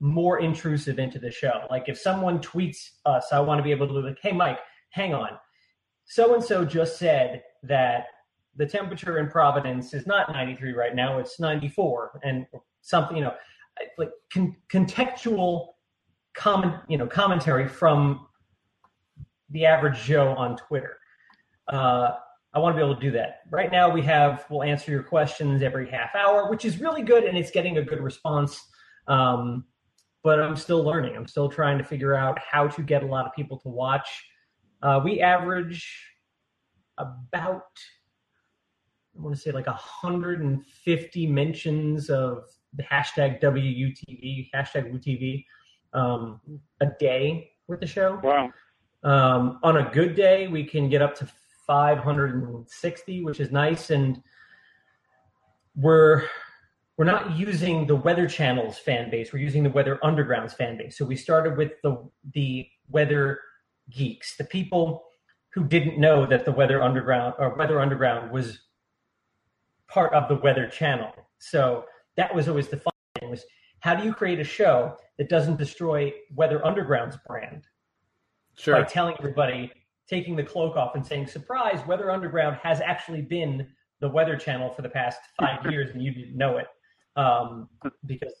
more 0.00 0.40
intrusive 0.40 0.98
into 0.98 1.18
the 1.18 1.30
show. 1.30 1.66
Like 1.70 1.84
if 1.88 1.98
someone 1.98 2.40
tweets 2.40 2.78
us, 3.06 3.26
I 3.32 3.40
want 3.40 3.58
to 3.58 3.62
be 3.62 3.70
able 3.70 3.86
to 3.88 3.94
be 3.94 4.00
like, 4.00 4.18
"Hey, 4.20 4.32
Mike, 4.32 4.58
hang 4.90 5.14
on. 5.14 5.38
So 6.04 6.34
and 6.34 6.42
so 6.42 6.64
just 6.64 6.98
said 6.98 7.42
that 7.62 8.06
the 8.56 8.66
temperature 8.66 9.18
in 9.18 9.28
Providence 9.28 9.94
is 9.94 10.06
not 10.06 10.30
93 10.32 10.72
right 10.72 10.94
now; 10.94 11.18
it's 11.18 11.38
94, 11.38 12.20
and 12.24 12.46
something 12.80 13.16
you 13.16 13.22
know, 13.24 13.34
like 13.98 14.10
con- 14.32 14.56
contextual 14.70 15.68
comment, 16.34 16.74
you 16.88 16.98
know, 16.98 17.06
commentary 17.06 17.68
from 17.68 18.26
the 19.50 19.66
average 19.66 20.02
Joe 20.02 20.34
on 20.34 20.56
Twitter. 20.56 20.96
Uh, 21.68 22.12
I 22.54 22.58
want 22.58 22.74
to 22.74 22.76
be 22.76 22.84
able 22.84 22.94
to 22.94 23.00
do 23.00 23.10
that. 23.12 23.40
Right 23.50 23.72
now, 23.72 23.90
we 23.90 24.02
have 24.02 24.44
we'll 24.50 24.62
answer 24.62 24.90
your 24.90 25.02
questions 25.02 25.62
every 25.62 25.90
half 25.90 26.14
hour, 26.14 26.50
which 26.50 26.64
is 26.64 26.80
really 26.80 27.02
good, 27.02 27.24
and 27.24 27.36
it's 27.36 27.50
getting 27.50 27.78
a 27.78 27.82
good 27.82 28.00
response. 28.00 28.60
Um, 29.08 29.64
but 30.22 30.40
I'm 30.40 30.56
still 30.56 30.84
learning. 30.84 31.16
I'm 31.16 31.26
still 31.26 31.48
trying 31.48 31.78
to 31.78 31.84
figure 31.84 32.14
out 32.14 32.38
how 32.38 32.68
to 32.68 32.82
get 32.82 33.02
a 33.02 33.06
lot 33.06 33.26
of 33.26 33.32
people 33.32 33.58
to 33.60 33.68
watch. 33.68 34.08
Uh, 34.82 35.00
we 35.02 35.20
average 35.20 35.84
about 36.98 37.64
I 39.16 39.20
want 39.20 39.34
to 39.34 39.40
say 39.40 39.50
like 39.50 39.66
150 39.66 41.26
mentions 41.26 42.08
of 42.08 42.44
the 42.74 42.82
hashtag 42.82 43.42
WUTV, 43.42 44.48
hashtag 44.54 44.90
WUTV, 44.90 45.44
um, 45.92 46.40
a 46.80 46.86
day 46.98 47.50
with 47.68 47.80
the 47.80 47.86
show. 47.86 48.18
Wow. 48.22 48.50
Um, 49.02 49.58
on 49.62 49.78
a 49.78 49.90
good 49.90 50.14
day, 50.14 50.48
we 50.48 50.64
can 50.64 50.88
get 50.88 51.02
up 51.02 51.14
to 51.16 51.28
560, 51.66 53.24
which 53.24 53.40
is 53.40 53.50
nice. 53.50 53.90
And 53.90 54.22
we're 55.76 56.24
we're 56.98 57.06
not 57.06 57.36
using 57.36 57.86
the 57.86 57.96
Weather 57.96 58.28
Channel's 58.28 58.78
fan 58.78 59.10
base. 59.10 59.32
We're 59.32 59.42
using 59.42 59.62
the 59.62 59.70
Weather 59.70 59.98
Underground's 60.04 60.52
fan 60.54 60.76
base. 60.76 60.96
So 60.96 61.04
we 61.04 61.16
started 61.16 61.56
with 61.56 61.72
the 61.82 62.08
the 62.34 62.68
Weather 62.90 63.40
geeks, 63.90 64.36
the 64.36 64.44
people 64.44 65.04
who 65.54 65.64
didn't 65.64 65.98
know 65.98 66.26
that 66.26 66.44
the 66.44 66.52
Weather 66.52 66.82
Underground 66.82 67.34
or 67.38 67.54
Weather 67.54 67.80
Underground 67.80 68.30
was 68.30 68.60
part 69.88 70.12
of 70.14 70.28
the 70.28 70.36
Weather 70.36 70.66
Channel. 70.66 71.12
So 71.38 71.84
that 72.16 72.34
was 72.34 72.48
always 72.48 72.68
the 72.68 72.78
fun 72.78 72.92
thing 73.18 73.30
was 73.30 73.44
how 73.80 73.94
do 73.94 74.04
you 74.04 74.14
create 74.14 74.38
a 74.38 74.44
show 74.44 74.96
that 75.18 75.28
doesn't 75.28 75.58
destroy 75.58 76.12
Weather 76.34 76.64
Underground's 76.64 77.18
brand 77.26 77.66
Sure. 78.56 78.74
by 78.74 78.84
telling 78.84 79.14
everybody, 79.18 79.72
taking 80.12 80.36
the 80.36 80.42
cloak 80.42 80.76
off 80.76 80.94
and 80.94 81.06
saying, 81.06 81.26
surprise, 81.26 81.80
Weather 81.86 82.10
Underground 82.10 82.58
has 82.62 82.82
actually 82.82 83.22
been 83.22 83.66
the 84.00 84.08
Weather 84.08 84.36
Channel 84.36 84.68
for 84.68 84.82
the 84.82 84.88
past 84.90 85.18
five 85.40 85.64
years 85.70 85.94
and 85.94 86.02
you 86.02 86.12
didn't 86.12 86.36
know 86.36 86.58
it. 86.58 86.66
Um, 87.16 87.70
because 88.04 88.34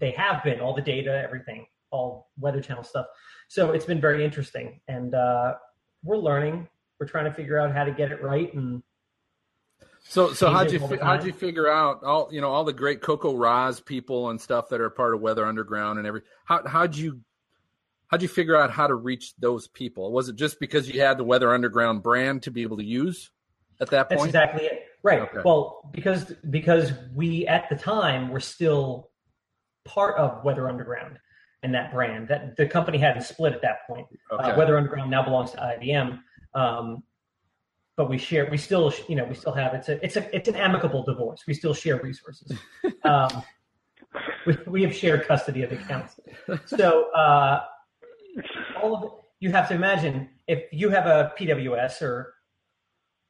they 0.00 0.10
have 0.12 0.42
been, 0.42 0.58
all 0.60 0.74
the 0.74 0.80
data, 0.80 1.20
everything, 1.22 1.66
all 1.90 2.30
Weather 2.38 2.62
Channel 2.62 2.82
stuff. 2.82 3.06
So 3.48 3.72
it's 3.72 3.84
been 3.84 4.00
very 4.00 4.24
interesting. 4.24 4.80
And 4.88 5.14
uh, 5.14 5.54
we're 6.02 6.16
learning. 6.16 6.66
We're 6.98 7.06
trying 7.06 7.26
to 7.26 7.34
figure 7.34 7.58
out 7.58 7.74
how 7.74 7.84
to 7.84 7.92
get 7.92 8.10
it 8.10 8.22
right. 8.22 8.52
And 8.54 8.82
So, 10.02 10.32
so 10.32 10.50
how'd 10.50 10.72
you 10.72 10.78
Changes 10.78 10.82
all 10.82 10.88
the 10.88 10.96
fi- 10.96 11.04
how'd 11.04 11.24
you 11.26 11.32
figure 11.34 11.68
out 11.68 12.02
all 12.04 12.28
you 12.32 12.40
know 12.40 12.50
all 12.50 12.64
the 12.64 12.72
great 12.72 13.02
CoCoRaHS 13.02 13.84
people 13.84 14.30
and 14.30 14.40
stuff 14.40 14.70
that 14.70 14.80
are 14.80 14.90
part 14.90 15.14
of 15.14 15.20
Weather 15.20 15.44
Underground 15.44 15.98
and 15.98 16.06
every 16.06 16.22
how 16.46 16.66
how'd 16.66 16.96
you 16.96 17.20
how'd 18.08 18.22
you 18.22 18.28
figure 18.28 18.56
out 18.56 18.70
how 18.70 18.86
to 18.86 18.94
reach 18.94 19.34
those 19.38 19.68
people? 19.68 20.12
Was 20.12 20.28
it 20.28 20.36
just 20.36 20.58
because 20.60 20.88
you 20.88 21.00
had 21.00 21.18
the 21.18 21.24
Weather 21.24 21.52
Underground 21.52 22.02
brand 22.02 22.42
to 22.42 22.50
be 22.50 22.62
able 22.62 22.78
to 22.78 22.84
use 22.84 23.30
at 23.80 23.90
that 23.90 24.08
point? 24.08 24.20
That's 24.20 24.26
exactly 24.26 24.64
it. 24.64 24.84
Right. 25.02 25.20
Okay. 25.20 25.40
Well, 25.44 25.88
because 25.92 26.32
because 26.50 26.92
we 27.14 27.46
at 27.46 27.68
the 27.68 27.76
time 27.76 28.30
were 28.30 28.40
still 28.40 29.10
part 29.84 30.18
of 30.18 30.44
Weather 30.44 30.68
Underground 30.68 31.18
and 31.62 31.74
that 31.74 31.92
brand. 31.92 32.28
That 32.28 32.56
the 32.56 32.66
company 32.66 32.98
hadn't 32.98 33.22
split 33.22 33.52
at 33.52 33.62
that 33.62 33.86
point. 33.86 34.06
Okay. 34.32 34.50
Uh, 34.50 34.56
Weather 34.56 34.76
Underground 34.76 35.10
now 35.10 35.22
belongs 35.22 35.52
to 35.52 35.58
IBM. 35.58 36.20
Um, 36.54 37.02
but 37.96 38.08
we 38.08 38.18
share. 38.18 38.48
We 38.50 38.56
still, 38.56 38.92
you 39.08 39.16
know, 39.16 39.24
we 39.24 39.34
still 39.34 39.52
have. 39.52 39.74
It's 39.74 39.88
a, 39.88 40.04
it's 40.04 40.16
a, 40.16 40.34
it's 40.34 40.48
an 40.48 40.54
amicable 40.56 41.04
divorce. 41.04 41.44
We 41.46 41.54
still 41.54 41.74
share 41.74 42.00
resources. 42.00 42.52
Um, 43.04 43.42
we, 44.46 44.58
we 44.66 44.82
have 44.82 44.94
shared 44.94 45.26
custody 45.26 45.62
of 45.62 45.72
accounts. 45.72 46.18
So 46.66 47.10
uh, 47.12 47.60
all 48.82 48.96
of 48.96 49.12
you 49.40 49.50
have 49.52 49.68
to 49.68 49.74
imagine 49.74 50.28
if 50.46 50.64
you 50.72 50.88
have 50.90 51.06
a 51.06 51.32
PWS 51.38 52.02
or 52.02 52.34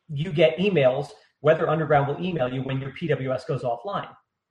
you 0.09 0.33
get 0.33 0.57
emails, 0.59 1.09
whether 1.41 1.69
Underground 1.69 2.09
will 2.09 2.25
email 2.25 2.53
you 2.53 2.63
when 2.63 2.81
your 2.81 2.91
PWS 2.93 3.47
goes 3.47 3.63
offline, 3.63 4.09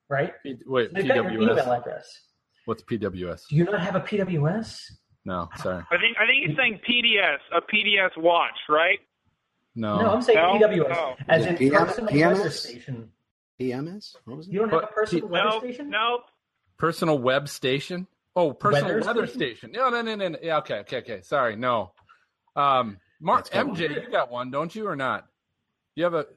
right? 0.10 0.34
P- 0.44 0.58
wait, 0.66 0.94
They've 0.94 1.08
got 1.08 1.16
your 1.16 1.32
email 1.32 1.56
PWS. 1.56 1.80
address. 1.82 2.22
What's 2.66 2.84
PWS? 2.84 3.48
Do 3.50 3.56
you 3.56 3.64
not 3.64 3.80
have 3.80 3.96
a 3.96 4.02
PWS? 4.02 4.82
No, 5.26 5.50
sorry, 5.58 5.84
I 5.92 5.98
think 5.98 6.16
I 6.18 6.26
think 6.26 6.48
he's 6.48 6.56
saying 6.56 6.80
PDS, 6.88 7.40
a 7.56 7.60
PDS 7.62 8.18
watch, 8.18 8.58
right? 8.70 9.00
no. 9.76 10.00
No, 10.02 10.10
I'm 10.12 10.22
saying 10.22 10.38
No? 10.38 10.54
PWS, 10.68 10.96
Oh. 10.96 11.16
as 11.28 11.46
in 11.46 11.58
PM 11.58 11.86
personal 11.86 12.10
PMS? 12.14 12.38
weather 12.38 12.50
station. 12.52 13.12
PMS? 13.60 14.16
What 14.26 14.38
was 14.38 14.48
it? 14.48 14.54
You 14.54 14.60
don't 14.60 14.70
have 14.70 14.84
a 14.84 14.88
personal 14.88 15.28
P- 15.28 15.32
weather 15.34 15.50
No, 15.50 15.60
station? 15.60 15.90
no. 15.90 16.20
Personal 16.78 17.18
web 17.20 17.50
station. 17.50 18.08
Oh, 18.38 18.54
personal 18.54 18.94
Weather 18.94 19.06
weather, 19.08 19.26
station? 19.28 19.40
station. 19.40 19.72
No, 19.72 19.90
no, 19.90 20.02
no, 20.04 20.14
no, 20.16 20.28
no. 20.28 20.38
Yeah, 20.44 20.58
okay, 20.60 20.76
okay, 20.82 20.98
okay. 20.98 21.22
Sorry, 21.24 21.56
no. 21.56 21.92
Um, 22.56 22.98
Mark 23.20 23.50
That's 23.50 23.64
cool. 23.66 23.74
MJ, 23.76 23.90
you 24.04 24.12
got 24.12 24.30
one, 24.32 24.52
don't 24.52 24.74
you, 24.76 24.88
or 24.88 24.96
not? 24.96 25.26
You 25.96 26.04
have 26.04 26.14
a 26.14 26.28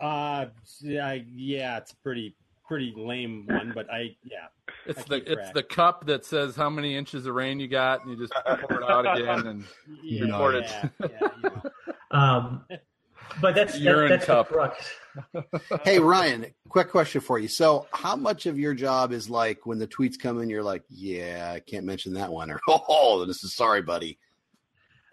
Uh, 0.00 0.46
yeah, 0.80 1.14
yeah, 1.34 1.78
it's 1.78 1.92
pretty 1.92 2.36
pretty 2.66 2.94
lame 2.96 3.44
one, 3.48 3.72
but 3.74 3.90
I 3.92 4.16
yeah. 4.22 4.46
It's 4.86 5.00
I 5.00 5.02
the 5.08 5.16
it's 5.16 5.34
track. 5.34 5.54
the 5.54 5.62
cup 5.64 6.06
that 6.06 6.24
says 6.24 6.54
how 6.54 6.70
many 6.70 6.96
inches 6.96 7.26
of 7.26 7.34
rain 7.34 7.58
you 7.58 7.66
got, 7.66 8.02
and 8.04 8.12
you 8.12 8.16
just 8.16 8.32
pour 8.68 8.80
it 8.80 8.88
out 8.88 9.18
again. 9.18 9.46
And 9.48 9.64
yeah, 10.04 10.24
Report 10.26 10.54
it. 10.54 10.70
yeah, 10.70 10.88
yeah, 11.00 11.28
you 11.42 11.42
know. 12.12 12.16
Um, 12.16 12.64
but 13.40 13.56
that's 13.56 13.72
that, 13.72 13.80
Urine 13.80 14.10
that's 14.10 14.26
cup. 14.26 14.48
the 14.48 14.54
crux. 14.54 14.90
Hey 15.84 15.98
Ryan, 15.98 16.46
quick 16.68 16.90
question 16.90 17.20
for 17.20 17.38
you. 17.38 17.48
So, 17.48 17.86
how 17.92 18.16
much 18.16 18.46
of 18.46 18.58
your 18.58 18.74
job 18.74 19.12
is 19.12 19.28
like 19.30 19.66
when 19.66 19.78
the 19.78 19.86
tweets 19.86 20.18
come 20.18 20.40
in, 20.40 20.48
you're 20.48 20.62
like, 20.62 20.82
"Yeah, 20.88 21.52
I 21.54 21.60
can't 21.60 21.84
mention 21.84 22.14
that 22.14 22.30
one," 22.32 22.50
or 22.50 22.60
"Oh, 22.68 23.24
this 23.26 23.42
is 23.44 23.54
sorry, 23.54 23.82
buddy." 23.82 24.18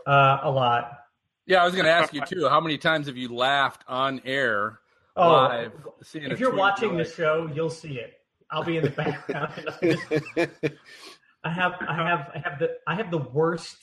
Uh, 0.05 0.39
a 0.43 0.51
lot. 0.51 0.99
yeah, 1.45 1.61
I 1.61 1.65
was 1.65 1.73
going 1.73 1.85
to 1.85 1.91
ask 1.91 2.13
you 2.13 2.21
too. 2.25 2.47
How 2.47 2.61
many 2.61 2.77
times 2.77 3.07
have 3.07 3.17
you 3.17 3.33
laughed 3.33 3.83
on 3.87 4.21
air 4.23 4.79
Oh, 5.17 5.29
live? 5.29 5.71
If 6.13 6.39
you're 6.39 6.55
watching 6.55 6.95
the 6.95 7.03
show, 7.03 7.49
you'll 7.53 7.69
see 7.69 7.97
it. 7.99 8.13
I'll 8.51 8.63
be 8.63 8.77
in 8.77 8.83
the 8.83 8.91
background. 8.91 9.51
I, 9.81 9.95
just, 10.37 10.63
I 11.43 11.49
have, 11.49 11.73
I 11.87 11.93
have, 11.95 12.31
I 12.35 12.41
have 12.43 12.59
the, 12.59 12.77
I 12.87 12.95
have 12.95 13.11
the 13.11 13.17
worst 13.17 13.77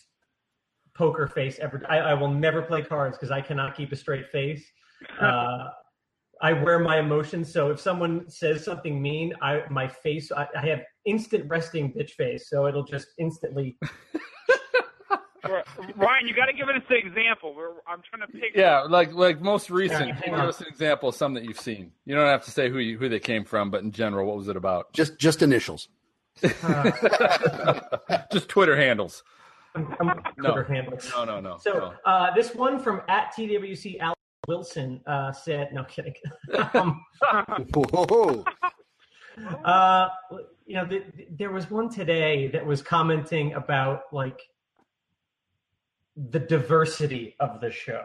poker 0.95 1.27
face 1.27 1.59
ever. 1.59 1.83
I, 1.89 1.99
I 1.99 2.15
will 2.15 2.31
never 2.31 2.63
play 2.63 2.83
cards 2.83 3.17
because 3.19 3.31
I 3.31 3.41
cannot 3.41 3.77
keep 3.77 3.93
a 3.93 3.97
straight 3.97 4.31
face. 4.31 4.65
Uh, 5.21 5.69
I 6.45 6.53
wear 6.53 6.79
my 6.79 6.99
emotions, 6.99 7.51
so 7.51 7.71
if 7.71 7.81
someone 7.81 8.29
says 8.29 8.63
something 8.63 9.01
mean, 9.01 9.33
I 9.41 9.63
my 9.71 9.89
face, 9.89 10.31
I, 10.31 10.47
I 10.55 10.67
have 10.67 10.83
instant 11.07 11.49
resting 11.49 11.91
bitch 11.91 12.11
face, 12.11 12.51
so 12.51 12.67
it'll 12.67 12.85
just 12.85 13.09
instantly. 13.19 13.79
Ryan, 15.97 16.29
you 16.29 16.35
got 16.35 16.47
to 16.47 16.53
give 16.53 16.69
us 16.69 16.83
an 16.91 16.97
example. 16.97 17.55
We're, 17.55 17.71
I'm 17.87 18.03
trying 18.03 18.27
to 18.27 18.39
pick. 18.39 18.55
yeah, 18.55 18.81
like 18.83 19.15
like 19.15 19.41
most 19.41 19.71
recent. 19.71 20.09
Yeah, 20.09 20.15
hang 20.17 20.35
give 20.35 20.41
us 20.41 20.61
an 20.61 20.67
example 20.67 21.09
of 21.09 21.15
some 21.15 21.33
that 21.33 21.45
you've 21.45 21.59
seen. 21.59 21.93
You 22.05 22.15
don't 22.15 22.27
have 22.27 22.45
to 22.45 22.51
say 22.51 22.69
who 22.69 22.79
you, 22.79 22.99
who 22.99 23.09
they 23.09 23.21
came 23.21 23.47
from, 23.47 23.71
but 23.71 23.83
in 23.83 23.91
general, 23.91 24.27
what 24.27 24.37
was 24.37 24.49
it 24.49 24.57
about? 24.57 24.93
just 24.93 25.19
just 25.19 25.41
initials. 25.41 25.89
Uh, 26.63 26.91
Just 28.33 28.49
Twitter 28.49 28.77
handles. 28.77 29.23
I'm, 29.75 29.95
I'm 29.99 30.23
No. 30.37 30.53
Twitter 30.53 30.65
handles. 30.65 31.11
No, 31.15 31.25
no, 31.25 31.41
no. 31.41 31.57
So 31.59 31.73
no. 31.73 31.95
uh, 32.05 32.35
this 32.35 32.55
one 32.55 32.79
from 32.79 33.01
at 33.09 33.33
TWC 33.35 33.99
Alex 34.01 34.21
Wilson 34.49 35.01
uh, 35.07 35.33
said, 35.33 35.73
no 35.73 35.85
kidding. 35.85 36.15
um, 36.75 37.05
Whoa. 37.75 38.45
uh, 39.65 40.09
you 40.67 40.77
know, 40.77 40.87
th- 40.87 41.05
th- 41.17 41.29
there 41.37 41.51
was 41.51 41.71
one 41.71 41.89
today 41.89 42.49
that 42.49 42.65
was 42.65 42.83
commenting 42.83 43.55
about 43.55 44.03
like 44.13 44.41
the 46.31 46.39
diversity 46.39 47.35
of 47.41 47.61
the 47.61 47.71
show, 47.71 48.05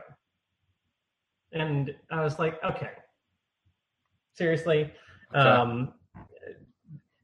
and 1.52 1.94
I 2.12 2.24
was 2.24 2.40
like, 2.40 2.64
okay, 2.64 2.92
seriously. 4.34 4.92
Um, 5.32 5.94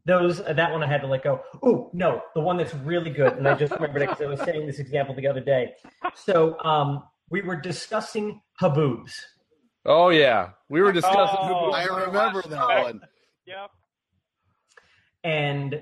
those 0.05 0.43
that 0.43 0.71
one 0.71 0.83
I 0.83 0.87
had 0.87 1.01
to 1.01 1.07
let 1.07 1.23
go. 1.23 1.41
Oh 1.63 1.89
no, 1.91 2.21
the 2.35 2.41
one 2.41 2.57
that's 2.57 2.75
really 2.75 3.09
good, 3.09 3.33
and 3.33 3.47
I 3.47 3.55
just 3.55 3.73
remembered 3.73 4.03
it 4.03 4.09
because 4.09 4.21
I 4.23 4.27
was 4.27 4.39
saying 4.41 4.67
this 4.67 4.77
example 4.77 5.15
the 5.15 5.27
other 5.27 5.39
day. 5.39 5.73
So 6.13 6.59
um, 6.63 7.03
we 7.29 7.41
were 7.41 7.55
discussing 7.55 8.41
haboobs. 8.61 9.13
Oh 9.85 10.09
yeah, 10.09 10.49
we 10.69 10.81
were 10.81 10.91
discussing. 10.91 11.37
Oh, 11.39 11.71
I 11.71 11.85
remember 11.85 12.41
that 12.43 12.83
one. 12.83 13.01
Yep. 13.45 13.69
and 15.23 15.81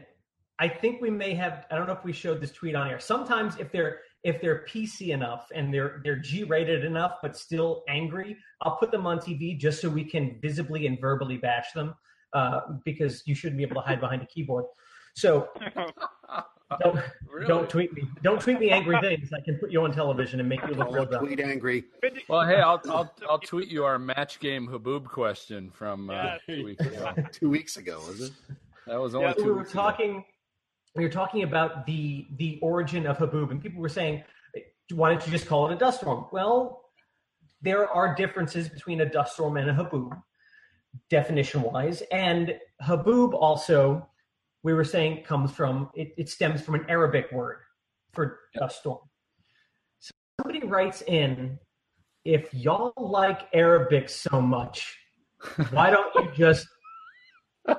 I 0.60 0.68
think 0.68 1.02
we 1.02 1.10
may 1.10 1.34
have. 1.34 1.66
I 1.72 1.76
don't 1.76 1.88
know 1.88 1.94
if 1.94 2.04
we 2.04 2.14
showed 2.14 2.42
this 2.42 2.52
tweet 2.52 2.76
on 2.76 2.90
air. 2.90 3.00
Sometimes 3.00 3.58
if 3.58 3.72
they're 3.72 4.00
if 4.24 4.42
they're 4.42 4.66
PC 4.70 5.10
enough 5.10 5.48
and 5.54 5.74
they're 5.74 6.02
they're 6.04 6.20
G 6.20 6.44
rated 6.44 6.86
enough 6.86 7.16
but 7.22 7.36
still 7.38 7.84
angry, 7.88 8.38
I'll 8.62 8.78
put 8.78 8.92
them 8.92 9.06
on 9.06 9.20
TV 9.20 9.58
just 9.58 9.82
so 9.82 9.90
we 9.90 10.04
can 10.04 10.40
visibly 10.42 10.88
and 10.88 11.00
verbally 11.00 11.38
bash 11.38 11.72
them 11.74 11.96
uh, 12.34 12.62
because 12.86 13.24
you 13.26 13.36
shouldn't 13.36 13.58
be 13.58 13.64
able 13.64 13.76
to 13.76 13.88
hide 13.88 14.00
behind 14.00 14.22
a 14.22 14.26
keyboard. 14.26 14.66
So 15.16 15.50
don't 16.82 17.00
Really? 17.32 17.48
don't 17.48 17.70
tweet 17.70 17.94
me. 17.94 18.04
Don't 18.22 18.40
tweet 18.40 18.60
me 18.60 18.70
angry 18.70 19.00
things. 19.02 19.32
I 19.34 19.42
can 19.42 19.58
put 19.58 19.72
you 19.72 19.84
on 19.84 19.92
television 19.92 20.40
and 20.40 20.48
make 20.48 20.62
you 20.68 20.76
look 20.76 20.92
real 20.94 21.06
dumb. 21.06 21.26
tweet 21.26 21.40
angry. 21.40 21.86
Well, 22.30 22.46
hey, 22.48 22.62
I'll 22.62 22.82
I'll 22.90 23.12
I'll 23.30 23.40
tweet 23.40 23.70
you 23.70 23.84
our 23.86 23.98
match 24.00 24.40
game 24.40 24.68
Haboob 24.68 25.06
question 25.06 25.72
from 25.72 26.10
uh, 26.10 26.38
two 26.48 26.64
weeks 26.66 26.86
ago. 26.86 27.14
Two 27.32 27.50
weeks 27.50 27.78
ago, 27.78 28.00
was 28.08 28.22
it? 28.22 28.32
That 28.88 29.00
was 29.00 29.16
only 29.16 29.28
Yeah, 29.28 29.34
two 29.34 29.44
we 29.46 29.50
were 29.52 29.58
weeks 29.60 29.72
ago. 29.72 29.82
talking 29.82 30.26
we 30.96 31.04
were 31.04 31.10
talking 31.10 31.44
about 31.44 31.86
the 31.88 32.28
the 32.38 32.60
origin 32.62 33.08
of 33.08 33.18
haboob 33.18 33.50
and 33.52 33.62
people 33.62 33.82
were 33.82 33.90
saying 33.90 34.24
why 34.92 35.10
don't 35.10 35.26
you 35.26 35.32
just 35.32 35.48
call 35.48 35.68
it 35.70 35.74
a 35.74 35.78
dust 35.78 36.02
storm? 36.02 36.26
Well, 36.32 36.82
there 37.62 37.90
are 37.90 38.14
differences 38.14 38.68
between 38.70 39.02
a 39.02 39.06
dust 39.10 39.34
storm 39.34 39.58
and 39.58 39.70
a 39.70 39.74
haboob, 39.74 40.22
definition 41.10 41.62
wise. 41.64 42.04
And 42.12 42.60
haboob 42.84 43.34
also, 43.34 44.08
we 44.64 44.74
were 44.74 44.84
saying, 44.84 45.24
comes 45.24 45.52
from, 45.52 45.90
it, 45.94 46.14
it 46.18 46.30
stems 46.30 46.62
from 46.62 46.76
an 46.76 46.86
Arabic 46.90 47.32
word 47.32 47.58
for 48.14 48.40
dust 48.58 48.80
storm. 48.80 49.00
So 50.00 50.12
somebody 50.42 50.66
writes 50.66 51.02
in, 51.04 51.60
if 52.26 52.54
y'all 52.54 52.94
like 52.98 53.48
Arabic 53.54 54.08
so 54.10 54.42
much, 54.42 54.98
why 55.72 55.90
don't 55.90 56.14
you 56.16 56.32
just 56.34 56.68
and, 57.68 57.78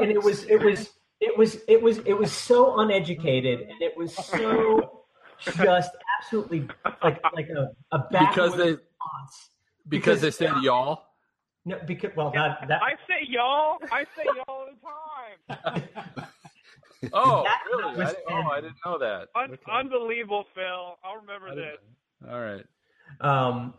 and 0.00 0.10
it 0.10 0.22
was 0.22 0.44
it 0.44 0.60
was 0.60 0.90
it 1.20 1.36
was 1.36 1.58
it 1.68 1.80
was 1.80 1.98
it 1.98 2.14
was 2.14 2.32
so 2.32 2.80
uneducated 2.80 3.60
and 3.60 3.80
it 3.80 3.96
was 3.96 4.14
so 4.14 5.04
just 5.56 5.90
absolutely 6.20 6.66
like 7.02 7.22
like 7.34 7.48
a, 7.48 7.68
a 7.92 8.04
Because 8.10 8.56
they- 8.56 8.70
response. 8.72 9.50
Because 9.88 10.20
they 10.20 10.30
say 10.30 10.50
y'all. 10.62 11.04
No, 11.68 11.78
because 11.86 12.10
well 12.16 12.30
that 12.34 12.66
that 12.68 12.82
I 12.82 12.92
say 13.06 13.26
y'all. 13.28 13.76
I 13.92 14.04
say 14.16 14.24
y'all 14.24 14.44
all 14.48 14.66
the 14.66 15.74
time. 15.74 15.82
Oh, 17.12 17.44
That 17.44 17.60
really? 17.66 18.02
I 18.02 18.06
didn't, 18.06 18.16
oh, 18.28 18.50
I 18.50 18.60
didn't 18.60 18.76
know 18.84 18.98
that. 18.98 19.28
Un- 19.36 19.52
Okay. 19.52 19.62
Unbelievable, 19.72 20.44
Phil. 20.52 20.96
I'll 21.04 21.16
remember 21.20 21.54
this. 21.54 21.76
didn't- 22.20 22.32
All 22.34 22.40
right. 22.40 22.64
um 23.20 23.74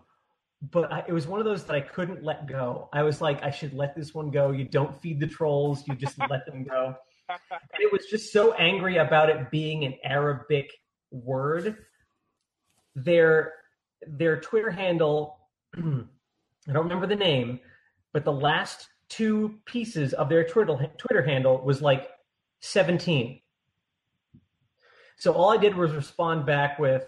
but 0.71 0.91
I, 0.91 1.03
it 1.07 1.11
was 1.13 1.25
one 1.27 1.39
of 1.39 1.45
those 1.45 1.63
that 1.65 1.73
I 1.75 1.81
couldn't 1.81 2.23
let 2.23 2.45
go. 2.47 2.89
I 2.93 3.03
was 3.03 3.19
like, 3.21 3.41
I 3.43 3.49
should 3.51 3.73
let 3.73 3.95
this 3.95 4.13
one 4.13 4.29
go. 4.29 4.51
You 4.51 4.65
don't 4.65 4.93
feed 5.01 5.19
the 5.19 5.27
trolls; 5.27 5.85
you 5.87 5.95
just 5.95 6.17
let 6.29 6.45
them 6.45 6.63
go. 6.65 6.95
And 7.29 7.81
it 7.81 7.91
was 7.93 8.05
just 8.07 8.31
so 8.33 8.53
angry 8.53 8.97
about 8.97 9.29
it 9.29 9.49
being 9.51 9.85
an 9.85 9.95
Arabic 10.03 10.69
word. 11.11 11.77
Their 12.95 13.53
their 14.07 14.39
Twitter 14.41 14.69
handle, 14.71 15.39
I 15.77 15.81
don't 15.81 16.07
remember 16.83 17.07
the 17.07 17.15
name, 17.15 17.59
but 18.13 18.25
the 18.25 18.31
last 18.31 18.87
two 19.09 19.55
pieces 19.65 20.13
of 20.13 20.29
their 20.29 20.43
Twitter 20.43 20.91
Twitter 20.97 21.23
handle 21.23 21.61
was 21.63 21.81
like 21.81 22.09
17. 22.61 23.41
So 25.17 25.33
all 25.33 25.51
I 25.51 25.57
did 25.57 25.75
was 25.75 25.91
respond 25.91 26.45
back 26.45 26.79
with, 26.79 27.05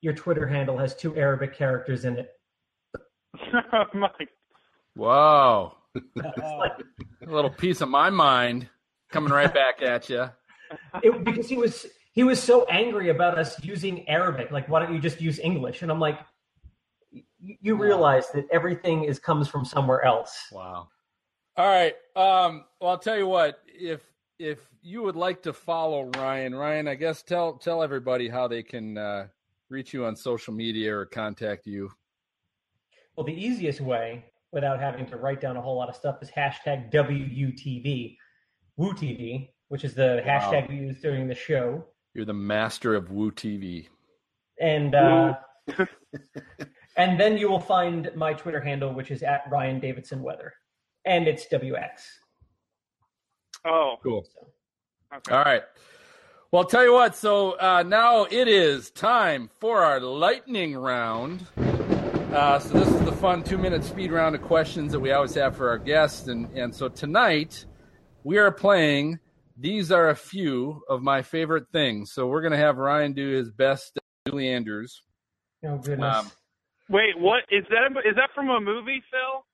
"Your 0.00 0.12
Twitter 0.12 0.46
handle 0.46 0.78
has 0.78 0.94
two 0.94 1.16
Arabic 1.16 1.54
characters 1.54 2.04
in 2.04 2.18
it." 2.18 2.30
oh 3.72 3.84
my 3.94 4.10
Wow. 4.94 5.76
Like, 6.16 6.72
A 7.26 7.30
little 7.30 7.50
piece 7.50 7.80
of 7.80 7.88
my 7.88 8.10
mind 8.10 8.68
coming 9.10 9.32
right 9.32 9.52
back 9.52 9.82
at 9.82 10.08
you. 10.08 10.28
it, 11.02 11.24
because 11.24 11.48
he 11.48 11.56
was 11.56 11.86
he 12.12 12.24
was 12.24 12.42
so 12.42 12.66
angry 12.66 13.08
about 13.08 13.38
us 13.38 13.62
using 13.64 14.08
Arabic. 14.08 14.50
Like, 14.50 14.68
why 14.68 14.80
don't 14.80 14.92
you 14.92 15.00
just 15.00 15.20
use 15.20 15.38
English? 15.38 15.82
And 15.82 15.90
I'm 15.90 16.00
like, 16.00 16.18
you, 17.42 17.56
you 17.60 17.74
realize 17.76 18.30
that 18.30 18.46
everything 18.50 19.04
is 19.04 19.18
comes 19.18 19.48
from 19.48 19.64
somewhere 19.64 20.04
else. 20.04 20.46
Wow. 20.52 20.88
All 21.56 21.66
right. 21.68 21.94
Um, 22.16 22.64
well, 22.80 22.90
I'll 22.92 22.98
tell 22.98 23.18
you 23.18 23.26
what. 23.26 23.60
If 23.66 24.00
if 24.38 24.60
you 24.80 25.02
would 25.02 25.16
like 25.16 25.42
to 25.42 25.52
follow 25.52 26.10
Ryan, 26.16 26.54
Ryan, 26.54 26.88
I 26.88 26.94
guess 26.94 27.22
tell 27.22 27.54
tell 27.54 27.82
everybody 27.82 28.28
how 28.28 28.48
they 28.48 28.62
can 28.62 28.96
uh, 28.96 29.26
reach 29.68 29.92
you 29.92 30.04
on 30.06 30.16
social 30.16 30.54
media 30.54 30.96
or 30.96 31.04
contact 31.04 31.66
you. 31.66 31.90
Well, 33.16 33.26
the 33.26 33.34
easiest 33.34 33.80
way, 33.80 34.24
without 34.52 34.80
having 34.80 35.04
to 35.06 35.16
write 35.16 35.40
down 35.40 35.56
a 35.56 35.60
whole 35.60 35.76
lot 35.76 35.88
of 35.90 35.96
stuff, 35.96 36.22
is 36.22 36.30
hashtag 36.30 36.90
WUTV, 36.90 38.16
WooTV, 38.78 39.50
which 39.68 39.84
is 39.84 39.94
the 39.94 40.22
Wow. 40.26 40.40
hashtag 40.40 40.68
we 40.70 40.76
use 40.76 41.00
during 41.00 41.28
the 41.28 41.34
show. 41.34 41.84
You're 42.14 42.24
the 42.24 42.32
master 42.32 42.94
of 42.94 43.10
Woo 43.10 43.30
TV. 43.30 43.88
And 44.60 44.94
uh, 44.94 45.34
and 46.96 47.18
then 47.18 47.36
you 47.38 47.48
will 47.48 47.60
find 47.60 48.10
my 48.14 48.32
Twitter 48.34 48.60
handle, 48.60 48.92
which 48.92 49.10
is 49.10 49.22
at 49.22 49.42
Ryan 49.50 49.80
Davidson 49.80 50.22
Weather, 50.22 50.52
and 51.04 51.26
it's 51.26 51.46
WX. 51.46 51.88
Oh, 53.64 53.96
Cool. 54.02 54.24
okay. 55.14 55.34
All 55.34 55.44
right. 55.44 55.62
Well, 56.50 56.62
I'll 56.62 56.68
tell 56.68 56.84
you 56.84 56.92
what. 56.92 57.14
So 57.16 57.52
uh, 57.52 57.82
now 57.86 58.24
it 58.24 58.46
is 58.48 58.90
time 58.90 59.48
for 59.60 59.82
our 59.84 60.00
lightning 60.00 60.76
round. 60.76 61.46
Uh, 61.56 62.58
so 62.58 62.78
this 62.78 62.88
is 62.88 63.00
the 63.04 63.12
fun 63.12 63.42
two-minute 63.42 63.84
speed 63.84 64.10
round 64.10 64.34
of 64.34 64.42
questions 64.42 64.92
that 64.92 65.00
we 65.00 65.12
always 65.12 65.34
have 65.34 65.56
for 65.56 65.68
our 65.68 65.78
guests, 65.78 66.28
and 66.28 66.46
and 66.56 66.74
so 66.74 66.88
tonight 66.88 67.64
we 68.24 68.38
are 68.38 68.50
playing. 68.50 69.18
These 69.58 69.92
are 69.92 70.08
a 70.10 70.16
few 70.16 70.82
of 70.88 71.02
my 71.02 71.20
favorite 71.22 71.66
things. 71.72 72.12
So 72.12 72.26
we're 72.26 72.40
gonna 72.42 72.56
have 72.56 72.78
Ryan 72.78 73.12
do 73.12 73.28
his 73.30 73.50
best 73.50 73.98
Julie 74.26 74.48
Andrews. 74.48 75.02
Oh 75.64 75.76
goodness. 75.76 76.16
Um, 76.16 76.30
Wait, 76.92 77.18
what 77.18 77.44
is 77.50 77.64
that? 77.70 77.90
Is 78.04 78.14
that 78.16 78.28
from 78.34 78.50
a 78.50 78.60
movie, 78.60 79.02
Phil? 79.10 79.44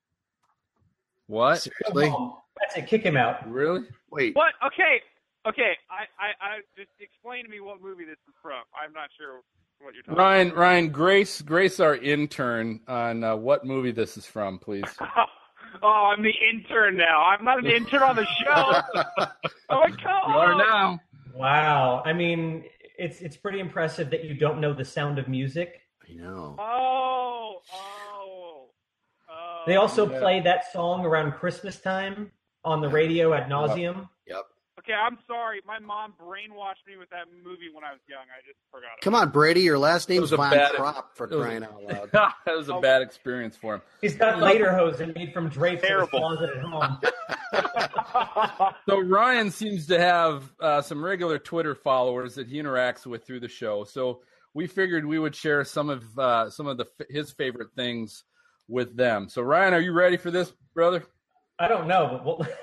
What? 1.27 1.61
Seriously? 1.61 2.13
That's 2.59 2.77
it. 2.77 2.87
Kick 2.87 3.03
him 3.03 3.15
out. 3.15 3.49
Really? 3.49 3.85
Wait. 4.11 4.35
What? 4.35 4.53
Okay, 4.65 4.99
okay. 5.47 5.71
I, 5.89 6.03
I, 6.21 6.27
I 6.41 6.57
just 6.75 6.89
explain 6.99 7.45
to 7.45 7.49
me 7.49 7.61
what 7.61 7.81
movie 7.81 8.03
this 8.03 8.17
is 8.27 8.35
from. 8.41 8.61
I'm 8.75 8.91
not 8.91 9.09
sure 9.17 9.39
what 9.79 9.93
you're 9.93 10.03
talking. 10.03 10.17
Ryan, 10.17 10.51
Ryan, 10.51 10.89
Grace, 10.89 11.41
Grace, 11.41 11.79
our 11.79 11.95
intern 11.95 12.81
on 12.89 13.23
uh, 13.23 13.37
what 13.37 13.65
movie 13.65 13.91
this 13.91 14.17
is 14.17 14.25
from, 14.25 14.59
please. 14.59 14.85
Oh, 15.83 16.11
I'm 16.11 16.23
the 16.23 16.33
intern 16.51 16.97
now. 16.97 17.23
I'm 17.23 17.45
not 17.45 17.59
an 17.59 17.67
intern 17.67 18.01
on 18.01 18.15
the 18.15 18.25
show. 18.43 18.81
oh 19.69 19.81
my 19.81 19.89
god! 20.03 20.27
You 20.27 20.33
are 20.33 20.55
now. 20.55 20.99
Wow. 21.35 22.01
I 22.03 22.11
mean, 22.11 22.63
it's 22.97 23.21
it's 23.21 23.37
pretty 23.37 23.59
impressive 23.59 24.09
that 24.09 24.23
you 24.25 24.33
don't 24.33 24.59
know 24.59 24.73
the 24.73 24.83
sound 24.83 25.19
of 25.19 25.27
music. 25.27 25.81
I 26.09 26.13
know. 26.13 26.55
Oh, 26.59 27.61
oh, 27.73 28.65
oh. 29.29 29.63
They 29.67 29.75
also 29.75 30.09
Yeah. 30.09 30.19
play 30.19 30.39
that 30.41 30.71
song 30.71 31.05
around 31.05 31.33
Christmas 31.33 31.79
time 31.79 32.31
on 32.63 32.81
the 32.81 32.89
radio 32.89 33.33
at 33.33 33.47
nauseum. 33.47 34.09
Yep. 34.27 34.45
Okay, 34.79 34.93
I'm 34.93 35.17
sorry. 35.27 35.61
My 35.67 35.77
mom 35.77 36.13
brainwashed 36.19 36.87
me 36.87 36.95
with 36.97 37.09
that 37.09 37.25
movie 37.43 37.69
when 37.71 37.83
I 37.83 37.91
was 37.91 37.99
young. 38.07 38.21
I 38.21 38.39
just 38.47 38.57
forgot. 38.71 38.91
It. 38.97 39.03
Come 39.03 39.13
on, 39.13 39.29
Brady. 39.29 39.59
Your 39.61 39.77
last 39.77 40.07
name 40.09 40.23
is 40.23 40.31
Von 40.31 40.49
bad- 40.51 40.71
for 41.13 41.27
crying 41.27 41.63
out 41.63 41.83
loud. 41.89 42.09
that 42.13 42.33
was 42.55 42.69
a 42.69 42.75
Oh. 42.75 42.81
bad 42.81 43.01
experience 43.01 43.57
for 43.57 43.75
him. 43.75 43.81
He's 44.01 44.15
got 44.15 44.35
lederhosen 44.37 45.13
made 45.13 45.33
from 45.33 45.49
drapes 45.49 45.81
Terrible. 45.85 46.07
closet 46.19 46.49
at 46.51 46.63
home. 46.63 46.97
So 48.87 48.99
Ryan 48.99 49.51
seems 49.51 49.87
to 49.87 49.99
have 49.99 50.51
uh, 50.59 50.81
some 50.81 51.03
regular 51.03 51.37
Twitter 51.39 51.75
followers 51.75 52.35
that 52.35 52.47
he 52.47 52.57
interacts 52.61 53.05
with 53.05 53.25
through 53.25 53.41
the 53.41 53.47
show. 53.47 53.83
So 53.83 54.21
we 54.53 54.67
figured 54.67 55.05
we 55.05 55.19
would 55.19 55.35
share 55.35 55.63
some 55.63 55.89
of 55.89 56.19
uh, 56.19 56.49
some 56.49 56.67
of 56.67 56.77
the 56.77 56.85
his 57.09 57.31
favorite 57.31 57.71
things 57.75 58.23
with 58.67 58.95
them. 58.95 59.29
So 59.29 59.41
Ryan, 59.41 59.73
are 59.73 59.81
you 59.81 59.93
ready 59.93 60.17
for 60.17 60.31
this, 60.31 60.51
brother? 60.73 61.03
I 61.59 61.67
don't 61.67 61.87
know, 61.87 62.07
but 62.11 62.25
we'll... 62.25 62.47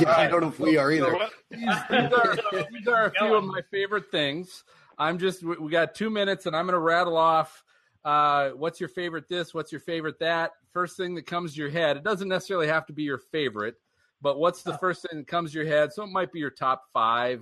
Yeah, 0.00 0.16
I 0.16 0.28
don't 0.28 0.40
know 0.40 0.48
if 0.48 0.58
we 0.58 0.78
are 0.78 0.90
either. 0.90 1.12
What? 1.12 1.30
These, 1.50 1.60
these 1.60 2.12
are, 2.12 2.38
these 2.72 2.88
are 2.88 3.04
a 3.04 3.10
few 3.10 3.34
of 3.34 3.44
my 3.44 3.60
favorite 3.70 4.10
things. 4.10 4.64
I'm 4.96 5.18
just 5.18 5.42
we 5.42 5.56
we 5.56 5.70
got 5.70 5.94
two 5.94 6.08
minutes, 6.08 6.46
and 6.46 6.56
I'm 6.56 6.64
going 6.64 6.72
to 6.72 6.78
rattle 6.78 7.18
off. 7.18 7.62
Uh, 8.02 8.50
what's 8.50 8.80
your 8.80 8.88
favorite? 8.88 9.28
This. 9.28 9.52
What's 9.52 9.70
your 9.70 9.82
favorite? 9.82 10.20
That. 10.20 10.52
First 10.72 10.96
thing 10.96 11.14
that 11.16 11.26
comes 11.26 11.52
to 11.52 11.60
your 11.60 11.68
head. 11.68 11.98
It 11.98 12.02
doesn't 12.02 12.28
necessarily 12.28 12.68
have 12.68 12.86
to 12.86 12.94
be 12.94 13.02
your 13.02 13.18
favorite, 13.18 13.74
but 14.22 14.38
what's 14.38 14.62
the 14.62 14.78
first 14.78 15.02
thing 15.02 15.18
that 15.18 15.26
comes 15.26 15.52
to 15.52 15.58
your 15.58 15.66
head? 15.66 15.92
So 15.92 16.02
it 16.02 16.10
might 16.10 16.32
be 16.32 16.38
your 16.38 16.50
top 16.50 16.84
five. 16.94 17.40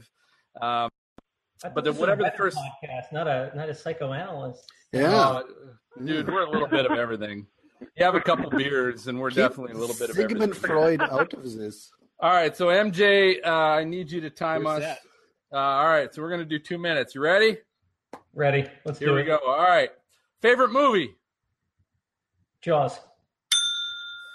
Um, 0.60 0.60
I 0.60 0.88
thought 0.88 1.05
But 1.62 1.84
this 1.84 1.94
then 1.94 1.96
whatever 2.00 2.22
the 2.22 2.32
first- 2.36 2.56
podcast, 2.58 3.12
not 3.12 3.26
a 3.26 3.50
not 3.54 3.68
a 3.68 3.74
psychoanalyst. 3.74 4.64
Yeah. 4.92 5.14
uh, 5.14 5.42
dude, 6.04 6.26
we're 6.28 6.42
a 6.46 6.50
little 6.50 6.68
bit 6.68 6.86
of 6.86 6.92
everything. 6.98 7.46
You 7.96 8.04
have 8.04 8.14
a 8.14 8.20
couple 8.20 8.50
beers, 8.56 9.06
and 9.08 9.18
we're 9.20 9.30
Keep 9.30 9.36
definitely 9.38 9.72
a 9.72 9.76
little 9.78 9.96
bit 9.96 10.10
of 10.10 10.18
everything. 10.18 10.28
Sigmund 10.38 10.56
Freud 10.56 11.00
out 11.10 11.32
of 11.34 11.54
this. 11.54 11.90
All 12.20 12.30
right, 12.32 12.56
so 12.56 12.66
MJ, 12.68 13.44
uh, 13.44 13.50
I 13.50 13.84
need 13.84 14.10
you 14.10 14.20
to 14.22 14.30
time 14.30 14.64
Where's 14.64 14.82
us. 14.84 14.96
Uh, 15.52 15.56
all 15.56 15.86
right, 15.88 16.14
so 16.14 16.22
we're 16.22 16.30
gonna 16.30 16.44
do 16.46 16.58
two 16.58 16.78
minutes. 16.78 17.14
You 17.14 17.20
ready? 17.20 17.58
Ready? 18.32 18.66
Let's 18.84 18.98
Here 18.98 19.08
do 19.08 19.14
we 19.14 19.22
it. 19.22 19.26
go. 19.26 19.38
All 19.46 19.58
right. 19.58 19.90
Favorite 20.42 20.70
movie? 20.70 21.14
Jaws. 22.62 22.98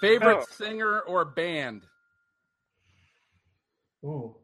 Favorite 0.00 0.38
Oh. 0.40 0.46
singer 0.50 1.00
or 1.00 1.24
band? 1.24 1.82
Ooh. 4.04 4.34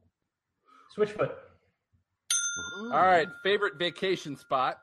Switchfoot. 0.97 1.33
All 2.93 3.03
right. 3.03 3.29
Favorite 3.43 3.79
vacation 3.79 4.37
spot? 4.37 4.79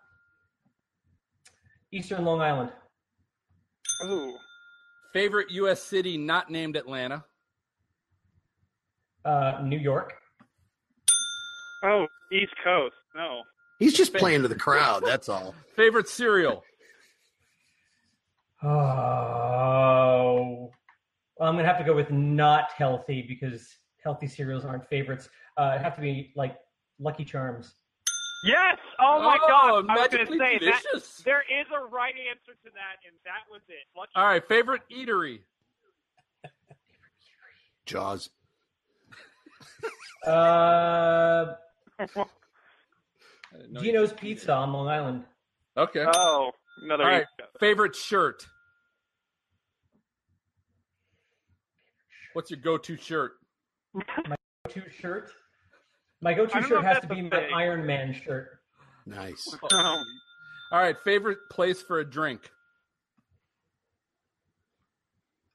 Eastern 1.91 2.25
Long 2.25 2.41
Island. 2.41 2.71
Ooh. 4.05 4.35
Favorite 5.13 5.49
U.S. 5.51 5.81
city 5.81 6.17
not 6.17 6.49
named 6.49 6.75
Atlanta? 6.75 7.23
Uh, 9.23 9.59
New 9.63 9.77
York. 9.77 10.13
Oh, 11.83 12.05
East 12.31 12.53
Coast. 12.63 12.95
No. 13.15 13.41
He's 13.79 13.93
just 13.93 14.13
playing 14.13 14.41
to 14.41 14.47
the 14.47 14.55
crowd. 14.55 15.03
That's 15.05 15.29
all. 15.29 15.55
Favorite 15.75 16.09
cereal? 16.09 16.63
Oh. 18.63 20.71
Well, 21.37 21.49
I'm 21.49 21.55
gonna 21.55 21.67
have 21.67 21.77
to 21.77 21.83
go 21.83 21.95
with 21.95 22.11
not 22.11 22.71
healthy 22.77 23.23
because 23.27 23.67
healthy 24.03 24.27
cereals 24.27 24.65
aren't 24.65 24.87
favorites. 24.87 25.29
Uh, 25.57 25.71
it'd 25.73 25.83
have 25.83 25.95
to 25.95 26.01
be 26.01 26.31
like 26.35 26.55
Lucky 26.99 27.25
Charms. 27.25 27.73
Yes. 28.43 28.77
Oh 28.99 29.21
my 29.21 29.37
Oh, 29.41 29.47
God! 29.47 29.65
I 29.65 29.71
was 29.71 29.85
going 29.85 29.95
magically 29.97 30.37
to 30.37 30.43
say 30.43 30.53
that 30.65 30.81
delicious. 30.83 31.17
there 31.25 31.41
is 31.41 31.65
a 31.75 31.85
right 31.87 32.13
answer 32.29 32.53
to 32.63 32.69
that, 32.73 32.99
and 33.05 33.15
that 33.25 33.41
was 33.51 33.61
it. 33.69 33.85
Lucky 33.97 34.11
All 34.15 34.25
right, 34.25 34.47
favorite 34.47 34.81
eatery. 34.91 35.39
Jaws. 37.85 38.29
Uh, 40.25 41.53
I 41.99 42.05
didn't 43.53 43.73
know 43.73 43.81
you- 43.81 43.91
Gino's 43.91 44.11
Pizza 44.13 44.51
on 44.53 44.73
Long 44.73 44.87
Island. 44.87 45.23
Okay. 45.77 46.03
Oh, 46.15 46.49
another. 46.81 47.03
All 47.03 47.09
right, 47.11 47.25
favorite 47.59 47.95
shirt. 47.95 48.47
What's 52.33 52.49
your 52.49 52.59
go-to 52.59 52.97
shirt? 52.97 53.33
My 53.93 54.35
go-to 54.67 54.89
shirt. 54.89 55.31
My 56.21 56.33
go-to 56.33 56.55
I 56.55 56.61
don't 56.61 56.69
know 56.69 56.75
shirt 56.77 56.85
has 56.85 56.99
to 57.01 57.07
be 57.07 57.21
my 57.21 57.29
thing. 57.29 57.53
Iron 57.53 57.85
Man 57.85 58.13
shirt. 58.13 58.59
Nice. 59.05 59.55
Oh. 59.71 60.03
All 60.71 60.79
right, 60.79 60.95
favorite 61.03 61.37
place 61.51 61.81
for 61.81 61.99
a 61.99 62.05
drink. 62.09 62.49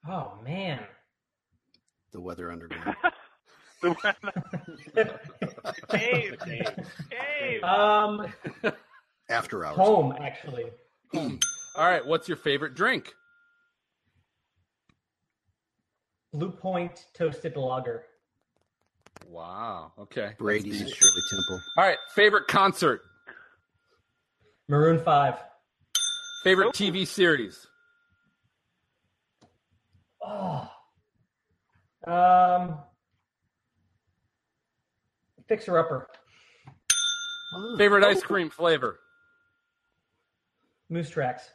Oh 0.09 0.33
man. 0.45 0.81
The 2.13 2.21
weather 2.21 2.51
underground. 2.51 2.97
Dave, 5.91 6.39
Dave, 6.45 6.67
Dave. 7.11 7.63
um, 7.65 8.27
After 9.29 9.65
hours. 9.65 9.77
home 9.77 10.15
actually. 10.21 10.67
All 11.15 11.39
right, 11.77 12.05
what's 12.05 12.29
your 12.29 12.37
favorite 12.37 12.75
drink? 12.75 13.13
Blue 16.33 16.51
Point 16.51 17.07
toasted 17.15 17.57
lager. 17.57 18.05
Wow. 19.27 19.93
Okay. 19.99 20.33
Brady's 20.39 20.81
and 20.81 20.91
Shirley 20.91 21.23
Temple. 21.31 21.61
All 21.79 21.85
right, 21.85 21.99
favorite 22.15 22.49
concert. 22.49 23.03
Maroon 24.69 25.03
Five. 25.03 25.35
Favorite 26.45 26.69
Oh. 26.69 26.73
TV 26.73 27.07
series. 27.07 27.67
Oh. 30.25 30.69
Um. 32.07 32.79
Fixer 35.49 35.79
Upper. 35.79 36.07
Oh, 37.55 37.77
Favorite 37.77 38.05
ice 38.05 38.23
cream 38.23 38.49
flavor. 38.51 39.01
Moose 40.89 41.11
Tracks. 41.11 41.51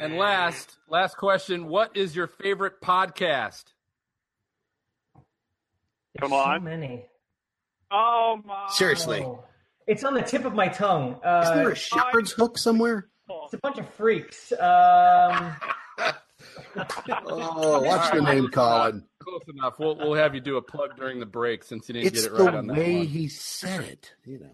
And 0.00 0.16
last, 0.16 0.76
last 0.88 1.16
question. 1.16 1.66
What 1.68 1.96
is 1.96 2.16
your 2.16 2.26
favorite 2.26 2.80
podcast? 2.82 3.64
Come 6.20 6.30
There's 6.30 6.42
on. 6.42 6.60
So 6.60 6.64
many. 6.64 7.04
Oh 7.90 8.40
my. 8.44 8.66
Seriously. 8.70 9.20
Oh. 9.22 9.44
It's 9.86 10.02
on 10.04 10.14
the 10.14 10.22
tip 10.22 10.44
of 10.44 10.54
my 10.54 10.68
tongue. 10.68 11.16
Uh, 11.24 11.42
Is 11.44 11.50
there 11.50 11.70
a 11.70 11.76
shepherd's 11.76 12.32
hook 12.32 12.56
somewhere? 12.58 13.08
it's 13.44 13.54
a 13.54 13.58
bunch 13.58 13.78
of 13.78 13.88
freaks. 13.94 14.52
Um, 14.52 15.56
Oh, 17.26 17.80
watch 17.82 18.12
the 18.12 18.20
name, 18.20 18.48
Colin. 18.48 19.04
Close 19.20 19.42
enough. 19.54 19.78
We'll 19.78 19.96
we'll 19.96 20.14
have 20.14 20.34
you 20.34 20.40
do 20.40 20.56
a 20.56 20.62
plug 20.62 20.96
during 20.96 21.18
the 21.20 21.26
break 21.26 21.62
since 21.64 21.88
you 21.88 21.94
didn't 21.94 22.08
It's 22.08 22.22
get 22.24 22.32
it 22.32 22.34
right 22.34 22.54
on 22.54 22.66
that 22.66 22.76
It's 22.76 22.84
the 22.86 22.92
way 22.92 22.98
one. 22.98 23.06
he 23.06 23.28
said 23.28 23.80
it. 23.84 24.12
You 24.24 24.40
know. 24.40 24.50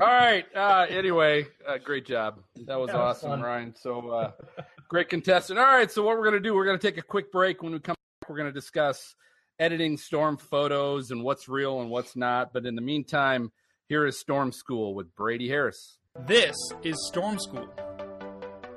All 0.00 0.06
right. 0.06 0.44
Uh, 0.54 0.86
anyway, 0.88 1.46
uh, 1.66 1.78
great 1.78 2.06
job. 2.06 2.38
That 2.66 2.78
was 2.78 2.88
That 2.88 2.96
was 2.96 3.16
awesome, 3.16 3.30
fun. 3.30 3.42
Ryan. 3.42 3.74
So 3.76 4.08
uh, 4.10 4.32
great 4.88 5.08
contestant. 5.08 5.58
All 5.58 5.64
right. 5.66 5.90
So 5.90 6.02
what 6.04 6.16
we're 6.18 6.24
gonna 6.24 6.40
do? 6.40 6.54
We're 6.54 6.66
gonna 6.66 6.78
take 6.78 6.98
a 6.98 7.02
quick 7.02 7.32
break. 7.32 7.62
When 7.62 7.72
we 7.72 7.78
come 7.80 7.96
back, 8.20 8.28
we're 8.30 8.36
gonna 8.36 8.52
discuss 8.52 9.14
editing 9.58 9.96
storm 9.96 10.36
photos 10.36 11.10
and 11.10 11.22
what's 11.22 11.48
real 11.48 11.80
and 11.80 11.90
what's 11.90 12.16
not. 12.16 12.52
But 12.52 12.66
in 12.66 12.74
the 12.74 12.82
meantime, 12.82 13.52
here 13.88 14.06
is 14.06 14.18
Storm 14.18 14.52
School 14.52 14.94
with 14.94 15.14
Brady 15.14 15.48
Harris. 15.48 15.98
This 16.26 16.56
is 16.82 16.96
Storm 17.08 17.38
School, 17.38 17.66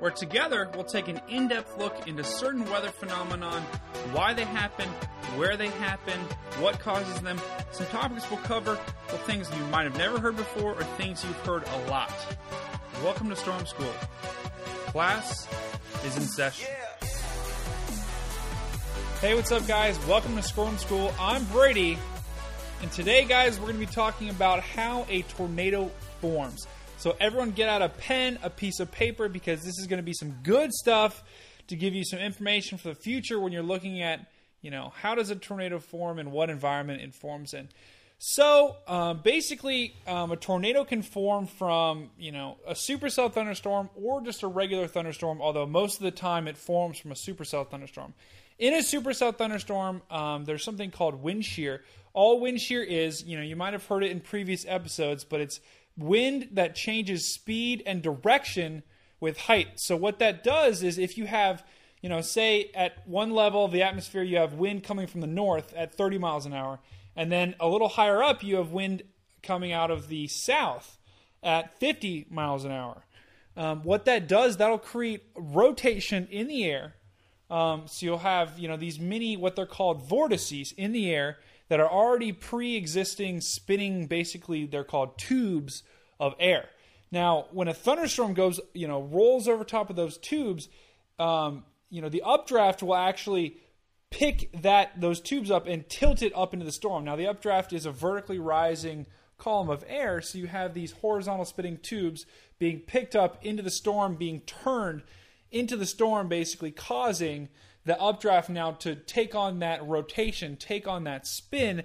where 0.00 0.10
together 0.10 0.70
we'll 0.74 0.84
take 0.84 1.08
an 1.08 1.20
in 1.28 1.48
depth 1.48 1.78
look 1.78 2.06
into 2.06 2.24
certain 2.24 2.68
weather 2.70 2.90
phenomenon, 2.90 3.62
why 4.12 4.34
they 4.34 4.44
happen, 4.44 4.88
where 5.36 5.56
they 5.56 5.68
happen, 5.68 6.18
what 6.60 6.78
causes 6.80 7.20
them. 7.20 7.40
Some 7.70 7.86
topics 7.86 8.28
we'll 8.30 8.40
cover 8.40 8.72
are 8.72 9.18
things 9.18 9.50
you 9.56 9.64
might 9.66 9.84
have 9.84 9.96
never 9.96 10.18
heard 10.18 10.36
before 10.36 10.72
or 10.72 10.84
things 10.96 11.24
you've 11.24 11.46
heard 11.46 11.64
a 11.66 11.90
lot. 11.90 12.12
Welcome 13.04 13.28
to 13.30 13.36
Storm 13.36 13.64
School. 13.66 13.92
Class 14.86 15.46
is 16.04 16.16
in 16.16 16.22
session. 16.22 16.66
Hey, 19.20 19.34
what's 19.34 19.50
up, 19.50 19.66
guys? 19.66 19.98
Welcome 20.06 20.36
to 20.36 20.42
Storm 20.44 20.78
School. 20.78 21.12
I'm 21.18 21.44
Brady. 21.46 21.98
And 22.82 22.92
today, 22.92 23.24
guys, 23.24 23.58
we're 23.58 23.66
going 23.66 23.80
to 23.80 23.84
be 23.84 23.92
talking 23.92 24.30
about 24.30 24.60
how 24.60 25.06
a 25.08 25.22
tornado 25.22 25.90
forms. 26.20 26.68
So, 26.98 27.16
everyone 27.18 27.50
get 27.50 27.68
out 27.68 27.82
a 27.82 27.88
pen, 27.88 28.38
a 28.44 28.48
piece 28.48 28.78
of 28.78 28.92
paper, 28.92 29.28
because 29.28 29.64
this 29.64 29.76
is 29.80 29.88
going 29.88 29.96
to 29.96 30.04
be 30.04 30.12
some 30.12 30.36
good 30.44 30.72
stuff 30.72 31.24
to 31.66 31.74
give 31.74 31.96
you 31.96 32.04
some 32.04 32.20
information 32.20 32.78
for 32.78 32.90
the 32.90 32.94
future 32.94 33.40
when 33.40 33.50
you're 33.50 33.64
looking 33.64 34.02
at, 34.02 34.30
you 34.62 34.70
know, 34.70 34.92
how 34.94 35.16
does 35.16 35.30
a 35.30 35.36
tornado 35.36 35.80
form 35.80 36.20
and 36.20 36.30
what 36.30 36.48
environment 36.48 37.02
it 37.02 37.12
forms 37.12 37.54
in. 37.54 37.68
So, 38.18 38.76
um, 38.86 39.22
basically, 39.24 39.96
um, 40.06 40.30
a 40.30 40.36
tornado 40.36 40.84
can 40.84 41.02
form 41.02 41.48
from, 41.48 42.10
you 42.20 42.30
know, 42.30 42.58
a 42.68 42.74
supercell 42.74 43.32
thunderstorm 43.32 43.90
or 43.96 44.20
just 44.20 44.44
a 44.44 44.46
regular 44.46 44.86
thunderstorm, 44.86 45.42
although 45.42 45.66
most 45.66 45.96
of 45.96 46.04
the 46.04 46.12
time 46.12 46.46
it 46.46 46.56
forms 46.56 47.00
from 47.00 47.10
a 47.10 47.16
supercell 47.16 47.68
thunderstorm. 47.68 48.14
In 48.58 48.74
a 48.74 48.78
supercell 48.78 49.36
thunderstorm, 49.36 50.02
um, 50.10 50.44
there's 50.44 50.64
something 50.64 50.90
called 50.90 51.22
wind 51.22 51.44
shear. 51.44 51.84
All 52.12 52.40
wind 52.40 52.60
shear 52.60 52.82
is, 52.82 53.22
you 53.22 53.36
know, 53.36 53.42
you 53.42 53.54
might 53.54 53.72
have 53.72 53.86
heard 53.86 54.02
it 54.02 54.10
in 54.10 54.20
previous 54.20 54.66
episodes, 54.66 55.22
but 55.22 55.40
it's 55.40 55.60
wind 55.96 56.48
that 56.52 56.74
changes 56.74 57.32
speed 57.32 57.84
and 57.86 58.02
direction 58.02 58.82
with 59.20 59.38
height. 59.38 59.78
So 59.78 59.96
what 59.96 60.18
that 60.18 60.42
does 60.42 60.82
is 60.82 60.98
if 60.98 61.16
you 61.16 61.26
have, 61.26 61.64
you 62.02 62.08
know, 62.08 62.20
say 62.20 62.72
at 62.74 63.06
one 63.06 63.30
level 63.30 63.64
of 63.64 63.70
the 63.70 63.84
atmosphere 63.84 64.24
you 64.24 64.38
have 64.38 64.54
wind 64.54 64.82
coming 64.82 65.06
from 65.06 65.20
the 65.20 65.28
north 65.28 65.72
at 65.74 65.94
30 65.94 66.18
miles 66.18 66.44
an 66.44 66.52
hour, 66.52 66.80
and 67.14 67.30
then 67.30 67.54
a 67.60 67.68
little 67.68 67.88
higher 67.88 68.20
up 68.20 68.42
you 68.42 68.56
have 68.56 68.72
wind 68.72 69.04
coming 69.40 69.70
out 69.70 69.92
of 69.92 70.08
the 70.08 70.26
south 70.26 70.98
at 71.44 71.78
50 71.78 72.26
miles 72.28 72.64
an 72.64 72.72
hour. 72.72 73.04
Um, 73.56 73.84
what 73.84 74.04
that 74.06 74.26
does, 74.26 74.56
that'll 74.56 74.78
create 74.78 75.22
rotation 75.36 76.26
in 76.28 76.48
the 76.48 76.64
air 76.64 76.94
um, 77.50 77.82
so 77.86 78.06
you'll 78.06 78.18
have 78.18 78.58
you 78.58 78.68
know 78.68 78.76
these 78.76 78.98
mini 78.98 79.36
what 79.36 79.56
they're 79.56 79.66
called 79.66 80.08
vortices 80.08 80.72
in 80.72 80.92
the 80.92 81.10
air 81.10 81.38
that 81.68 81.80
are 81.80 81.90
already 81.90 82.32
pre-existing 82.32 83.40
spinning. 83.40 84.06
Basically, 84.06 84.66
they're 84.66 84.84
called 84.84 85.18
tubes 85.18 85.82
of 86.18 86.34
air. 86.38 86.66
Now, 87.10 87.46
when 87.52 87.68
a 87.68 87.74
thunderstorm 87.74 88.34
goes, 88.34 88.60
you 88.74 88.88
know, 88.88 89.02
rolls 89.02 89.48
over 89.48 89.64
top 89.64 89.90
of 89.90 89.96
those 89.96 90.18
tubes, 90.18 90.68
um, 91.18 91.64
you 91.90 92.02
know, 92.02 92.08
the 92.08 92.22
updraft 92.22 92.82
will 92.82 92.94
actually 92.94 93.56
pick 94.10 94.50
that 94.62 95.00
those 95.00 95.20
tubes 95.20 95.50
up 95.50 95.66
and 95.66 95.88
tilt 95.88 96.22
it 96.22 96.32
up 96.34 96.52
into 96.52 96.64
the 96.64 96.72
storm. 96.72 97.04
Now, 97.04 97.16
the 97.16 97.26
updraft 97.26 97.72
is 97.72 97.86
a 97.86 97.92
vertically 97.92 98.38
rising 98.38 99.06
column 99.36 99.70
of 99.70 99.84
air, 99.86 100.20
so 100.20 100.38
you 100.38 100.48
have 100.48 100.74
these 100.74 100.92
horizontal 100.92 101.44
spinning 101.44 101.78
tubes 101.78 102.26
being 102.58 102.80
picked 102.80 103.14
up 103.14 103.44
into 103.44 103.62
the 103.62 103.70
storm, 103.70 104.16
being 104.16 104.40
turned 104.40 105.02
into 105.50 105.76
the 105.76 105.86
storm, 105.86 106.28
basically 106.28 106.70
causing 106.70 107.48
the 107.84 108.00
updraft 108.00 108.50
now 108.50 108.72
to 108.72 108.94
take 108.94 109.34
on 109.34 109.60
that 109.60 109.86
rotation, 109.86 110.56
take 110.56 110.86
on 110.86 111.04
that 111.04 111.26
spin 111.26 111.84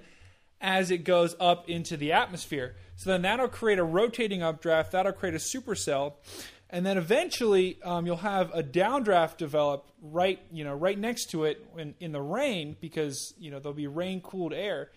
as 0.60 0.90
it 0.90 0.98
goes 0.98 1.34
up 1.40 1.68
into 1.68 1.96
the 1.96 2.12
atmosphere. 2.12 2.76
So 2.96 3.10
then 3.10 3.22
that'll 3.22 3.48
create 3.48 3.78
a 3.78 3.84
rotating 3.84 4.42
updraft, 4.42 4.92
that'll 4.92 5.12
create 5.12 5.34
a 5.34 5.38
supercell, 5.38 6.14
and 6.70 6.84
then 6.84 6.98
eventually 6.98 7.78
um, 7.82 8.06
you'll 8.06 8.16
have 8.16 8.50
a 8.52 8.62
downdraft 8.62 9.36
develop 9.36 9.90
right, 10.02 10.40
you 10.50 10.64
know, 10.64 10.74
right 10.74 10.98
next 10.98 11.30
to 11.30 11.44
it 11.44 11.64
in, 11.78 11.94
in 12.00 12.12
the 12.12 12.22
rain 12.22 12.76
because 12.80 13.32
you 13.38 13.50
know 13.50 13.58
there'll 13.58 13.74
be 13.74 13.86
rain 13.86 14.20
cooled 14.20 14.52
air. 14.52 14.90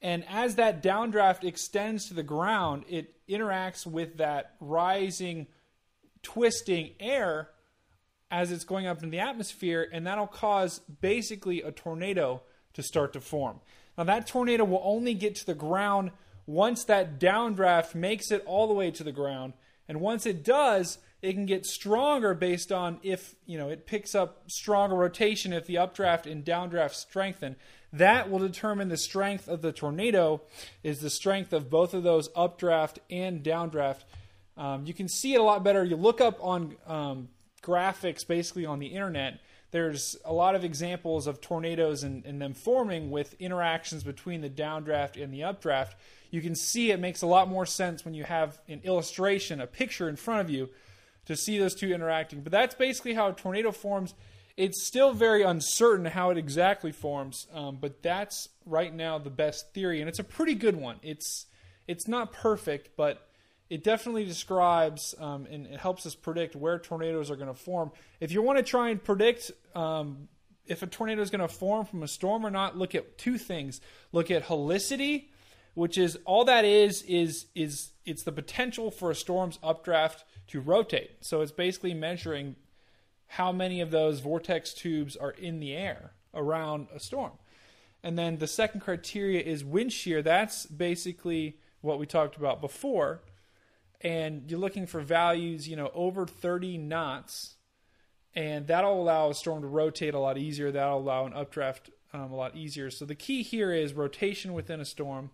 And 0.00 0.24
as 0.28 0.54
that 0.54 0.82
downdraft 0.82 1.44
extends 1.44 2.06
to 2.08 2.14
the 2.14 2.22
ground, 2.22 2.84
it 2.88 3.14
interacts 3.28 3.84
with 3.86 4.18
that 4.18 4.54
rising, 4.60 5.48
twisting 6.22 6.90
air 7.00 7.50
as 8.30 8.52
it's 8.52 8.64
going 8.64 8.86
up 8.86 9.02
in 9.02 9.10
the 9.10 9.20
atmosphere, 9.20 9.88
and 9.92 10.06
that'll 10.06 10.26
cause 10.26 10.80
basically 11.00 11.62
a 11.62 11.72
tornado 11.72 12.42
to 12.74 12.82
start 12.82 13.12
to 13.14 13.20
form. 13.20 13.60
Now, 13.96 14.04
that 14.04 14.26
tornado 14.26 14.64
will 14.64 14.82
only 14.84 15.14
get 15.14 15.34
to 15.36 15.46
the 15.46 15.54
ground 15.54 16.10
once 16.46 16.84
that 16.84 17.18
downdraft 17.18 17.94
makes 17.94 18.30
it 18.30 18.42
all 18.46 18.68
the 18.68 18.74
way 18.74 18.90
to 18.90 19.04
the 19.04 19.12
ground, 19.12 19.54
and 19.88 20.00
once 20.00 20.26
it 20.26 20.44
does, 20.44 20.98
it 21.20 21.32
can 21.32 21.46
get 21.46 21.66
stronger 21.66 22.32
based 22.32 22.70
on 22.70 23.00
if 23.02 23.34
you 23.44 23.58
know 23.58 23.68
it 23.68 23.86
picks 23.86 24.14
up 24.14 24.44
stronger 24.46 24.94
rotation 24.94 25.52
if 25.52 25.66
the 25.66 25.78
updraft 25.78 26.26
and 26.26 26.44
downdraft 26.44 26.94
strengthen. 26.94 27.56
That 27.92 28.30
will 28.30 28.38
determine 28.38 28.88
the 28.88 28.98
strength 28.98 29.48
of 29.48 29.62
the 29.62 29.72
tornado. 29.72 30.42
Is 30.82 31.00
the 31.00 31.10
strength 31.10 31.52
of 31.52 31.70
both 31.70 31.94
of 31.94 32.02
those 32.02 32.28
updraft 32.36 33.00
and 33.10 33.42
downdraft. 33.42 34.02
Um, 34.56 34.86
you 34.86 34.94
can 34.94 35.08
see 35.08 35.34
it 35.34 35.40
a 35.40 35.42
lot 35.42 35.64
better. 35.64 35.84
You 35.84 35.96
look 35.96 36.20
up 36.20 36.38
on 36.40 36.76
um, 36.86 37.28
graphics 37.62 38.26
basically 38.26 38.66
on 38.66 38.78
the 38.78 38.88
internet. 38.88 39.40
there's 39.70 40.16
a 40.24 40.32
lot 40.32 40.54
of 40.54 40.64
examples 40.64 41.26
of 41.26 41.40
tornadoes 41.40 42.02
and, 42.02 42.24
and 42.24 42.40
them 42.40 42.54
forming 42.54 43.10
with 43.10 43.34
interactions 43.40 44.02
between 44.02 44.40
the 44.40 44.48
downdraft 44.48 45.22
and 45.22 45.32
the 45.32 45.44
updraft. 45.44 45.94
You 46.30 46.40
can 46.40 46.54
see 46.54 46.90
it 46.90 47.00
makes 47.00 47.22
a 47.22 47.26
lot 47.26 47.48
more 47.48 47.66
sense 47.66 48.04
when 48.04 48.14
you 48.14 48.24
have 48.24 48.58
an 48.68 48.80
illustration, 48.84 49.60
a 49.60 49.66
picture 49.66 50.08
in 50.08 50.16
front 50.16 50.40
of 50.40 50.50
you 50.50 50.70
to 51.26 51.36
see 51.36 51.58
those 51.58 51.74
two 51.74 51.92
interacting. 51.92 52.40
But 52.40 52.52
that's 52.52 52.74
basically 52.74 53.14
how 53.14 53.28
a 53.28 53.32
tornado 53.34 53.70
forms. 53.70 54.14
It's 54.56 54.86
still 54.86 55.12
very 55.12 55.42
uncertain 55.42 56.06
how 56.06 56.30
it 56.30 56.38
exactly 56.38 56.90
forms, 56.90 57.46
um, 57.52 57.76
but 57.80 58.02
that's 58.02 58.48
right 58.66 58.92
now 58.92 59.18
the 59.18 59.30
best 59.30 59.72
theory, 59.72 60.00
and 60.00 60.08
it's 60.08 60.18
a 60.18 60.24
pretty 60.24 60.54
good 60.54 60.74
one. 60.74 60.96
It's 61.02 61.46
it's 61.86 62.08
not 62.08 62.32
perfect, 62.32 62.96
but 62.96 63.27
it 63.70 63.84
definitely 63.84 64.24
describes 64.24 65.14
um, 65.18 65.46
and 65.50 65.66
it 65.66 65.78
helps 65.78 66.06
us 66.06 66.14
predict 66.14 66.56
where 66.56 66.78
tornadoes 66.78 67.30
are 67.30 67.36
going 67.36 67.48
to 67.48 67.54
form. 67.54 67.90
If 68.20 68.32
you 68.32 68.42
want 68.42 68.58
to 68.58 68.64
try 68.64 68.88
and 68.88 69.02
predict 69.02 69.50
um, 69.74 70.28
if 70.68 70.82
a 70.82 70.86
tornado 70.86 71.22
is 71.22 71.30
going 71.30 71.40
to 71.40 71.48
form 71.48 71.86
from 71.86 72.02
a 72.02 72.08
storm 72.08 72.46
or 72.46 72.50
not, 72.50 72.76
look 72.76 72.94
at 72.94 73.18
two 73.18 73.38
things. 73.38 73.80
Look 74.12 74.30
at 74.30 74.44
helicity, 74.44 75.28
which 75.74 75.98
is 75.98 76.18
all 76.24 76.44
that 76.44 76.64
is 76.64 77.02
is 77.02 77.46
is 77.54 77.90
it's 78.04 78.22
the 78.22 78.32
potential 78.32 78.90
for 78.90 79.10
a 79.10 79.14
storm's 79.14 79.58
updraft 79.62 80.24
to 80.48 80.60
rotate. 80.60 81.10
So 81.20 81.40
it's 81.40 81.52
basically 81.52 81.94
measuring 81.94 82.56
how 83.26 83.52
many 83.52 83.80
of 83.80 83.90
those 83.90 84.20
vortex 84.20 84.72
tubes 84.72 85.16
are 85.16 85.32
in 85.32 85.60
the 85.60 85.74
air 85.74 86.12
around 86.34 86.88
a 86.94 87.00
storm. 87.00 87.32
And 88.02 88.18
then 88.18 88.38
the 88.38 88.46
second 88.46 88.80
criteria 88.80 89.40
is 89.40 89.64
wind 89.64 89.92
shear. 89.92 90.22
That's 90.22 90.66
basically 90.66 91.58
what 91.80 91.98
we 91.98 92.06
talked 92.06 92.36
about 92.36 92.60
before 92.60 93.20
and 94.00 94.50
you're 94.50 94.60
looking 94.60 94.86
for 94.86 95.00
values, 95.00 95.68
you 95.68 95.76
know, 95.76 95.90
over 95.94 96.26
30 96.26 96.78
knots, 96.78 97.56
and 98.34 98.66
that'll 98.66 99.00
allow 99.00 99.30
a 99.30 99.34
storm 99.34 99.62
to 99.62 99.68
rotate 99.68 100.14
a 100.14 100.18
lot 100.18 100.38
easier. 100.38 100.70
That'll 100.70 100.98
allow 100.98 101.26
an 101.26 101.32
updraft 101.32 101.90
um, 102.12 102.32
a 102.32 102.36
lot 102.36 102.56
easier. 102.56 102.90
So 102.90 103.04
the 103.04 103.14
key 103.14 103.42
here 103.42 103.72
is 103.72 103.92
rotation 103.92 104.52
within 104.52 104.80
a 104.80 104.84
storm, 104.84 105.30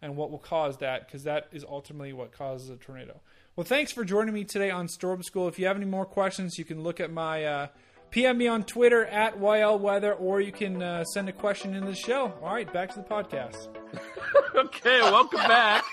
and 0.00 0.16
what 0.16 0.30
will 0.30 0.38
cause 0.38 0.78
that, 0.78 1.06
because 1.06 1.24
that 1.24 1.48
is 1.52 1.64
ultimately 1.64 2.12
what 2.12 2.32
causes 2.32 2.70
a 2.70 2.76
tornado. 2.76 3.20
Well, 3.56 3.64
thanks 3.64 3.92
for 3.92 4.04
joining 4.04 4.32
me 4.32 4.44
today 4.44 4.70
on 4.70 4.88
Storm 4.88 5.22
School. 5.22 5.48
If 5.48 5.58
you 5.58 5.66
have 5.66 5.76
any 5.76 5.86
more 5.86 6.06
questions, 6.06 6.58
you 6.58 6.64
can 6.64 6.82
look 6.82 7.00
at 7.00 7.12
my 7.12 7.44
uh, 7.44 7.66
PM 8.10 8.38
me 8.38 8.48
on 8.48 8.64
Twitter 8.64 9.06
at 9.06 9.38
YL 9.38 9.78
Weather, 9.78 10.12
or 10.14 10.40
you 10.40 10.50
can 10.50 10.82
uh, 10.82 11.04
send 11.04 11.28
a 11.28 11.32
question 11.32 11.74
into 11.74 11.86
the 11.86 11.94
show. 11.94 12.32
All 12.42 12.52
right, 12.52 12.70
back 12.72 12.92
to 12.94 12.96
the 12.96 13.04
podcast. 13.04 13.68
okay, 14.56 15.00
welcome 15.02 15.38
back. 15.38 15.84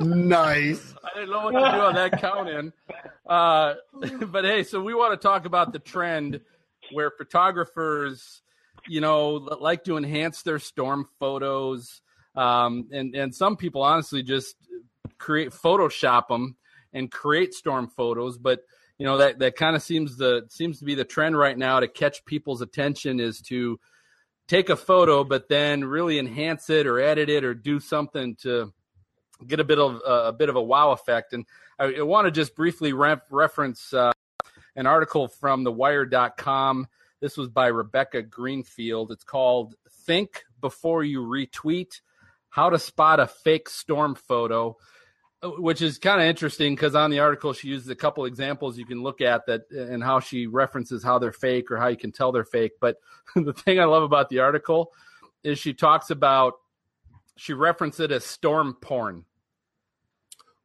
nice. 0.00 0.94
I 1.02 1.20
didn't 1.20 1.30
know 1.30 1.44
what 1.44 1.52
to 1.52 1.58
do 1.58 1.64
on 1.64 1.94
that 1.94 2.20
count 2.20 2.48
in. 2.50 2.72
Uh, 3.26 3.76
but 4.26 4.44
hey, 4.44 4.62
so 4.62 4.82
we 4.82 4.94
want 4.94 5.18
to 5.18 5.26
talk 5.26 5.46
about 5.46 5.72
the 5.72 5.78
trend 5.78 6.40
where 6.92 7.10
photographers, 7.10 8.42
you 8.86 9.00
know, 9.00 9.36
like 9.60 9.84
to 9.84 9.96
enhance 9.96 10.42
their 10.42 10.58
storm 10.58 11.08
photos. 11.18 12.02
Um, 12.36 12.88
and, 12.92 13.14
and 13.14 13.34
some 13.34 13.56
people 13.56 13.82
honestly 13.82 14.22
just 14.22 14.54
create 15.16 15.50
Photoshop 15.50 16.28
them 16.28 16.56
and 16.92 17.10
create 17.10 17.54
storm 17.54 17.88
photos. 17.88 18.36
But, 18.36 18.60
you 18.98 19.06
know, 19.06 19.18
that, 19.18 19.38
that 19.38 19.56
kind 19.56 19.76
of 19.76 19.82
seems 19.82 20.16
the 20.16 20.46
seems 20.50 20.80
to 20.80 20.84
be 20.84 20.94
the 20.94 21.04
trend 21.04 21.38
right 21.38 21.56
now 21.56 21.80
to 21.80 21.88
catch 21.88 22.24
people's 22.24 22.60
attention 22.60 23.20
is 23.20 23.40
to 23.42 23.78
take 24.48 24.70
a 24.70 24.76
photo, 24.76 25.22
but 25.22 25.48
then 25.48 25.84
really 25.84 26.18
enhance 26.18 26.68
it 26.68 26.86
or 26.86 26.98
edit 26.98 27.28
it 27.28 27.44
or 27.44 27.54
do 27.54 27.78
something 27.78 28.34
to 28.36 28.72
get 29.46 29.60
a 29.60 29.64
bit 29.64 29.78
of 29.78 30.00
uh, 30.06 30.24
a 30.26 30.32
bit 30.32 30.48
of 30.48 30.56
a 30.56 30.62
wow 30.62 30.90
effect. 30.90 31.32
And 31.32 31.46
I, 31.78 31.94
I 31.98 32.02
want 32.02 32.26
to 32.26 32.32
just 32.32 32.56
briefly 32.56 32.92
ref- 32.92 33.30
reference 33.30 33.94
uh, 33.94 34.12
an 34.74 34.86
article 34.86 35.28
from 35.28 35.62
the 35.62 35.72
TheWire.com. 35.72 36.88
This 37.20 37.36
was 37.36 37.48
by 37.48 37.68
Rebecca 37.68 38.22
Greenfield. 38.22 39.12
It's 39.12 39.24
called 39.24 39.76
"Think 40.06 40.42
Before 40.60 41.04
You 41.04 41.22
Retweet: 41.22 42.00
How 42.48 42.70
to 42.70 42.78
Spot 42.80 43.20
a 43.20 43.28
Fake 43.28 43.68
Storm 43.68 44.16
Photo." 44.16 44.76
Uh, 45.40 45.50
which 45.50 45.82
is 45.82 45.98
kind 45.98 46.20
of 46.20 46.26
interesting 46.26 46.74
because 46.74 46.96
on 46.96 47.10
the 47.10 47.20
article 47.20 47.52
she 47.52 47.68
uses 47.68 47.88
a 47.88 47.94
couple 47.94 48.24
examples 48.24 48.76
you 48.76 48.84
can 48.84 49.02
look 49.04 49.20
at 49.20 49.46
that 49.46 49.70
and 49.70 50.02
how 50.02 50.18
she 50.18 50.48
references 50.48 51.00
how 51.04 51.16
they're 51.16 51.30
fake 51.30 51.70
or 51.70 51.76
how 51.76 51.86
you 51.86 51.96
can 51.96 52.10
tell 52.10 52.32
they're 52.32 52.44
fake. 52.44 52.72
But 52.80 52.96
the 53.36 53.52
thing 53.52 53.78
I 53.78 53.84
love 53.84 54.02
about 54.02 54.28
the 54.30 54.40
article 54.40 54.92
is 55.44 55.58
she 55.58 55.74
talks 55.74 56.10
about 56.10 56.54
she 57.36 57.52
referenced 57.52 58.00
it 58.00 58.10
as 58.10 58.24
storm 58.24 58.76
porn. 58.80 59.24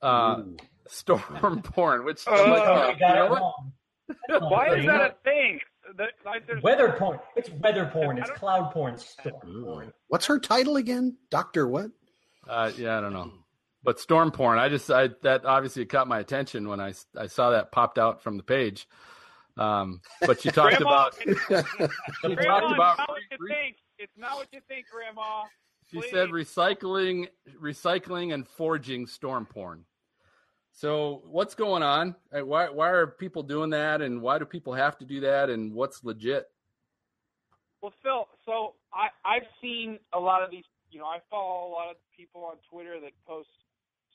Uh, 0.01 0.41
storm 0.87 1.61
porn, 1.63 2.03
which 2.03 2.27
Uh, 2.27 2.31
like, 2.31 2.67
uh, 2.67 2.91
you 2.93 2.99
got 2.99 3.15
know 3.15 3.25
it 3.25 3.29
what? 3.29 3.39
wrong. 3.41 3.71
Why 4.49 4.75
is 4.75 4.85
that 4.87 5.01
a 5.01 5.15
thing? 5.23 5.59
That, 5.97 6.09
like, 6.25 6.47
there's 6.47 6.63
Weather 6.63 6.95
porn. 6.97 7.19
It's 7.35 7.49
weather 7.61 7.85
porn. 7.93 8.17
It's 8.17 8.31
cloud 8.31 8.71
porn. 8.71 8.97
Storm 8.97 9.35
Ooh. 9.47 9.63
porn. 9.65 9.93
What's 10.07 10.25
her 10.25 10.39
title 10.39 10.77
again? 10.77 11.15
Doctor 11.29 11.67
what? 11.67 11.91
Uh, 12.47 12.71
yeah, 12.75 12.97
I 12.97 13.01
don't 13.01 13.13
know. 13.13 13.31
But 13.83 13.99
storm 13.99 14.31
porn, 14.31 14.59
I 14.59 14.69
just 14.69 14.89
I 14.89 15.09
that 15.23 15.45
obviously 15.45 15.85
caught 15.85 16.07
my 16.07 16.19
attention 16.19 16.69
when 16.69 16.79
I 16.79 16.93
I 17.17 17.27
saw 17.27 17.49
that 17.51 17.71
popped 17.71 17.97
out 17.99 18.23
from 18.23 18.37
the 18.37 18.43
page. 18.43 18.87
Um, 19.57 20.01
but 20.21 20.41
she 20.41 20.49
talked 20.51 20.77
Grandma, 20.77 21.09
about 21.09 21.15
she 21.19 21.33
Grandma, 22.35 22.59
talked 22.59 22.73
about 22.73 22.97
not 22.97 23.09
what 23.09 23.21
you 23.29 23.47
think. 23.47 23.77
It's 23.99 24.17
not 24.17 24.35
what 24.37 24.47
you 24.51 24.59
think, 24.67 24.85
Grandma. 24.91 25.43
she 25.91 25.99
please. 25.99 26.11
said 26.11 26.29
recycling 26.29 27.27
recycling 27.61 28.33
and 28.33 28.47
forging 28.47 29.05
storm 29.05 29.45
porn. 29.45 29.85
So 30.71 31.21
what's 31.25 31.53
going 31.53 31.83
on? 31.83 32.15
Uh, 32.35 32.45
Why 32.45 32.69
why 32.69 32.89
are 32.89 33.05
people 33.05 33.43
doing 33.43 33.69
that, 33.71 34.01
and 34.01 34.21
why 34.21 34.39
do 34.39 34.45
people 34.45 34.73
have 34.73 34.97
to 34.99 35.05
do 35.05 35.19
that, 35.19 35.49
and 35.49 35.73
what's 35.73 36.03
legit? 36.03 36.47
Well, 37.81 37.93
Phil, 38.01 38.27
so 38.45 38.75
I 38.93 39.09
I've 39.25 39.47
seen 39.61 39.99
a 40.13 40.19
lot 40.19 40.41
of 40.41 40.49
these. 40.51 40.63
You 40.89 40.99
know, 40.99 41.05
I 41.05 41.19
follow 41.29 41.67
a 41.67 41.71
lot 41.71 41.89
of 41.89 41.97
people 42.15 42.43
on 42.45 42.55
Twitter 42.71 42.99
that 43.01 43.11
post 43.27 43.49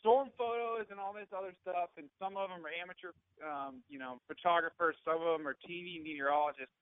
storm 0.00 0.30
photos 0.38 0.86
and 0.90 1.00
all 1.00 1.12
this 1.12 1.28
other 1.36 1.54
stuff, 1.62 1.90
and 1.96 2.08
some 2.18 2.36
of 2.36 2.50
them 2.50 2.64
are 2.64 2.72
amateur, 2.74 3.12
um, 3.42 3.82
you 3.88 3.98
know, 3.98 4.20
photographers. 4.28 4.96
Some 5.04 5.22
of 5.22 5.38
them 5.38 5.46
are 5.46 5.56
TV 5.68 6.02
meteorologists. 6.02 6.74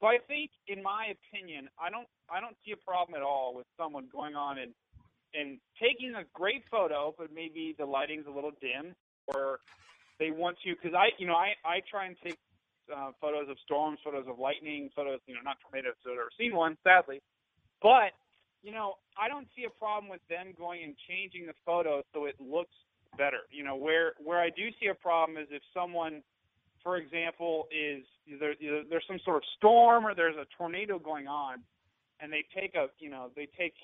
So 0.00 0.06
I 0.06 0.18
think, 0.28 0.50
in 0.68 0.82
my 0.82 1.12
opinion, 1.12 1.68
I 1.80 1.90
don't 1.90 2.08
I 2.30 2.40
don't 2.40 2.56
see 2.64 2.72
a 2.72 2.80
problem 2.80 3.16
at 3.16 3.22
all 3.22 3.54
with 3.54 3.66
someone 3.76 4.08
going 4.12 4.34
on 4.34 4.58
and 4.58 4.72
and 5.34 5.58
taking 5.80 6.14
a 6.16 6.24
great 6.34 6.64
photo, 6.70 7.14
but 7.16 7.28
maybe 7.32 7.74
the 7.78 7.86
lighting's 7.86 8.26
a 8.26 8.30
little 8.30 8.52
dim, 8.60 8.94
or 9.28 9.60
they 10.18 10.30
want 10.30 10.58
to 10.64 10.74
because 10.74 10.94
I 10.96 11.10
you 11.18 11.26
know 11.26 11.36
I 11.36 11.52
I 11.64 11.82
try 11.90 12.06
and 12.06 12.16
take 12.24 12.38
uh, 12.94 13.12
photos 13.20 13.48
of 13.50 13.56
storms, 13.64 13.98
photos 14.04 14.26
of 14.28 14.38
lightning, 14.38 14.90
photos 14.96 15.20
you 15.26 15.34
know 15.34 15.42
not 15.44 15.56
tornadoes. 15.62 15.94
So 16.04 16.10
I've 16.12 16.16
never 16.16 16.32
seen 16.38 16.54
one, 16.56 16.76
sadly, 16.84 17.20
but 17.82 18.12
you 18.62 18.72
know 18.72 18.94
I 19.18 19.28
don't 19.28 19.48
see 19.56 19.64
a 19.64 19.70
problem 19.70 20.10
with 20.10 20.20
them 20.28 20.54
going 20.56 20.84
and 20.84 20.94
changing 21.08 21.46
the 21.46 21.54
photo 21.64 22.02
so 22.12 22.26
it 22.26 22.36
looks 22.40 22.74
better. 23.16 23.48
You 23.50 23.64
know 23.64 23.76
where 23.76 24.14
where 24.22 24.40
I 24.40 24.50
do 24.50 24.68
see 24.80 24.88
a 24.88 24.94
problem 24.94 25.38
is 25.38 25.48
if 25.50 25.62
someone 25.74 26.22
for 26.82 26.96
example, 26.96 27.68
is 27.70 28.04
either 28.26 28.54
there's 28.88 29.04
some 29.06 29.20
sort 29.24 29.36
of 29.36 29.42
storm 29.56 30.06
or 30.06 30.14
there's 30.14 30.36
a 30.36 30.46
tornado 30.56 30.98
going 30.98 31.26
on, 31.26 31.58
and 32.20 32.32
they 32.32 32.44
take 32.54 32.74
a 32.74 32.88
you 32.98 33.10
know 33.10 33.30
they 33.36 33.48
take 33.58 33.74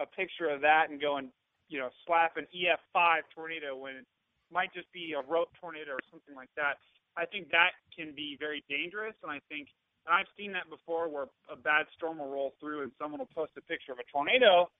a 0.00 0.06
picture 0.06 0.48
of 0.48 0.60
that 0.60 0.90
and 0.90 1.00
go 1.00 1.16
and 1.16 1.28
you 1.68 1.78
know 1.78 1.88
slap 2.06 2.36
an 2.36 2.46
EF5 2.54 3.20
tornado 3.34 3.76
when 3.76 3.96
it 3.96 4.06
might 4.52 4.72
just 4.72 4.90
be 4.92 5.12
a 5.12 5.30
rope 5.30 5.48
tornado 5.60 5.92
or 5.92 6.00
something 6.10 6.34
like 6.34 6.50
that. 6.56 6.78
I 7.16 7.24
think 7.24 7.50
that 7.50 7.72
can 7.94 8.12
be 8.14 8.36
very 8.38 8.64
dangerous, 8.68 9.14
and 9.22 9.32
I 9.32 9.40
think 9.48 9.68
I've 10.08 10.30
seen 10.38 10.52
that 10.52 10.70
before 10.70 11.08
where 11.08 11.26
a 11.50 11.56
bad 11.56 11.86
storm 11.96 12.18
will 12.18 12.30
roll 12.30 12.54
through 12.60 12.82
and 12.82 12.92
someone 12.98 13.20
will 13.20 13.34
post 13.34 13.52
a 13.58 13.60
picture 13.62 13.92
of 13.92 13.98
a 13.98 14.06
tornado, 14.10 14.70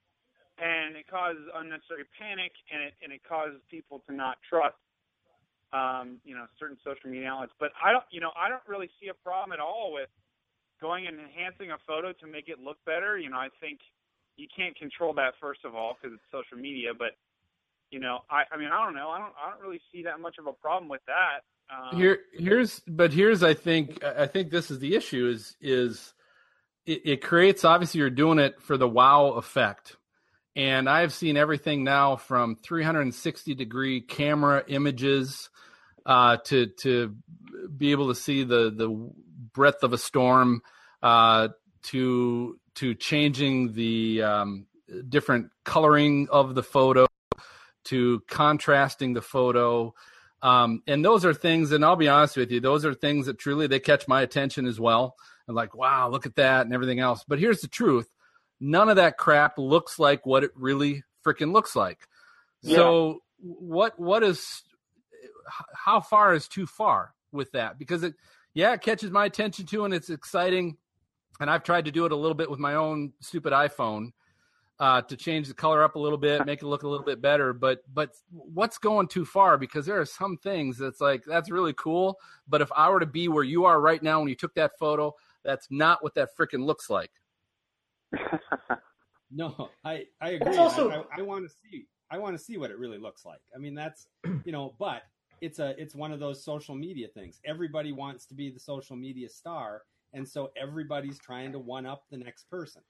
and 0.59 0.97
it 0.97 1.07
causes 1.11 1.45
unnecessary 1.55 2.05
panic 2.19 2.53
and 2.73 2.83
it 2.83 2.95
and 3.03 3.13
it 3.13 3.21
causes 3.29 3.61
people 3.71 4.03
to 4.09 4.15
not 4.15 4.39
trust 4.49 4.77
um, 5.73 6.19
you 6.25 6.35
know, 6.35 6.47
certain 6.59 6.79
social 6.85 7.11
media 7.11 7.29
outlets. 7.29 7.53
But 7.59 7.73
I 7.83 7.93
don't, 7.93 8.05
you 8.11 8.21
know, 8.21 8.31
I 8.39 8.49
don't 8.49 8.63
really 8.67 8.91
see 9.01 9.09
a 9.09 9.15
problem 9.15 9.53
at 9.53 9.61
all 9.61 9.93
with 9.93 10.09
going 10.81 11.07
and 11.07 11.19
enhancing 11.19 11.73
a 11.73 11.79
photo 11.87 12.13
to 12.13 12.27
make 12.27 12.49
it 12.49 12.59
look 12.61 12.79
better. 12.85 13.19
You 13.19 13.31
know, 13.31 13.39
I 13.39 13.49
think 13.61 13.81
you 14.37 14.47
can't 14.55 14.77
control 14.77 15.13
that 15.15 15.35
first 15.41 15.65
of 15.65 15.75
all 15.75 15.97
because 15.97 16.15
it's 16.15 16.29
social 16.31 16.61
media. 16.61 16.93
But 16.97 17.17
you 17.91 18.01
know, 18.01 18.23
I, 18.31 18.45
I 18.51 18.57
mean, 18.57 18.69
I 18.71 18.85
don't 18.85 18.95
know. 18.95 19.11
I 19.11 19.19
don't, 19.19 19.35
I 19.35 19.51
don't 19.51 19.63
really 19.63 19.81
see 19.93 20.03
that 20.05 20.21
much 20.21 20.37
of 20.39 20.47
a 20.47 20.53
problem 20.53 20.89
with 20.89 21.03
that. 21.07 21.47
Um, 21.71 21.99
Here, 21.99 22.19
here's, 22.33 22.81
but 22.87 23.13
here's, 23.13 23.43
I 23.43 23.55
think, 23.55 24.03
I 24.05 24.27
think 24.27 24.51
this 24.51 24.71
is 24.71 24.79
the 24.79 24.95
issue 24.95 25.29
is, 25.29 25.57
is 25.61 26.15
it, 26.87 27.03
it 27.05 27.23
creates, 27.23 27.65
obviously 27.65 28.01
you're 28.01 28.11
doing 28.11 28.39
it 28.39 28.61
for 28.63 28.77
the 28.77 28.89
wow 28.89 29.33
effect. 29.33 29.97
And 30.55 30.89
I've 30.89 31.13
seen 31.13 31.37
everything 31.37 31.85
now 31.85 32.17
from 32.17 32.57
360 32.57 33.55
degree 33.55 34.01
camera 34.01 34.65
images, 34.69 35.51
uh, 36.07 36.39
to, 36.45 36.67
to 36.67 37.17
be 37.77 37.91
able 37.91 38.09
to 38.09 38.15
see 38.15 38.45
the, 38.45 38.71
the 38.71 39.11
breadth 39.53 39.83
of 39.83 39.93
a 39.93 39.99
storm, 39.99 40.63
uh, 41.03 41.49
to, 41.85 42.59
to 42.77 42.95
changing 42.95 43.73
the, 43.73 44.23
um, 44.23 44.67
different 45.09 45.51
coloring 45.65 46.29
of 46.31 46.55
the 46.55 46.63
photo, 46.63 47.07
to 47.85 48.23
contrasting 48.29 49.13
the 49.13 49.23
photo, 49.23 49.95
Um, 50.43 50.83
and 50.87 51.05
those 51.05 51.25
are 51.25 51.35
things, 51.35 51.73
and 51.73 51.85
I'll 51.85 51.97
be 51.97 52.09
honest 52.09 52.37
with 52.37 52.51
you, 52.51 52.61
those 52.61 52.85
are 52.85 52.95
things 52.95 53.27
that 53.27 53.39
truly 53.39 53.67
they 53.67 53.81
catch 53.81 54.07
my 54.07 54.23
attention 54.23 54.67
as 54.67 54.79
well. 54.79 55.17
I'm 55.49 55.55
like, 55.55 55.75
wow, 55.75 56.09
look 56.09 56.27
at 56.27 56.37
that 56.37 56.67
and 56.67 56.75
everything 56.75 57.01
else. 57.01 57.25
But 57.27 57.39
here's 57.39 57.61
the 57.61 57.69
truth: 57.69 58.09
none 58.61 58.89
of 58.89 58.97
that 58.97 59.17
crap 59.17 59.59
looks 59.59 59.99
like 59.99 60.27
what 60.27 60.45
it 60.45 60.51
really 60.55 61.05
freaking 61.25 61.53
looks 61.53 61.75
like. 61.75 62.07
Yeah. 62.63 62.77
So 62.77 63.21
what 63.39 63.99
what 63.99 64.23
is 64.23 64.63
how 65.73 66.01
far 66.01 66.35
is 66.35 66.49
too 66.49 66.67
far 66.67 67.15
with 67.33 67.53
that? 67.53 67.79
Because 67.79 68.03
it 68.03 68.15
yeah, 68.55 68.73
it 68.73 68.83
catches 68.83 69.11
my 69.11 69.25
attention 69.25 69.67
too, 69.67 69.85
and 69.85 69.95
it's 69.95 70.11
exciting. 70.11 70.77
And 71.39 71.51
I've 71.51 71.63
tried 71.63 71.85
to 71.85 71.91
do 71.91 72.07
it 72.07 72.13
a 72.13 72.17
little 72.17 72.35
bit 72.35 72.51
with 72.51 72.59
my 72.59 72.75
own 72.75 73.13
stupid 73.21 73.53
iPhone 73.53 74.13
uh, 74.79 75.01
to 75.03 75.17
change 75.17 75.49
the 75.49 75.55
color 75.55 75.83
up 75.83 75.95
a 75.95 75.99
little 75.99 76.19
bit, 76.19 76.45
make 76.45 76.63
it 76.63 76.67
look 76.67 76.83
a 76.83 76.89
little 76.89 77.05
bit 77.05 77.21
better. 77.23 77.53
But 77.53 77.83
but 77.95 78.15
what's 78.31 78.79
going 78.79 79.09
too 79.09 79.25
far? 79.25 79.57
Because 79.57 79.87
there 79.87 80.01
are 80.01 80.05
some 80.07 80.37
things 80.37 80.79
that's 80.79 81.01
like 81.01 81.25
that's 81.25 81.51
really 81.51 81.73
cool. 81.75 82.19
But 82.49 82.61
if 82.61 82.71
I 82.77 82.91
were 82.91 83.01
to 83.01 83.07
be 83.07 83.29
where 83.29 83.45
you 83.45 83.65
are 83.65 83.81
right 83.81 84.03
now 84.03 84.21
when 84.21 84.29
you 84.29 84.35
took 84.35 84.55
that 84.55 84.79
photo, 84.79 85.15
that's 85.45 85.69
not 85.71 86.03
what 86.03 86.15
that 86.15 86.37
freaking 86.37 86.65
looks 86.65 86.91
like. 86.91 87.11
No, 89.31 89.71
I 89.85 90.05
I 90.21 90.31
agree. 90.31 90.57
Also- 90.57 90.91
I, 90.91 90.97
I, 90.99 91.05
I 91.19 91.23
want 91.23 91.49
to 91.49 91.55
see 91.55 91.87
I 92.11 92.19
want 92.19 92.39
to 92.39 92.43
see 92.43 92.57
what 92.57 92.71
it 92.71 92.79
really 92.79 92.99
looks 92.99 93.25
like. 93.25 93.41
I 93.55 93.59
mean, 93.59 93.75
that's 93.75 94.07
you 94.45 94.53
know, 94.53 94.75
but 94.79 95.03
it's 95.41 95.59
a 95.59 95.75
it's 95.81 95.95
one 95.95 96.13
of 96.13 96.21
those 96.21 96.43
social 96.45 96.75
media 96.75 97.09
things. 97.09 97.41
Everybody 97.45 97.93
wants 97.93 98.27
to 98.27 98.35
be 98.35 98.51
the 98.51 98.61
social 98.61 98.97
media 98.97 99.29
star, 99.29 99.83
and 100.13 100.27
so 100.27 100.51
everybody's 100.57 101.19
trying 101.19 101.53
to 101.53 101.59
one 101.59 101.87
up 101.87 102.05
the 102.11 102.17
next 102.17 102.49
person. 102.49 102.83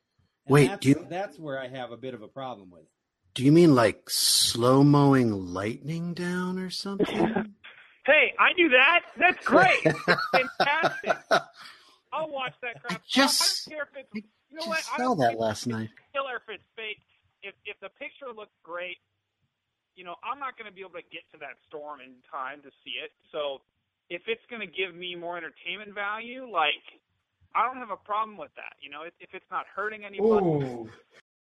And 0.46 0.52
Wait, 0.52 0.66
that's, 0.68 0.80
do 0.80 0.88
you- 0.90 1.06
that's 1.08 1.38
where 1.38 1.58
I 1.60 1.68
have 1.68 1.90
a 1.92 1.96
bit 1.96 2.14
of 2.14 2.22
a 2.22 2.28
problem 2.28 2.70
with 2.70 2.82
it. 2.82 2.88
Do 3.34 3.44
you 3.44 3.52
mean 3.52 3.74
like 3.74 4.08
slow 4.08 4.82
mowing 4.82 5.30
lightning 5.52 6.14
down 6.14 6.58
or 6.58 6.70
something? 6.70 7.52
Hey, 8.06 8.32
I 8.38 8.52
do 8.56 8.68
that. 8.68 9.00
That's 9.18 9.44
great. 9.44 9.82
Fantastic. 10.30 11.10
I'll 12.12 12.30
watch 12.30 12.54
that 12.62 12.80
crap. 12.80 13.02
just- 13.04 13.66
I 13.68 13.72
don't 13.72 13.76
care 13.78 13.88
if 13.90 14.06
it's. 14.14 14.14
You 14.14 14.22
know 14.54 14.58
Just 14.62 14.68
what? 14.68 14.78
Saw 14.84 14.96
don't 14.96 15.18
that 15.18 15.28
think 15.30 15.40
last 15.40 15.66
night. 15.66 15.90
killer 16.14 16.36
if 16.36 16.46
it's 16.48 16.62
fake. 16.76 17.02
If 17.42 17.54
if 17.64 17.74
the 17.80 17.88
picture 17.98 18.30
looks 18.32 18.54
great, 18.62 18.98
you 19.96 20.04
know, 20.04 20.14
I'm 20.22 20.38
not 20.38 20.56
going 20.56 20.70
to 20.70 20.72
be 20.72 20.82
able 20.82 20.94
to 21.02 21.06
get 21.10 21.26
to 21.32 21.38
that 21.38 21.58
storm 21.66 21.98
in 22.00 22.14
time 22.30 22.62
to 22.62 22.70
see 22.86 22.94
it. 23.02 23.10
So 23.32 23.58
if 24.08 24.22
it's 24.28 24.46
going 24.48 24.62
to 24.62 24.70
give 24.70 24.94
me 24.94 25.16
more 25.16 25.36
entertainment 25.36 25.92
value, 25.92 26.46
like 26.48 26.86
I 27.56 27.66
don't 27.66 27.78
have 27.78 27.90
a 27.90 27.96
problem 27.96 28.36
with 28.36 28.50
that. 28.56 28.74
You 28.80 28.90
know, 28.90 29.02
if, 29.02 29.14
if 29.20 29.30
it's 29.32 29.46
not 29.50 29.64
hurting 29.74 30.04
anybody. 30.04 30.46
Ooh. 30.46 30.88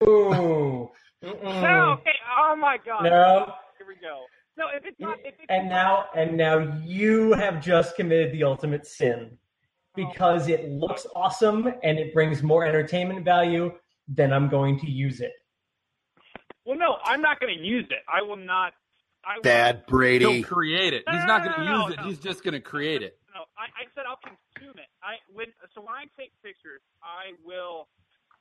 Ooh. 0.07 0.89
No, 1.21 1.97
okay. 1.99 2.11
Oh 2.37 2.55
my 2.55 2.77
God. 2.83 3.03
No. 3.03 3.53
Here 3.77 3.87
we 3.87 3.95
go. 3.95 4.23
No, 4.57 4.65
if 4.75 4.85
it's 4.85 4.99
not. 4.99 5.19
If 5.19 5.35
it's 5.37 5.45
And 5.49 5.69
now, 5.69 6.05
and 6.15 6.35
now 6.35 6.79
you 6.83 7.33
have 7.33 7.61
just 7.61 7.95
committed 7.95 8.33
the 8.33 8.43
ultimate 8.43 8.85
sin 8.85 9.37
because 9.95 10.47
it 10.47 10.69
looks 10.69 11.05
awesome 11.15 11.67
and 11.83 11.99
it 11.99 12.13
brings 12.13 12.41
more 12.41 12.65
entertainment 12.65 13.23
value. 13.25 13.71
Then 14.07 14.33
I'm 14.33 14.49
going 14.49 14.79
to 14.79 14.89
use 14.89 15.21
it. 15.21 15.33
Well, 16.65 16.77
no, 16.77 16.97
I'm 17.03 17.21
not 17.21 17.39
going 17.39 17.55
to 17.57 17.63
use 17.63 17.85
it. 17.89 17.99
I 18.11 18.21
will 18.21 18.37
not. 18.37 18.73
I 19.25 19.35
will 19.35 19.43
Bad 19.43 19.85
Brady. 19.87 20.39
He'll 20.39 20.43
create 20.43 20.93
it. 20.93 21.03
He's 21.09 21.25
not 21.25 21.43
going 21.43 21.55
to 21.55 21.65
No, 21.65 21.65
no, 21.65 21.77
no, 21.77 21.83
use 21.85 21.93
it. 21.93 22.01
no. 22.01 22.07
He's 22.07 22.19
just 22.19 22.43
going 22.43 22.53
to 22.53 22.61
create 22.61 23.01
it. 23.01 23.17
No, 23.35 23.41
I, 23.57 23.65
I 23.65 23.85
said 23.95 24.05
I'll 24.07 24.19
I 25.03 25.17
when 25.31 25.47
so 25.73 25.81
when 25.81 25.95
I 25.95 26.05
take 26.19 26.31
pictures, 26.43 26.81
I 27.03 27.35
will. 27.43 27.87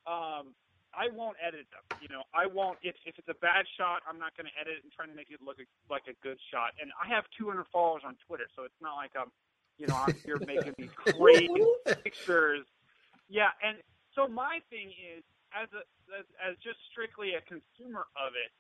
Um, 0.07 0.55
I 0.97 1.13
won't 1.13 1.37
edit 1.37 1.69
them. 1.69 1.85
You 2.01 2.09
know, 2.09 2.25
I 2.33 2.49
won't. 2.49 2.79
If 2.83 2.97
if 3.05 3.19
it's 3.19 3.29
a 3.29 3.39
bad 3.45 3.69
shot, 3.77 4.01
I'm 4.09 4.19
not 4.19 4.37
going 4.37 4.49
to 4.49 4.57
edit 4.57 4.81
it 4.81 4.83
and 4.85 4.93
try 4.93 5.05
to 5.05 5.13
make 5.13 5.31
it 5.31 5.41
look 5.45 5.61
like 5.91 6.09
a 6.09 6.17
good 6.25 6.41
shot. 6.51 6.73
And 6.81 6.91
I 6.97 7.09
have 7.13 7.25
200 7.37 7.69
followers 7.69 8.03
on 8.09 8.17
Twitter, 8.27 8.49
so 8.57 8.65
it's 8.65 8.81
not 8.81 8.97
like 8.97 9.13
I'm, 9.13 9.29
you 9.77 9.87
know, 9.87 9.97
I'm 9.97 10.17
here 10.25 10.41
making 10.47 10.75
these 10.79 10.93
crazy 10.97 11.53
pictures. 11.85 12.65
Yeah, 13.29 13.53
and 13.61 13.77
so 14.17 14.27
my 14.27 14.65
thing 14.73 14.89
is, 14.97 15.23
as 15.53 15.69
a 15.77 15.85
as, 16.17 16.25
as 16.41 16.53
just 16.65 16.81
strictly 16.91 17.37
a 17.37 17.43
consumer 17.45 18.09
of 18.17 18.33
it, 18.33 18.51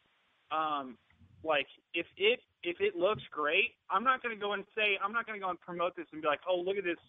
um, 0.52 1.00
like 1.40 1.66
if 1.94 2.06
it 2.16 2.40
if 2.62 2.80
it 2.80 2.92
looks 2.92 3.22
great, 3.32 3.72
I'm 3.88 4.04
not 4.04 4.22
going 4.22 4.36
to 4.36 4.40
go 4.40 4.52
and 4.52 4.64
say 4.76 5.00
I'm 5.02 5.12
not 5.12 5.26
going 5.26 5.40
to 5.40 5.42
go 5.42 5.50
and 5.50 5.60
promote 5.60 5.96
this 5.96 6.06
and 6.12 6.20
be 6.20 6.28
like, 6.28 6.44
oh, 6.48 6.60
look 6.60 6.76
at 6.76 6.84
this 6.84 7.00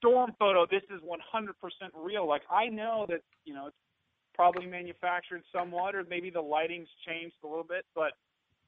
storm 0.00 0.32
photo. 0.38 0.66
This 0.66 0.82
is 0.90 1.00
100% 1.02 1.52
real. 1.94 2.26
Like 2.26 2.42
I 2.50 2.66
know 2.66 3.06
that 3.08 3.20
you 3.44 3.54
know 3.54 3.66
it's 3.68 3.76
probably 4.34 4.66
manufactured 4.66 5.42
somewhat, 5.52 5.94
or 5.94 6.04
maybe 6.08 6.30
the 6.30 6.40
lighting's 6.40 6.88
changed 7.06 7.36
a 7.44 7.46
little 7.46 7.64
bit. 7.64 7.84
But 7.94 8.12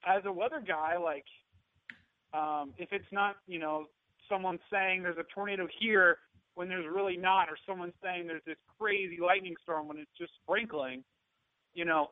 as 0.06 0.22
a 0.26 0.32
weather 0.32 0.62
guy, 0.66 0.96
like 0.98 1.24
um, 2.34 2.72
if 2.78 2.92
it's 2.92 3.10
not 3.10 3.36
you 3.46 3.58
know 3.58 3.86
someone 4.28 4.58
saying 4.70 5.02
there's 5.02 5.18
a 5.18 5.26
tornado 5.34 5.66
here 5.80 6.18
when 6.54 6.68
there's 6.68 6.86
really 6.86 7.16
not, 7.16 7.48
or 7.48 7.56
someone 7.66 7.92
saying 8.02 8.26
there's 8.26 8.44
this 8.46 8.60
crazy 8.78 9.18
lightning 9.20 9.54
storm 9.62 9.88
when 9.88 9.96
it's 9.96 10.12
just 10.18 10.32
sprinkling, 10.44 11.02
you 11.72 11.86
know, 11.86 12.10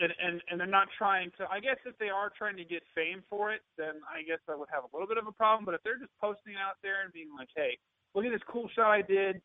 and, 0.00 0.12
and 0.18 0.42
and 0.50 0.58
they're 0.58 0.66
not 0.66 0.88
trying 0.96 1.30
to. 1.38 1.46
I 1.50 1.60
guess 1.60 1.78
if 1.86 1.96
they 1.98 2.08
are 2.08 2.30
trying 2.36 2.56
to 2.56 2.64
get 2.64 2.82
fame 2.94 3.22
for 3.30 3.52
it, 3.52 3.62
then 3.76 4.02
I 4.06 4.22
guess 4.26 4.42
I 4.48 4.54
would 4.54 4.68
have 4.72 4.82
a 4.82 4.90
little 4.92 5.06
bit 5.06 5.18
of 5.18 5.26
a 5.26 5.32
problem. 5.32 5.64
But 5.64 5.74
if 5.74 5.82
they're 5.82 5.98
just 5.98 6.14
posting 6.20 6.54
out 6.54 6.78
there 6.82 7.02
and 7.04 7.12
being 7.12 7.30
like, 7.36 7.50
"Hey, 7.54 7.78
look 8.14 8.24
at 8.24 8.32
this 8.32 8.42
cool 8.48 8.68
shot 8.74 8.90
I 8.90 9.02
did," 9.02 9.40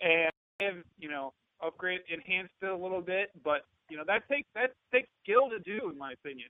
and 0.00 0.30
I 0.60 0.64
have 0.64 0.76
you 0.98 1.08
know 1.08 1.32
upgrade 1.62 2.00
enhanced 2.08 2.54
it 2.62 2.68
a 2.68 2.76
little 2.76 3.00
bit, 3.00 3.30
but 3.44 3.62
you 3.90 3.96
know 3.96 4.04
that 4.06 4.28
takes 4.28 4.48
that 4.54 4.72
takes 4.92 5.08
skill 5.22 5.50
to 5.50 5.58
do, 5.58 5.90
in 5.90 5.98
my 5.98 6.12
opinion. 6.12 6.48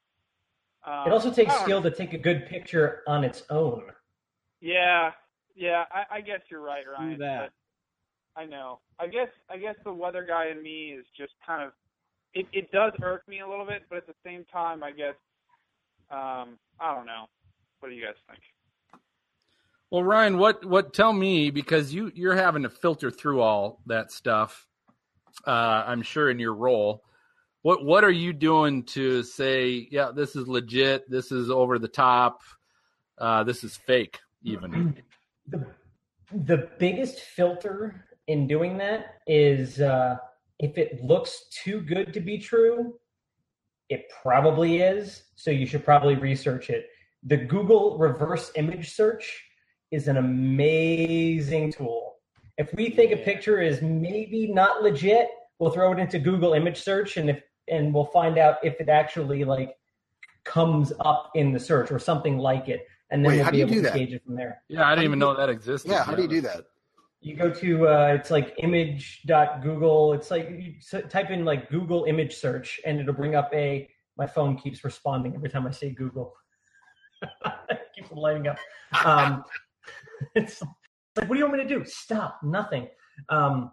Um, 0.86 1.06
It 1.06 1.12
also 1.12 1.30
takes 1.30 1.52
I 1.52 1.56
don't 1.56 1.64
skill 1.64 1.82
to 1.82 1.90
take 1.90 2.12
a 2.14 2.18
good 2.18 2.46
picture 2.46 3.02
on 3.06 3.24
its 3.24 3.42
own. 3.50 3.82
Yeah, 4.60 5.12
yeah, 5.54 5.84
I, 5.90 6.16
I 6.16 6.20
guess 6.20 6.40
you're 6.50 6.60
right, 6.60 6.84
Ryan. 6.86 7.12
Do 7.12 7.18
that. 7.18 7.50
I 8.36 8.44
know. 8.44 8.80
I 8.98 9.06
guess 9.06 9.28
I 9.50 9.56
guess 9.56 9.74
the 9.84 9.92
weather 9.92 10.24
guy 10.26 10.48
in 10.48 10.62
me 10.62 10.92
is 10.98 11.04
just 11.16 11.32
kind 11.44 11.62
of 11.62 11.72
it. 12.34 12.46
It 12.52 12.70
does 12.70 12.92
irk 13.02 13.26
me 13.28 13.40
a 13.40 13.48
little 13.48 13.66
bit, 13.66 13.82
but 13.88 13.98
at 13.98 14.06
the 14.06 14.14
same 14.24 14.44
time, 14.52 14.82
I 14.82 14.92
guess 14.92 15.14
um, 16.10 16.58
I 16.80 16.94
don't 16.94 17.06
know. 17.06 17.26
What 17.80 17.88
do 17.90 17.94
you 17.94 18.04
guys 18.04 18.14
think? 18.28 18.40
Well, 19.90 20.02
Ryan, 20.04 20.36
what 20.36 20.64
what 20.66 20.92
tell 20.92 21.12
me 21.12 21.50
because 21.50 21.94
you 21.94 22.12
you're 22.14 22.36
having 22.36 22.62
to 22.64 22.68
filter 22.68 23.10
through 23.10 23.40
all 23.40 23.80
that 23.86 24.12
stuff. 24.12 24.66
Uh, 25.46 25.84
I'm 25.86 26.02
sure 26.02 26.30
in 26.30 26.38
your 26.38 26.54
role. 26.54 27.04
What 27.62 27.84
what 27.84 28.04
are 28.04 28.10
you 28.10 28.32
doing 28.32 28.84
to 28.84 29.22
say, 29.22 29.88
yeah, 29.90 30.10
this 30.14 30.36
is 30.36 30.46
legit, 30.46 31.10
this 31.10 31.32
is 31.32 31.50
over 31.50 31.78
the 31.78 31.88
top, 31.88 32.42
uh, 33.18 33.44
this 33.44 33.64
is 33.64 33.76
fake, 33.76 34.18
even? 34.42 35.02
The, 35.46 35.66
the 36.32 36.68
biggest 36.78 37.20
filter 37.20 38.04
in 38.26 38.46
doing 38.46 38.76
that 38.78 39.16
is 39.26 39.80
uh, 39.80 40.16
if 40.58 40.76
it 40.76 41.02
looks 41.02 41.44
too 41.50 41.80
good 41.80 42.12
to 42.12 42.20
be 42.20 42.36
true, 42.36 42.94
it 43.88 44.04
probably 44.22 44.82
is. 44.82 45.22
So 45.34 45.50
you 45.50 45.64
should 45.64 45.84
probably 45.84 46.16
research 46.16 46.68
it. 46.68 46.88
The 47.24 47.38
Google 47.38 47.96
reverse 47.96 48.52
image 48.54 48.94
search 48.94 49.42
is 49.90 50.08
an 50.08 50.16
amazing 50.16 51.72
tool. 51.72 52.16
If 52.56 52.72
we 52.74 52.90
think 52.90 53.12
a 53.12 53.16
picture 53.16 53.60
is 53.60 53.80
maybe 53.82 54.48
not 54.48 54.82
legit, 54.82 55.28
we'll 55.58 55.70
throw 55.70 55.92
it 55.92 55.98
into 55.98 56.18
Google 56.18 56.54
image 56.54 56.82
search 56.82 57.16
and 57.16 57.30
if 57.30 57.42
and 57.70 57.92
we'll 57.92 58.06
find 58.06 58.38
out 58.38 58.56
if 58.62 58.80
it 58.80 58.88
actually 58.88 59.44
like 59.44 59.76
comes 60.44 60.92
up 61.00 61.30
in 61.34 61.52
the 61.52 61.60
search 61.60 61.92
or 61.92 61.98
something 61.98 62.38
like 62.38 62.68
it. 62.68 62.86
And 63.10 63.24
then 63.24 63.30
Wait, 63.30 63.36
we'll 63.36 63.44
how 63.44 63.50
be 63.50 63.56
do 63.56 63.60
you 63.60 63.64
able 63.64 63.74
do 63.74 63.82
to 63.82 63.88
that? 63.88 63.94
gauge 63.94 64.12
it 64.12 64.24
from 64.24 64.36
there. 64.36 64.62
Yeah, 64.68 64.86
I 64.86 64.90
didn't 64.90 65.04
even 65.04 65.18
know 65.18 65.34
that 65.34 65.48
existed. 65.48 65.90
Yeah, 65.90 66.02
how 66.04 66.14
do 66.14 66.22
you 66.22 66.28
do 66.28 66.40
that? 66.42 66.64
You 67.20 67.36
go 67.36 67.50
to 67.50 67.88
uh, 67.88 68.16
it's 68.18 68.30
like 68.30 68.54
image.google. 68.58 70.12
It's 70.14 70.30
like 70.30 70.50
you 70.50 70.74
type 71.08 71.30
in 71.30 71.44
like 71.44 71.68
Google 71.70 72.04
image 72.04 72.36
search, 72.36 72.80
and 72.86 73.00
it'll 73.00 73.14
bring 73.14 73.34
up 73.34 73.50
a. 73.52 73.88
My 74.16 74.26
phone 74.26 74.56
keeps 74.56 74.82
responding 74.82 75.34
every 75.34 75.48
time 75.48 75.66
I 75.66 75.70
say 75.70 75.90
Google. 75.90 76.34
keeps 77.94 78.10
lighting 78.12 78.48
up. 78.48 78.58
Um, 79.04 79.44
it's 80.34 80.62
like, 81.16 81.28
what 81.28 81.34
do 81.34 81.38
you 81.38 81.44
want 81.46 81.58
me 81.58 81.62
to 81.64 81.68
do? 81.68 81.84
Stop. 81.84 82.40
Nothing. 82.42 82.88
Um, 83.28 83.72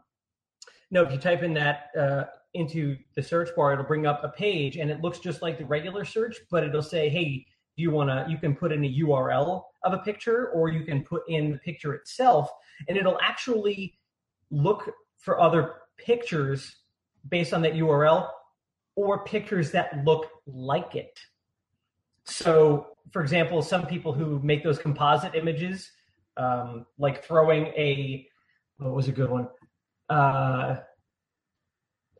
no, 0.91 1.03
if 1.03 1.11
you 1.11 1.17
type 1.17 1.43
in 1.43 1.53
that 1.55 1.89
uh, 1.97 2.23
into 2.53 2.97
the 3.15 3.21
search 3.21 3.49
bar, 3.55 3.73
it'll 3.73 3.85
bring 3.85 4.05
up 4.05 4.23
a 4.23 4.29
page, 4.29 4.77
and 4.77 4.89
it 4.89 5.01
looks 5.01 5.19
just 5.19 5.41
like 5.41 5.57
the 5.57 5.65
regular 5.65 6.05
search, 6.05 6.37
but 6.49 6.63
it'll 6.63 6.81
say, 6.81 7.09
"Hey, 7.09 7.45
do 7.75 7.83
you 7.83 7.91
want 7.91 8.09
to?" 8.09 8.25
You 8.29 8.37
can 8.37 8.55
put 8.55 8.71
in 8.71 8.83
a 8.85 8.93
URL 8.99 9.63
of 9.83 9.93
a 9.93 9.99
picture, 9.99 10.49
or 10.49 10.69
you 10.69 10.83
can 10.83 11.03
put 11.03 11.23
in 11.27 11.51
the 11.51 11.57
picture 11.59 11.93
itself, 11.93 12.49
and 12.87 12.97
it'll 12.97 13.19
actually 13.21 13.97
look 14.51 14.89
for 15.17 15.39
other 15.39 15.75
pictures 15.97 16.77
based 17.29 17.53
on 17.53 17.61
that 17.63 17.73
URL 17.73 18.29
or 18.95 19.23
pictures 19.23 19.71
that 19.71 20.05
look 20.05 20.29
like 20.45 20.95
it. 20.95 21.19
So, 22.25 22.87
for 23.11 23.21
example, 23.21 23.61
some 23.61 23.85
people 23.85 24.13
who 24.13 24.39
make 24.39 24.63
those 24.63 24.79
composite 24.79 25.35
images, 25.35 25.91
um, 26.37 26.85
like 26.97 27.23
throwing 27.23 27.67
a 27.67 28.27
what 28.77 28.93
was 28.93 29.07
a 29.07 29.11
good 29.11 29.29
one, 29.29 29.47
uh, 30.09 30.77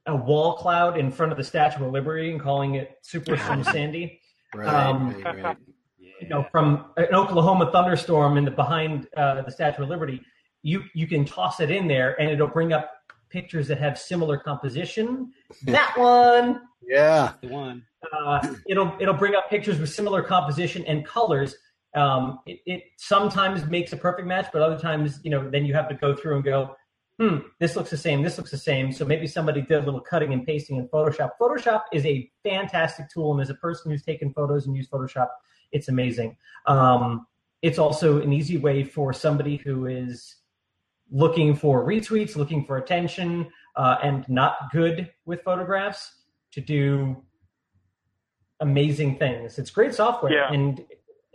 a 0.07 0.15
wall 0.15 0.53
cloud 0.55 0.97
in 0.97 1.11
front 1.11 1.31
of 1.31 1.37
the 1.37 1.43
Statue 1.43 1.85
of 1.85 1.91
Liberty 1.91 2.31
and 2.31 2.39
calling 2.39 2.75
it 2.75 2.97
Super 3.01 3.35
Slim 3.45 3.63
Sandy. 3.63 4.21
Right, 4.53 4.67
Um, 4.67 5.21
right, 5.23 5.43
right. 5.43 5.57
Yeah. 5.97 6.11
you 6.21 6.29
know, 6.29 6.45
from 6.51 6.85
an 6.97 7.13
Oklahoma 7.13 7.69
thunderstorm 7.71 8.37
in 8.37 8.45
the 8.45 8.51
behind 8.51 9.07
uh, 9.17 9.41
the 9.41 9.51
Statue 9.51 9.83
of 9.83 9.89
Liberty, 9.89 10.21
you 10.61 10.83
you 10.93 11.07
can 11.07 11.25
toss 11.25 11.59
it 11.59 11.69
in 11.71 11.87
there 11.87 12.19
and 12.21 12.29
it'll 12.29 12.47
bring 12.47 12.71
up 12.73 12.91
pictures 13.29 13.67
that 13.67 13.79
have 13.79 13.97
similar 13.97 14.37
composition. 14.37 15.31
That 15.65 15.97
one, 15.97 16.61
Yeah. 16.87 17.33
The 17.41 17.47
one. 17.49 17.83
uh, 18.15 18.55
it'll 18.67 18.95
it'll 18.99 19.13
bring 19.15 19.35
up 19.35 19.49
pictures 19.49 19.79
with 19.79 19.89
similar 19.89 20.21
composition 20.23 20.85
and 20.85 21.03
colors. 21.05 21.55
Um, 21.95 22.39
it, 22.45 22.59
it 22.65 22.83
sometimes 22.97 23.65
makes 23.65 23.93
a 23.93 23.97
perfect 23.97 24.27
match, 24.27 24.47
but 24.51 24.61
other 24.61 24.77
times, 24.77 25.19
you 25.23 25.31
know, 25.31 25.49
then 25.49 25.65
you 25.65 25.73
have 25.73 25.87
to 25.89 25.95
go 25.95 26.15
through 26.15 26.35
and 26.35 26.43
go, 26.43 26.75
hmm, 27.19 27.37
this 27.59 27.75
looks 27.75 27.89
the 27.89 27.97
same, 27.97 28.21
this 28.21 28.37
looks 28.37 28.51
the 28.51 28.57
same. 28.57 28.91
So 28.91 29.05
maybe 29.05 29.25
somebody 29.27 29.61
did 29.61 29.77
a 29.81 29.85
little 29.85 30.01
cutting 30.01 30.33
and 30.33 30.45
pasting 30.45 30.75
in 30.77 30.87
Photoshop. 30.89 31.31
Photoshop 31.41 31.83
is 31.93 32.05
a 32.05 32.29
fantastic 32.43 33.09
tool, 33.09 33.31
and 33.31 33.41
as 33.41 33.49
a 33.49 33.55
person 33.55 33.91
who's 33.91 34.03
taken 34.03 34.33
photos 34.33 34.67
and 34.67 34.75
used 34.75 34.91
Photoshop, 34.91 35.29
it's 35.71 35.87
amazing. 35.87 36.35
Um, 36.65 37.25
it's 37.61 37.79
also 37.79 38.21
an 38.21 38.33
easy 38.33 38.57
way 38.57 38.83
for 38.83 39.13
somebody 39.13 39.55
who 39.57 39.85
is 39.85 40.35
looking 41.09 41.55
for 41.55 41.85
retweets, 41.85 42.35
looking 42.35 42.65
for 42.65 42.77
attention, 42.77 43.47
uh, 43.77 43.97
and 44.03 44.27
not 44.27 44.57
good 44.73 45.09
with 45.25 45.41
photographs 45.43 46.23
to 46.51 46.61
do 46.61 47.23
amazing 48.59 49.17
things. 49.17 49.57
It's 49.57 49.69
great 49.69 49.93
software, 49.93 50.31
Yeah. 50.33 50.51
and, 50.51 50.83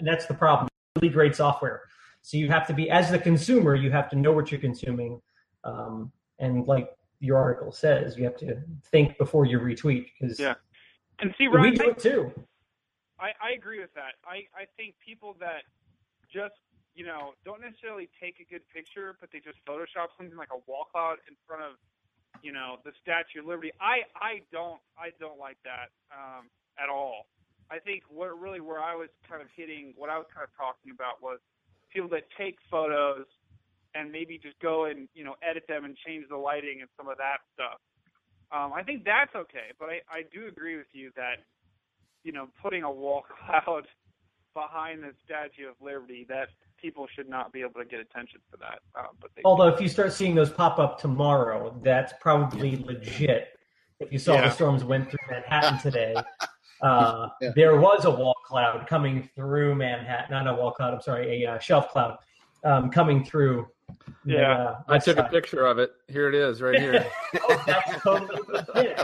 and 0.01 0.09
that's 0.09 0.27
the 0.27 0.35
problem. 0.35 0.69
Really 0.97 1.13
great 1.13 1.37
software. 1.37 1.83
So 2.23 2.37
you 2.37 2.49
have 2.49 2.67
to 2.67 2.75
be, 2.75 2.91
as 2.91 3.11
the 3.11 3.19
consumer, 3.19 3.75
you 3.75 3.91
have 3.93 4.11
to 4.11 4.17
know 4.17 4.33
what 4.33 4.51
you're 4.51 4.61
consuming, 4.61 5.21
um, 5.65 6.11
and 6.39 6.67
like 6.67 6.91
your 7.21 7.39
article 7.39 7.71
says, 7.71 8.17
you 8.17 8.25
have 8.25 8.37
to 8.39 8.61
think 8.91 9.17
before 9.19 9.45
you 9.45 9.61
retweet 9.61 10.07
because 10.19 10.41
Yeah. 10.41 10.55
And 11.21 11.35
see, 11.37 11.49
we 11.49 11.57
Ryan, 11.57 11.75
do 11.75 11.91
it 11.91 11.99
too. 11.99 12.33
I, 13.21 13.29
I 13.45 13.53
agree 13.55 13.79
with 13.81 13.93
that. 13.95 14.17
I, 14.25 14.49
I 14.57 14.65
think 14.79 14.95
people 15.07 15.37
that 15.39 15.69
just, 16.33 16.57
you 16.95 17.05
know, 17.05 17.35
don't 17.45 17.61
necessarily 17.61 18.09
take 18.19 18.41
a 18.41 18.51
good 18.51 18.63
picture, 18.73 19.17
but 19.21 19.29
they 19.31 19.39
just 19.39 19.59
Photoshop 19.69 20.09
something 20.17 20.37
like 20.37 20.49
a 20.51 20.61
wall 20.67 20.87
cloud 20.91 21.19
in 21.29 21.37
front 21.47 21.63
of, 21.63 21.77
you 22.43 22.53
know, 22.53 22.77
the 22.85 22.93
Statue 23.03 23.41
of 23.41 23.47
Liberty. 23.47 23.71
I, 23.81 24.09
I 24.17 24.41
don't 24.51 24.81
I 24.97 25.11
don't 25.21 25.39
like 25.39 25.59
that 25.65 25.93
um, 26.09 26.49
at 26.83 26.89
all. 26.89 27.27
I 27.71 27.79
think 27.79 28.03
what 28.09 28.29
really 28.39 28.61
where 28.61 28.83
I 28.83 28.95
was 28.95 29.09
kind 29.29 29.41
of 29.41 29.49
hitting 29.55 29.95
what 29.97 30.11
I 30.11 30.19
was 30.19 30.27
kind 30.35 30.45
of 30.45 30.51
talking 30.57 30.93
about 30.93 31.23
was 31.23 31.39
people 31.93 32.09
that 32.11 32.25
take 32.37 32.59
photos 32.71 33.27
and 33.95 34.11
maybe 34.11 34.39
just 34.39 34.59
go 34.61 34.87
and 34.87 35.09
you 35.15 35.25
know 35.25 35.35
edit 35.43 35.65
them 35.69 35.85
and 35.85 35.97
change 36.07 36.27
the 36.29 36.37
lighting 36.37 36.81
and 36.81 36.91
some 36.97 37.09
of 37.09 37.17
that 37.19 37.47
stuff. 37.55 37.79
Um, 38.51 38.73
I 38.75 38.83
think 38.83 39.05
that's 39.05 39.35
okay, 39.35 39.71
but 39.79 39.87
I, 39.89 40.03
I 40.11 40.23
do 40.33 40.49
agree 40.49 40.77
with 40.77 40.91
you 40.93 41.13
that 41.15 41.47
you 42.25 42.33
know, 42.33 42.49
putting 42.63 42.83
a 42.83 42.91
wall 42.91 43.25
cloud 43.47 43.87
behind 44.55 45.03
the 45.03 45.13
Statue 45.25 45.69
of 45.69 45.75
Liberty, 45.81 46.27
that 46.29 46.49
people 46.81 47.07
should 47.15 47.29
not 47.29 47.53
be 47.53 47.61
able 47.61 47.81
to 47.81 47.85
get 47.85 48.01
attention 48.01 48.41
for 48.51 48.57
that. 48.57 48.81
Um, 48.99 49.09
but 49.21 49.31
they, 49.37 49.43
Although 49.45 49.69
if 49.69 49.81
you 49.81 49.89
start 49.89 50.13
seeing 50.13 50.35
those 50.35 50.51
pop 50.51 50.79
up 50.79 50.99
tomorrow, 50.99 51.75
that's 51.83 52.13
probably 52.21 52.77
legit. 52.77 53.49
If 54.01 54.13
you 54.13 54.19
saw 54.19 54.35
Yeah. 54.35 54.49
the 54.49 54.51
storms 54.51 54.83
went 54.83 55.11
through 55.11 55.19
Manhattan 55.31 55.79
today, 55.79 56.17
uh, 56.83 57.29
Yeah. 57.41 57.51
there 57.55 57.79
was 57.79 58.05
a 58.05 58.11
wall 58.11 58.37
cloud 58.45 58.87
coming 58.87 59.29
through 59.35 59.75
Manhattan. 59.75 60.31
Not 60.31 60.47
a 60.47 60.55
wall 60.55 60.73
cloud. 60.73 60.95
I'm 60.95 61.01
sorry, 61.01 61.45
a 61.45 61.53
uh, 61.53 61.59
shelf 61.59 61.91
cloud 61.91 62.19
um, 62.65 62.91
coming 62.91 63.25
through. 63.25 63.67
the, 64.25 64.33
Yeah. 64.35 64.53
uh, 64.53 64.83
I 64.89 64.99
took 64.99 65.19
a 65.19 65.25
picture 65.25 65.67
of 65.67 65.79
it. 65.79 65.93
Here 66.09 66.29
it 66.29 66.35
is, 66.35 66.63
right 66.63 66.79
here. 66.79 67.07
oh, 67.49 67.63
that's 67.67 68.03
totally 68.03 68.95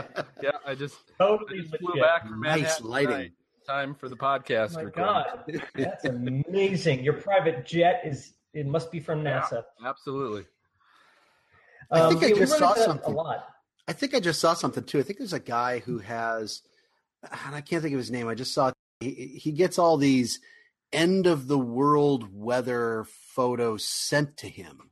yeah, 0.41 0.51
I 0.65 0.75
just, 0.75 0.95
I 1.19 1.25
Totally 1.27 1.61
just 1.61 1.77
flew 1.77 2.01
back 2.01 2.23
from 2.27 2.41
Nice 2.41 2.59
Manhattan 2.61 2.87
lighting. 2.87 3.11
tonight. 3.11 3.31
Time 3.67 3.95
for 3.95 4.07
the 4.07 4.15
podcast. 4.15 4.71
Oh 4.71 4.75
my 4.75 4.81
recording. 4.83 5.55
god, 5.55 5.61
that's 5.75 6.05
amazing! 6.05 7.03
Your 7.03 7.15
private 7.15 7.65
jet 7.65 8.01
is 8.05 8.33
it 8.53 8.65
must 8.65 8.91
be 8.93 8.99
from 9.01 9.23
NASA. 9.23 9.63
Absolutely. 9.85 10.45
I 11.91 12.09
think 12.09 12.23
I 12.23 12.31
just 12.37 12.57
saw 12.57 12.73
something. 12.75 13.13
a 13.13 13.15
lot. 13.15 13.45
I 13.87 13.93
think 13.93 14.13
I 14.15 14.19
just 14.21 14.39
saw 14.39 14.53
something 14.53 14.83
too. 14.85 14.99
I 14.99 15.03
think 15.03 15.19
there's 15.19 15.33
a 15.33 15.39
guy 15.39 15.79
who 15.79 15.99
has, 15.99 16.61
and 17.23 17.55
I 17.55 17.61
can't 17.61 17.81
think 17.81 17.93
of 17.93 17.99
his 17.99 18.11
name. 18.11 18.27
I 18.27 18.35
just 18.35 18.53
saw 18.53 18.71
he, 18.99 19.39
he 19.41 19.51
gets 19.51 19.79
all 19.79 19.97
these 19.97 20.39
end 20.91 21.27
of 21.27 21.47
the 21.47 21.57
world 21.57 22.27
weather 22.33 23.05
photos 23.35 23.85
sent 23.85 24.37
to 24.37 24.49
him, 24.49 24.91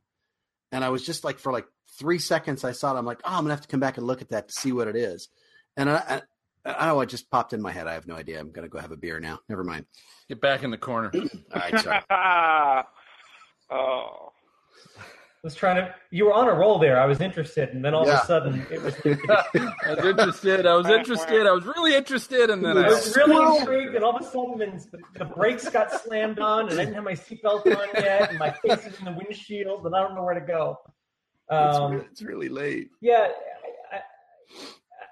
and 0.72 0.84
I 0.84 0.90
was 0.90 1.04
just 1.04 1.24
like 1.24 1.38
for 1.38 1.52
like 1.52 1.66
three 1.98 2.18
seconds 2.18 2.64
I 2.64 2.72
saw 2.72 2.94
it. 2.94 2.98
I'm 2.98 3.06
like, 3.06 3.20
oh, 3.24 3.32
I'm 3.32 3.44
gonna 3.44 3.54
have 3.54 3.62
to 3.62 3.68
come 3.68 3.80
back 3.80 3.96
and 3.96 4.06
look 4.06 4.22
at 4.22 4.30
that 4.30 4.48
to 4.48 4.54
see 4.54 4.72
what 4.72 4.88
it 4.88 4.96
is. 4.96 5.28
And 5.76 5.90
I, 5.90 6.22
I, 6.64 6.74
I 6.74 6.86
don't 6.86 6.96
know 6.96 7.00
it 7.00 7.08
just 7.08 7.30
popped 7.30 7.52
in 7.52 7.62
my 7.62 7.72
head. 7.72 7.86
I 7.86 7.94
have 7.94 8.06
no 8.06 8.16
idea. 8.16 8.40
I'm 8.40 8.50
gonna 8.50 8.68
go 8.68 8.78
have 8.78 8.92
a 8.92 8.96
beer 8.96 9.20
now. 9.20 9.40
Never 9.48 9.64
mind. 9.64 9.86
Get 10.28 10.40
back 10.40 10.62
in 10.62 10.70
the 10.70 10.78
corner. 10.78 11.10
All 11.14 11.22
right, 11.54 11.78
sorry. 11.78 12.02
oh, 13.70 14.32
was 15.46 15.54
trying 15.54 15.76
to. 15.76 15.94
You 16.10 16.24
were 16.26 16.32
on 16.34 16.48
a 16.48 16.52
roll 16.52 16.76
there. 16.80 16.98
I 17.00 17.06
was 17.06 17.20
interested, 17.20 17.68
and 17.68 17.84
then 17.84 17.94
all 17.94 18.02
of 18.02 18.08
a 18.12 18.26
sudden 18.26 18.66
it 18.68 18.82
was. 18.82 18.96
I 19.04 19.94
was 19.94 20.04
interested. 20.04 20.66
I 20.66 20.74
was 20.74 20.88
interested. 20.88 21.46
I 21.46 21.52
was 21.52 21.64
really 21.64 21.94
interested, 21.94 22.50
and 22.50 22.64
then 22.64 22.76
I 22.76 22.86
I. 22.86 22.88
was 22.88 23.14
really 23.16 23.56
intrigued, 23.60 23.94
and 23.94 24.02
all 24.04 24.16
of 24.16 24.22
a 24.22 24.28
sudden 24.28 24.58
the, 24.58 24.98
the 25.20 25.24
brakes 25.24 25.68
got 25.68 25.92
slammed 26.02 26.40
on, 26.40 26.68
and 26.68 26.80
I 26.80 26.84
didn't 26.84 26.94
have 26.94 27.04
my 27.04 27.12
seatbelt 27.12 27.64
on 27.64 27.88
yet, 27.94 28.30
and 28.30 28.38
my 28.40 28.50
face 28.50 28.86
is 28.86 28.98
in 28.98 29.04
the 29.04 29.12
windshield, 29.12 29.86
and 29.86 29.94
I 29.94 30.02
don't 30.02 30.16
know 30.16 30.24
where 30.24 30.34
to 30.34 30.40
go. 30.44 30.78
It's, 31.48 31.76
Um, 31.78 31.92
re- 31.92 32.06
it's 32.10 32.22
really 32.22 32.48
late. 32.48 32.90
yeah, 33.00 33.28
I, 33.92 33.96
I, 33.96 34.00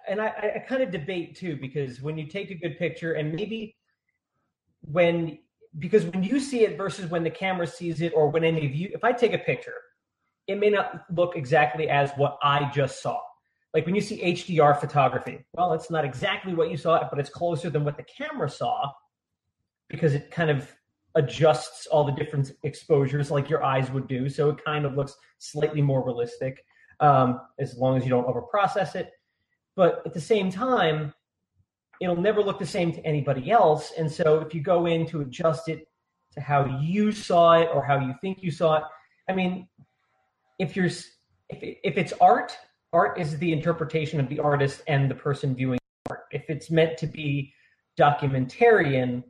and 0.09 0.21
I, 0.21 0.27
I 0.57 0.59
kind 0.69 0.83
of 0.83 0.91
debate 0.91 1.37
too 1.37 1.57
because 1.61 2.03
when 2.03 2.19
you 2.19 2.27
take 2.27 2.51
a 2.51 2.57
good 2.57 2.77
picture, 2.77 3.13
and 3.13 3.33
maybe 3.33 3.77
when 4.81 5.39
because 5.79 6.05
when 6.07 6.23
you 6.25 6.41
see 6.41 6.61
it 6.65 6.77
versus 6.77 7.09
when 7.11 7.23
the 7.25 7.31
camera 7.31 7.67
sees 7.69 8.01
it, 8.01 8.13
or 8.17 8.29
when 8.29 8.43
any 8.43 8.67
of 8.67 8.75
you, 8.75 8.91
if 8.93 9.03
I 9.05 9.13
take 9.13 9.33
a 9.33 9.39
picture, 9.39 9.75
it 10.47 10.59
may 10.59 10.71
not 10.71 11.05
look 11.15 11.37
exactly 11.37 11.89
as 11.89 12.11
what 12.17 12.39
I 12.43 12.71
just 12.75 13.03
saw. 13.03 13.21
Like 13.73 13.87
when 13.87 13.95
you 13.95 14.01
see 14.01 14.23
HDR 14.23 14.79
photography, 14.79 15.45
well, 15.55 15.73
it's 15.73 15.91
not 15.91 16.05
exactly 16.05 16.55
what 16.55 16.71
you 16.71 16.77
saw, 16.77 17.09
but 17.11 17.19
it's 17.19 17.31
closer 17.31 17.71
than 17.71 17.85
what 17.85 17.97
the 17.97 18.05
camera 18.05 18.49
saw 18.49 18.91
because 19.89 20.15
it 20.15 20.31
kind 20.31 20.51
of 20.51 20.71
adjusts 21.17 21.87
all 21.87 22.05
the 22.05 22.13
different 22.13 22.53
exposures 22.63 23.31
like 23.31 23.49
your 23.49 23.65
eyes 23.65 23.91
would 23.91 24.07
do. 24.07 24.29
So 24.29 24.51
it 24.51 24.65
kind 24.65 24.85
of 24.85 24.95
looks 24.95 25.15
slightly 25.39 25.83
more 25.83 26.05
realistic 26.05 26.65
um, 27.01 27.41
as 27.59 27.77
long 27.77 27.97
as 27.97 28.05
you 28.05 28.11
don't 28.11 28.27
overprocess 28.27 28.95
it. 28.95 29.11
But 29.77 30.03
at 30.07 30.15
the 30.15 30.21
same 30.21 30.51
time, 30.51 31.13
it'll 32.01 32.17
never 32.17 32.43
look 32.43 32.59
the 32.59 32.67
same 32.67 32.93
to 32.93 33.05
anybody 33.05 33.51
else. 33.51 33.93
And 33.97 34.11
so 34.11 34.41
if 34.41 34.55
you 34.55 34.61
go 34.61 34.87
in 34.87 35.07
to 35.07 35.21
adjust 35.21 35.69
it 35.69 35.89
to 36.33 36.41
how 36.41 36.81
you 36.81 37.13
saw 37.13 37.55
it 37.55 37.69
or 37.73 37.85
how 37.85 37.99
you 37.99 38.15
think 38.21 38.43
you 38.43 38.51
saw 38.51 38.77
it, 38.77 38.85
I 39.29 39.33
mean, 39.33 39.69
if 40.59 40.77
you're 40.77 40.87
if, 40.87 41.07
if 41.51 41.99
it's 41.99 42.13
art, 42.21 42.57
art 42.93 43.19
is 43.21 43.39
the 43.39 43.53
interpretation 43.53 44.21
of 44.21 44.29
the 44.29 44.39
artist 44.39 44.83
and 44.87 45.11
the 45.11 45.15
person 45.15 45.55
viewing 45.55 45.79
art. 46.09 46.25
If 46.31 46.49
it's 46.49 46.71
meant 46.71 46.99
to 46.99 47.07
be 47.07 47.53
documentarian, 47.99 49.23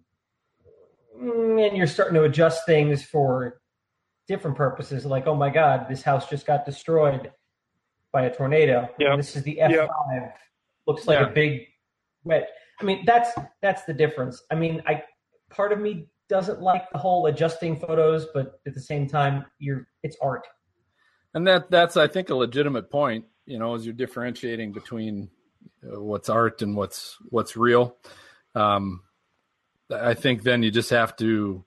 mm, 1.20 1.66
and 1.66 1.76
you're 1.76 1.86
starting 1.86 2.14
to 2.14 2.24
adjust 2.24 2.66
things 2.66 3.04
for 3.04 3.60
different 4.28 4.56
purposes, 4.56 5.04
like 5.04 5.26
oh 5.26 5.34
my 5.34 5.50
god, 5.50 5.86
this 5.88 6.02
house 6.02 6.28
just 6.28 6.46
got 6.46 6.64
destroyed 6.64 7.30
by 8.12 8.22
a 8.22 8.34
tornado. 8.34 8.88
Yep. 8.98 9.16
This 9.16 9.36
is 9.36 9.42
the 9.42 9.58
F5. 9.60 9.70
Yep. 9.70 10.38
Looks 10.86 11.06
like 11.06 11.26
a 11.26 11.30
big 11.30 11.62
wet. 12.22 12.48
I 12.80 12.84
mean, 12.84 13.04
that's 13.04 13.30
that's 13.62 13.84
the 13.84 13.92
difference. 13.92 14.42
I 14.50 14.54
mean, 14.54 14.82
I 14.86 15.02
part 15.50 15.72
of 15.72 15.80
me 15.80 16.08
doesn't 16.28 16.60
like 16.60 16.90
the 16.90 16.98
whole 16.98 17.26
adjusting 17.26 17.78
photos, 17.78 18.26
but 18.32 18.60
at 18.66 18.74
the 18.74 18.80
same 18.80 19.06
time, 19.06 19.44
you're 19.58 19.88
it's 20.02 20.16
art. 20.22 20.46
And 21.34 21.46
that 21.46 21.70
that's 21.70 21.96
I 21.96 22.06
think 22.06 22.30
a 22.30 22.34
legitimate 22.34 22.90
point. 22.90 23.26
You 23.46 23.58
know, 23.58 23.74
as 23.74 23.84
you're 23.84 23.92
differentiating 23.94 24.72
between 24.72 25.28
uh, 25.84 26.00
what's 26.00 26.28
art 26.28 26.62
and 26.62 26.76
what's 26.76 27.16
what's 27.28 27.56
real. 27.56 27.96
Um, 28.54 29.02
I 29.90 30.14
think 30.14 30.42
then 30.42 30.62
you 30.62 30.70
just 30.70 30.90
have 30.90 31.16
to 31.16 31.64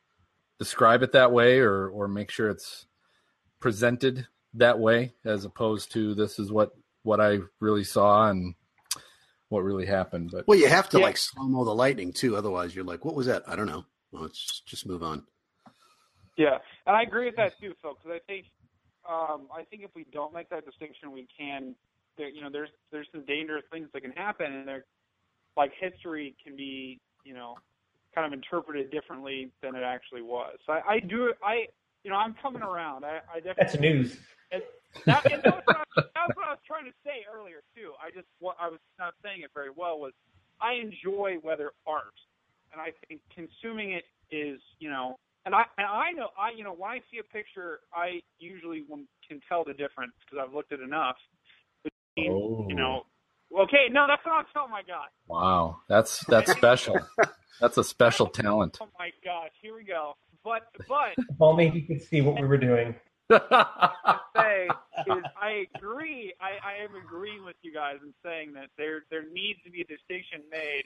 describe 0.58 1.04
it 1.04 1.12
that 1.12 1.32
way, 1.32 1.60
or 1.60 1.88
or 1.90 2.08
make 2.08 2.32
sure 2.32 2.50
it's 2.50 2.88
presented 3.60 4.28
that 4.56 4.80
way, 4.80 5.14
as 5.26 5.46
opposed 5.46 5.92
to 5.94 6.16
this 6.16 6.40
is 6.40 6.52
what 6.52 6.72
what 7.04 7.20
I 7.20 7.40
really 7.60 7.84
saw 7.84 8.30
and 8.30 8.56
what 9.50 9.64
really 9.64 9.86
happened. 9.86 10.32
But 10.32 10.48
Well, 10.48 10.58
you 10.58 10.68
have 10.68 10.90
to 10.90 10.98
Yeah. 11.00 11.04
like 11.06 11.18
slow 11.18 11.44
mo 11.48 11.64
the 11.64 11.76
lightning 11.76 12.12
too. 12.12 12.36
Otherwise, 12.36 12.76
you're 12.76 12.84
like, 12.86 13.06
what 13.06 13.16
was 13.16 13.28
that? 13.28 13.44
I 13.48 13.56
don't 13.56 13.68
know. 13.68 13.86
Well, 14.12 14.24
let's 14.24 14.40
just, 14.40 14.66
just 14.66 14.86
move 14.88 15.04
on. 15.04 15.26
yeah, 16.38 16.58
and 16.86 16.96
I 16.96 17.04
agree 17.04 17.26
with 17.26 17.36
that 17.38 17.54
too, 17.60 17.74
Phil. 17.82 17.94
Because 17.94 18.20
I 18.22 18.32
think, 18.32 18.48
um, 19.10 19.48
I 19.56 19.64
think 19.70 19.84
if 19.84 19.92
we 19.96 20.06
don't 20.12 20.34
make 20.34 20.50
that 20.50 20.66
distinction, 20.66 21.12
we 21.12 21.28
can, 21.38 21.76
there, 22.18 22.30
you 22.30 22.42
know, 22.42 22.50
there's 22.52 22.70
there's 22.92 23.08
some 23.12 23.26
dangerous 23.26 23.64
things 23.72 23.88
that 23.94 24.02
can 24.02 24.12
happen, 24.12 24.52
and 24.52 24.68
they're 24.68 24.86
like 25.56 25.72
history 25.80 26.36
can 26.44 26.56
be, 26.56 27.00
you 27.24 27.34
know, 27.34 27.56
kind 28.14 28.26
of 28.28 28.34
interpreted 28.34 28.92
differently 28.92 29.52
than 29.62 29.76
it 29.76 29.84
actually 29.84 30.22
was. 30.22 30.58
So 30.66 30.74
I, 30.74 30.94
I 30.94 31.00
do, 31.00 31.34
I, 31.44 31.68
you 32.04 32.12
know, 32.12 32.18
I'm 32.18 32.36
coming 32.42 32.62
around. 32.62 33.06
I, 33.06 33.20
I 33.34 33.40
definitely 33.40 33.64
That's 33.64 33.80
news. 33.80 34.18
That, 34.52 34.64
that's, 35.06 35.26
what 35.26 35.78
I, 35.78 35.84
that's 35.96 36.36
what 36.36 36.48
I 36.48 36.52
was 36.52 36.60
trying 36.66 36.86
to 36.86 36.94
say 37.06 37.26
earlier 37.34 37.62
too. 37.76 37.92
I 38.02 38.10
just 38.10 38.28
what 38.40 38.56
I 38.60 38.70
was 38.70 38.80
not 38.98 39.14
saying 39.24 39.42
it 39.44 39.52
very 39.54 39.70
well 39.76 40.00
was 40.00 40.14
I 40.62 40.74
enjoy 40.74 41.38
weather 41.44 41.72
art, 41.86 42.16
and 42.72 42.82
I 42.82 42.92
think 43.08 43.22
consuming 43.34 43.92
it 43.92 44.06
is 44.32 44.60
you 44.80 44.90
know, 44.90 45.18
and 45.48 45.56
I 45.56 45.64
and 45.78 45.88
I 45.88 46.12
know 46.12 46.28
I 46.38 46.52
you 46.56 46.64
know 46.64 46.74
when 46.74 46.92
I 46.92 47.00
see 47.10 47.20
a 47.20 47.24
picture, 47.24 47.80
I 47.94 48.20
usually 48.38 48.84
can 49.28 49.40
tell 49.48 49.64
the 49.64 49.74
difference 49.74 50.12
because 50.20 50.46
I've 50.46 50.54
looked 50.54 50.74
at 50.74 50.82
enough. 50.82 51.16
Between, 51.84 52.32
Oh. 52.32 52.66
You 52.68 52.76
know, 52.76 53.04
okay, 53.62 53.88
no, 53.92 54.06
that's 54.08 54.24
not. 54.26 54.46
Oh 54.56 54.68
my 54.68 54.82
god. 54.86 55.08
Wow, 55.28 55.78
that's 55.88 56.26
that's 56.26 56.52
special. 56.52 57.00
that's 57.62 57.78
a 57.78 57.84
special 57.84 58.28
talent. 58.28 58.78
Oh 58.82 58.90
my 59.00 59.12
gosh, 59.24 59.52
here 59.62 59.74
we 59.74 59.86
go. 59.86 60.18
But 60.44 60.64
but 60.90 61.14
If 61.18 61.40
only 61.40 61.70
he 61.70 61.82
could 61.82 62.02
see 62.02 62.22
what 62.22 62.40
we 62.42 62.46
were 62.46 62.58
doing. 62.58 62.96
say 63.32 64.68
is 65.08 65.24
I 65.42 65.66
agree. 65.76 66.34
I, 66.42 66.60
I 66.64 66.84
am 66.84 66.96
agreeing 66.96 67.46
with 67.46 67.56
you 67.62 67.74
guys 67.74 67.98
in 68.04 68.14
saying 68.24 68.54
that 68.54 68.70
there 68.78 69.04
there 69.12 69.24
needs 69.32 69.60
to 69.64 69.72
be 69.72 69.82
a 69.82 69.86
distinction 69.86 70.42
made 70.52 70.84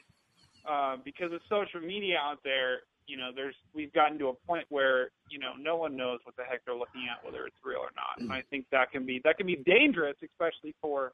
uh, 0.70 0.98
because 1.04 1.32
of 1.34 1.42
social 1.50 1.82
media 1.82 2.18
out 2.22 2.40
there, 2.44 2.82
you 3.08 3.18
know, 3.18 3.30
there's 3.36 3.56
we've 3.74 3.94
gotten 3.94 4.18
to 4.20 4.28
a 4.28 4.34
point 4.34 4.66
where 4.70 5.12
you 5.30 5.40
know 5.40 5.52
no 5.60 5.76
one 5.76 5.96
knows 5.96 6.20
what 6.24 6.36
the 6.36 6.44
heck 6.44 6.64
they're 6.66 6.76
looking 6.76 7.08
at, 7.12 7.24
whether 7.26 7.46
it's 7.46 7.58
real 7.64 7.80
or 7.80 7.92
not. 7.96 8.20
And 8.20 8.32
I 8.32 8.44
think 8.50 8.66
that 8.72 8.92
can 8.92 9.06
be 9.06 9.22
that 9.24 9.38
can 9.38 9.48
be 9.48 9.58
dangerous, 9.66 10.16
especially 10.24 10.76
for 10.82 11.14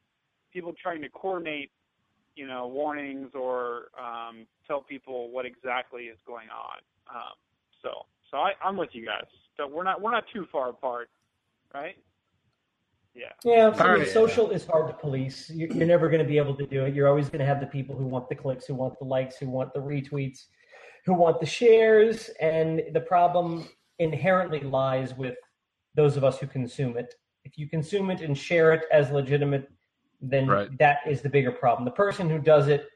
people 0.53 0.73
trying 0.81 1.01
to 1.01 1.09
coordinate, 1.09 1.71
you 2.35 2.47
know, 2.47 2.67
warnings 2.67 3.31
or 3.33 3.89
um, 3.99 4.45
tell 4.67 4.81
people 4.81 5.29
what 5.31 5.45
exactly 5.45 6.03
is 6.03 6.17
going 6.25 6.47
on. 6.49 6.77
Um, 7.09 7.33
so 7.81 8.05
so 8.31 8.37
I, 8.37 8.51
I'm 8.63 8.77
with 8.77 8.89
you 8.93 9.05
guys. 9.05 9.25
So 9.55 9.67
we're 9.67 9.83
not 9.83 10.01
we're 10.01 10.11
not 10.11 10.25
too 10.33 10.45
far 10.51 10.69
apart, 10.69 11.09
right? 11.73 11.95
Yeah. 13.17 13.31
Yeah, 13.43 13.83
I 13.83 13.97
mean, 13.97 14.05
social 14.05 14.51
is 14.51 14.65
hard 14.65 14.87
to 14.89 14.93
police. 14.93 15.49
You're, 15.49 15.69
you're 15.71 15.87
never 15.87 16.07
going 16.07 16.21
to 16.21 16.27
be 16.27 16.37
able 16.37 16.55
to 16.55 16.67
do 16.67 16.85
it. 16.85 16.93
You're 16.93 17.07
always 17.07 17.29
going 17.29 17.39
to 17.39 17.45
have 17.45 17.59
the 17.59 17.65
people 17.65 17.95
who 17.95 18.05
want 18.05 18.29
the 18.29 18.35
clicks, 18.35 18.67
who 18.67 18.75
want 18.75 18.99
the 18.99 19.05
likes, 19.05 19.37
who 19.37 19.49
want 19.49 19.73
the 19.73 19.79
retweets, 19.79 20.45
who 21.05 21.13
want 21.13 21.39
the 21.39 21.45
shares. 21.45 22.29
And 22.39 22.83
the 22.93 23.01
problem 23.01 23.67
inherently 23.99 24.59
lies 24.61 25.15
with 25.15 25.35
those 25.95 26.17
of 26.17 26.23
us 26.23 26.37
who 26.39 26.47
consume 26.47 26.97
it. 26.97 27.15
If 27.45 27.57
you 27.57 27.67
consume 27.67 28.11
it 28.11 28.21
and 28.21 28.37
share 28.37 28.73
it 28.73 28.83
as 28.91 29.09
legitimate, 29.09 29.69
then 30.21 30.47
Right. 30.47 30.77
that 30.79 30.99
is 31.07 31.21
the 31.21 31.29
bigger 31.29 31.51
problem. 31.51 31.85
The 31.85 31.91
person 31.91 32.29
who 32.29 32.39
does 32.39 32.67
it 32.67 32.87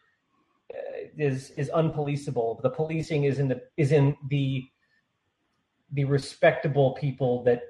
uh, 0.74 0.78
is 1.18 1.52
is 1.52 1.70
unpoliceable. 1.74 2.62
The 2.62 2.70
policing 2.70 3.26
is 3.26 3.40
in 3.40 3.48
the 3.48 3.62
is 3.78 3.92
in 3.92 4.16
the 4.30 4.68
the 5.94 6.06
respectable 6.06 6.94
people 6.94 7.44
that 7.44 7.62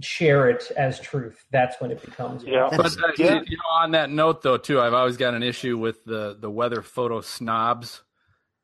share 0.00 0.50
it 0.50 0.70
as 0.76 1.00
truth. 1.00 1.44
That's 1.50 1.80
when 1.80 1.90
it 1.90 2.04
becomes 2.04 2.44
Yeah. 2.44 2.68
But 2.70 2.92
uh, 3.02 3.12
yeah. 3.16 3.34
you, 3.36 3.44
you 3.46 3.56
know, 3.56 3.70
on 3.72 3.92
that 3.92 4.10
note, 4.10 4.42
though, 4.42 4.58
too, 4.58 4.78
I've 4.80 4.92
always 4.92 5.16
got 5.16 5.34
an 5.34 5.42
issue 5.42 5.78
with 5.78 6.04
the 6.04 6.36
the 6.38 6.50
weather 6.50 6.82
photo 6.82 7.20
snobs 7.20 8.02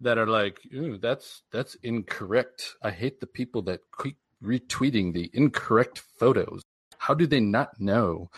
that 0.02 0.18
are 0.18 0.26
like, 0.26 0.60
"Ooh, 0.74 0.98
that's 0.98 1.42
that's 1.50 1.74
incorrect." 1.82 2.74
I 2.82 2.90
hate 2.90 3.20
the 3.20 3.26
people 3.26 3.62
that 3.62 3.80
keep 4.02 4.18
retweeting 4.42 5.12
the 5.14 5.30
incorrect 5.32 6.00
photos. 6.18 6.62
How 6.98 7.14
do 7.14 7.26
they 7.26 7.40
not 7.40 7.80
know? 7.80 8.30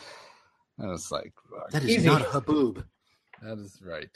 And 0.78 0.90
it's 0.92 1.10
like, 1.12 1.32
fuck, 1.50 1.70
That 1.70 1.82
is 1.84 1.90
Easy. 1.90 2.06
not 2.06 2.20
a 2.22 2.24
haboob. 2.24 2.84
that 3.42 3.58
is 3.58 3.80
right, 3.84 4.10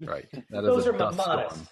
right. 0.00 0.26
That 0.50 0.64
is 0.64 0.66
Those 0.66 0.86
a 0.86 0.92
are 0.94 0.98
dust 0.98 1.16
modest. 1.18 1.64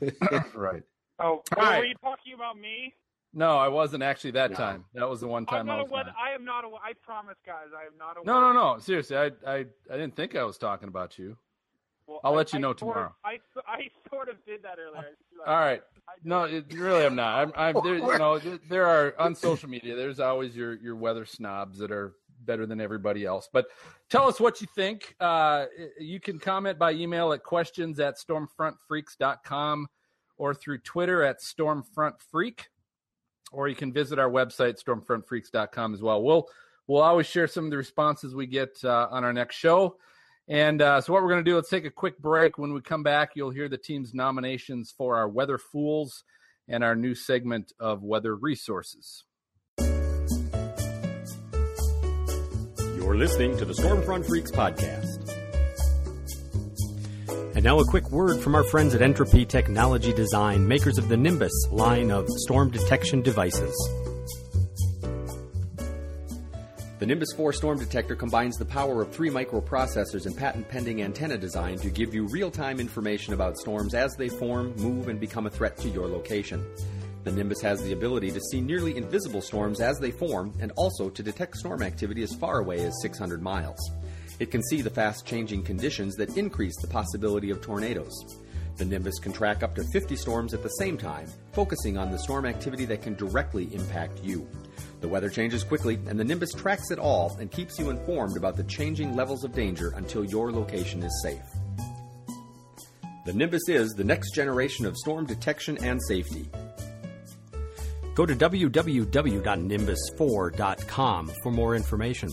right. 0.54 0.82
Oh, 1.18 1.24
All 1.24 1.42
right. 1.56 1.78
were 1.78 1.84
you 1.86 1.94
talking 2.02 2.34
about 2.34 2.58
me? 2.58 2.92
No, 3.32 3.56
I 3.56 3.68
wasn't 3.68 4.02
actually 4.02 4.32
that 4.32 4.50
No. 4.50 4.56
time. 4.56 4.84
That 4.94 5.08
was 5.08 5.20
the 5.20 5.26
one 5.28 5.42
I'm 5.48 5.56
time 5.66 5.70
I 5.70 5.76
not 5.76 5.82
was. 5.84 5.90
weather. 5.90 6.06
not. 6.10 6.16
I 6.30 6.34
am 6.34 6.44
not 6.44 6.64
a. 6.64 6.68
I 6.68 6.92
promise, 7.02 7.36
guys. 7.46 7.68
I 7.76 7.86
am 7.86 7.96
not 7.98 8.16
a. 8.22 8.24
No, 8.26 8.40
no, 8.40 8.52
no. 8.52 8.78
Seriously, 8.78 9.16
I, 9.16 9.26
I, 9.46 9.56
I 9.90 9.96
didn't 9.96 10.16
think 10.16 10.36
I 10.36 10.44
was 10.44 10.58
talking 10.58 10.88
about 10.88 11.18
you. 11.18 11.36
Well, 12.06 12.20
I'll 12.24 12.32
I- 12.34 12.36
let 12.36 12.52
you 12.52 12.58
I 12.58 12.60
know 12.62 12.68
sort 12.68 12.72
of- 12.74 12.78
tomorrow. 12.94 13.14
I, 13.24 13.38
I 13.66 13.88
sort 14.10 14.28
of 14.28 14.36
did 14.46 14.62
that 14.62 14.78
earlier. 14.78 15.10
All 15.46 15.56
right. 15.58 15.82
No, 16.24 16.44
it, 16.44 16.72
really, 16.72 17.04
I'm 17.04 17.16
not. 17.16 17.38
I'm, 17.38 17.52
I'm 17.56 17.82
there. 17.84 17.96
You 17.96 18.18
know, 18.18 18.38
there- 18.38 18.58
there 18.68 18.86
are 18.86 19.14
on 19.18 19.34
social 19.34 19.68
media. 19.68 19.96
There's 19.96 20.20
always 20.20 20.54
your 20.56 20.74
your 20.74 20.94
weather 20.96 21.24
snobs 21.26 21.78
that 21.78 21.90
are 21.90 22.14
better 22.40 22.64
than 22.66 22.80
everybody 22.80 23.24
else. 23.24 23.48
But 23.52 23.66
tell 24.08 24.28
us 24.28 24.38
what 24.38 24.60
you 24.60 24.68
think. 24.74 25.16
Uh, 25.18 25.66
you 25.98 26.20
can 26.20 26.38
comment 26.38 26.78
by 26.78 26.92
email 26.92 27.32
at 27.32 27.42
questions 27.42 27.98
at 27.98 28.16
stormfrontfreaks.com 28.18 29.88
or 30.38 30.54
through 30.54 30.78
Twitter 30.78 31.22
at 31.22 31.40
stormfrontfreak, 31.40 32.60
or 33.52 33.68
you 33.68 33.74
can 33.74 33.92
visit 33.92 34.18
our 34.18 34.30
website 34.30 34.82
stormfrontfreaks.com 34.82 35.94
as 35.94 36.02
well. 36.02 36.22
We'll 36.22 36.48
we'll 36.86 37.02
always 37.02 37.26
share 37.26 37.48
some 37.48 37.64
of 37.64 37.70
the 37.70 37.76
responses 37.76 38.34
we 38.34 38.46
get 38.46 38.76
uh, 38.84 39.08
on 39.10 39.24
our 39.24 39.32
next 39.32 39.56
show. 39.56 39.96
And 40.48 40.80
uh, 40.80 41.00
so, 41.00 41.12
what 41.12 41.22
we're 41.22 41.30
going 41.30 41.44
to 41.44 41.50
do, 41.50 41.56
let's 41.56 41.68
take 41.68 41.84
a 41.84 41.90
quick 41.90 42.18
break. 42.18 42.56
When 42.56 42.72
we 42.72 42.80
come 42.80 43.02
back, 43.02 43.30
you'll 43.34 43.50
hear 43.50 43.68
the 43.68 43.78
team's 43.78 44.14
nominations 44.14 44.94
for 44.96 45.16
our 45.16 45.28
Weather 45.28 45.58
Fools 45.58 46.22
and 46.68 46.84
our 46.84 46.94
new 46.94 47.14
segment 47.14 47.72
of 47.80 48.02
Weather 48.02 48.36
Resources. 48.36 49.24
You're 53.06 53.16
listening 53.16 53.56
to 53.58 53.64
the 53.64 53.72
Stormfront 53.72 54.26
Freaks 54.26 54.50
podcast. 54.50 55.32
And 57.56 57.64
now 57.64 57.80
a 57.80 57.84
quick 57.84 58.10
word 58.10 58.40
from 58.40 58.54
our 58.54 58.64
friends 58.64 58.94
at 58.94 59.02
Entropy 59.02 59.46
Technology 59.46 60.12
Design, 60.12 60.68
makers 60.68 60.98
of 60.98 61.08
the 61.08 61.16
Nimbus 61.16 61.68
line 61.72 62.10
of 62.10 62.28
storm 62.28 62.70
detection 62.70 63.22
devices. 63.22 63.74
The 66.98 67.04
Nimbus 67.04 67.34
4 67.36 67.52
storm 67.52 67.78
detector 67.78 68.16
combines 68.16 68.56
the 68.56 68.64
power 68.64 69.02
of 69.02 69.12
three 69.12 69.28
microprocessors 69.28 70.24
and 70.24 70.34
patent 70.34 70.66
pending 70.66 71.02
antenna 71.02 71.36
design 71.36 71.76
to 71.80 71.90
give 71.90 72.14
you 72.14 72.26
real 72.26 72.50
time 72.50 72.80
information 72.80 73.34
about 73.34 73.58
storms 73.58 73.92
as 73.92 74.16
they 74.16 74.30
form, 74.30 74.74
move, 74.76 75.08
and 75.08 75.20
become 75.20 75.46
a 75.46 75.50
threat 75.50 75.76
to 75.76 75.90
your 75.90 76.06
location. 76.08 76.64
The 77.24 77.32
Nimbus 77.32 77.60
has 77.60 77.82
the 77.82 77.92
ability 77.92 78.30
to 78.30 78.40
see 78.40 78.62
nearly 78.62 78.96
invisible 78.96 79.42
storms 79.42 79.82
as 79.82 79.98
they 79.98 80.10
form 80.10 80.54
and 80.58 80.72
also 80.76 81.10
to 81.10 81.22
detect 81.22 81.58
storm 81.58 81.82
activity 81.82 82.22
as 82.22 82.34
far 82.34 82.60
away 82.60 82.82
as 82.82 83.02
600 83.02 83.42
miles. 83.42 83.90
It 84.38 84.50
can 84.50 84.62
see 84.62 84.80
the 84.80 84.88
fast 84.88 85.26
changing 85.26 85.64
conditions 85.64 86.14
that 86.14 86.38
increase 86.38 86.80
the 86.80 86.88
possibility 86.88 87.50
of 87.50 87.60
tornadoes. 87.60 88.38
The 88.78 88.86
Nimbus 88.86 89.18
can 89.18 89.34
track 89.34 89.62
up 89.62 89.74
to 89.74 89.84
50 89.92 90.16
storms 90.16 90.54
at 90.54 90.62
the 90.62 90.68
same 90.70 90.96
time, 90.96 91.26
focusing 91.52 91.98
on 91.98 92.10
the 92.10 92.18
storm 92.18 92.46
activity 92.46 92.86
that 92.86 93.02
can 93.02 93.16
directly 93.16 93.68
impact 93.74 94.22
you. 94.22 94.48
The 95.06 95.12
weather 95.12 95.30
changes 95.30 95.62
quickly, 95.62 96.00
and 96.08 96.18
the 96.18 96.24
Nimbus 96.24 96.52
tracks 96.52 96.90
it 96.90 96.98
all 96.98 97.36
and 97.38 97.48
keeps 97.48 97.78
you 97.78 97.90
informed 97.90 98.36
about 98.36 98.56
the 98.56 98.64
changing 98.64 99.14
levels 99.14 99.44
of 99.44 99.54
danger 99.54 99.92
until 99.94 100.24
your 100.24 100.50
location 100.50 101.00
is 101.04 101.22
safe. 101.22 101.44
The 103.24 103.32
Nimbus 103.32 103.68
is 103.68 103.92
the 103.92 104.02
next 104.02 104.34
generation 104.34 104.84
of 104.84 104.96
storm 104.96 105.24
detection 105.24 105.78
and 105.84 106.00
safety. 106.08 106.50
Go 108.16 108.26
to 108.26 108.34
www.nimbus4.com 108.34 111.32
for 111.42 111.52
more 111.52 111.76
information. 111.76 112.32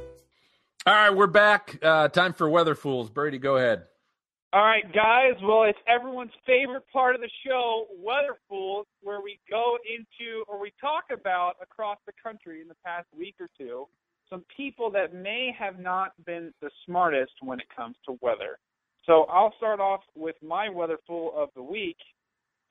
All 0.85 0.93
right, 0.93 1.09
we're 1.09 1.27
back. 1.27 1.79
Uh, 1.81 2.09
time 2.09 2.33
for 2.33 2.49
Weather 2.49 2.75
Fools. 2.75 3.09
Brady, 3.09 3.39
go 3.39 3.55
ahead. 3.57 3.85
All 4.53 4.61
right, 4.61 4.85
guys. 4.93 5.33
Well, 5.41 5.63
it's 5.63 5.79
everyone's 5.87 6.31
favorite 6.45 6.83
part 6.93 7.15
of 7.15 7.21
the 7.21 7.29
show, 7.45 7.87
Weather 7.97 8.37
Fools, 8.47 8.85
where 9.01 9.19
we 9.21 9.39
go 9.49 9.77
into 9.89 10.43
or 10.47 10.61
we 10.61 10.71
talk 10.79 11.05
about 11.11 11.55
across 11.61 11.97
the 12.05 12.13
country 12.21 12.61
in 12.61 12.67
the 12.67 12.75
past 12.85 13.07
week 13.17 13.35
or 13.39 13.49
two 13.57 13.87
some 14.29 14.43
people 14.55 14.89
that 14.91 15.13
may 15.13 15.53
have 15.57 15.79
not 15.79 16.11
been 16.25 16.53
the 16.61 16.69
smartest 16.85 17.33
when 17.41 17.59
it 17.59 17.67
comes 17.75 17.95
to 18.05 18.17
weather. 18.21 18.57
So 19.05 19.23
I'll 19.23 19.53
start 19.57 19.79
off 19.79 20.01
with 20.15 20.35
my 20.41 20.69
Weather 20.69 20.97
Fool 21.05 21.31
of 21.35 21.49
the 21.55 21.63
week. 21.63 21.97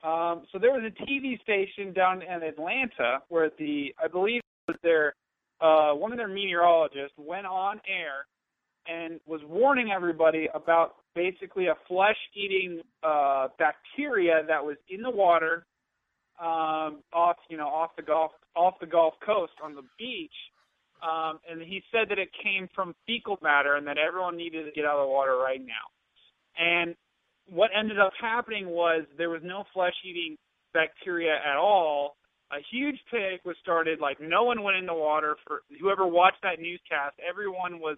Um, 0.03 0.43
so 0.51 0.59
there 0.59 0.71
was 0.71 0.83
a 0.83 1.03
TV 1.03 1.41
station 1.41 1.93
down 1.93 2.21
in 2.21 2.43
Atlanta 2.43 3.19
where 3.29 3.49
the 3.57 3.93
I 4.03 4.07
believe 4.07 4.41
was 4.67 4.77
their 4.83 5.15
uh, 5.61 5.93
one 5.93 6.11
of 6.11 6.17
their 6.17 6.27
meteorologists 6.27 7.13
went 7.17 7.45
on 7.45 7.79
air 7.87 8.25
and 8.87 9.19
was 9.25 9.41
warning 9.47 9.91
everybody 9.95 10.47
about 10.53 10.95
basically 11.15 11.67
a 11.67 11.75
flesh-eating 11.87 12.81
uh, 13.01 13.47
bacteria 13.57 14.43
that 14.47 14.63
was 14.63 14.75
in 14.89 15.01
the 15.01 15.09
water 15.09 15.65
um, 16.39 17.01
off, 17.13 17.37
you 17.49 17.57
know, 17.57 17.67
off 17.67 17.91
the 17.95 18.03
Gulf 18.03 18.31
off 18.55 18.75
the 18.79 18.85
Gulf 18.85 19.13
Coast 19.25 19.53
on 19.63 19.73
the 19.73 19.83
beach. 19.97 20.35
Um, 21.01 21.39
and 21.49 21.61
he 21.61 21.81
said 21.91 22.09
that 22.09 22.19
it 22.19 22.29
came 22.43 22.67
from 22.75 22.95
fecal 23.07 23.37
matter 23.41 23.75
and 23.75 23.87
that 23.87 23.97
everyone 23.97 24.37
needed 24.37 24.65
to 24.65 24.71
get 24.71 24.85
out 24.85 24.97
of 24.97 25.07
the 25.07 25.11
water 25.11 25.37
right 25.37 25.59
now. 25.59 25.94
And 26.57 26.95
what 27.49 27.71
ended 27.77 27.99
up 27.99 28.13
happening 28.19 28.67
was 28.67 29.03
there 29.17 29.29
was 29.29 29.41
no 29.43 29.63
flesh-eating 29.73 30.37
bacteria 30.73 31.35
at 31.35 31.57
all. 31.57 32.15
A 32.51 32.57
huge 32.71 32.97
panic 33.11 33.41
was 33.45 33.55
started. 33.61 33.99
Like 33.99 34.19
no 34.21 34.43
one 34.43 34.63
went 34.63 34.77
in 34.77 34.85
the 34.85 34.93
water. 34.93 35.35
For 35.47 35.61
whoever 35.79 36.05
watched 36.07 36.41
that 36.43 36.59
newscast, 36.59 37.15
everyone 37.27 37.79
was 37.79 37.97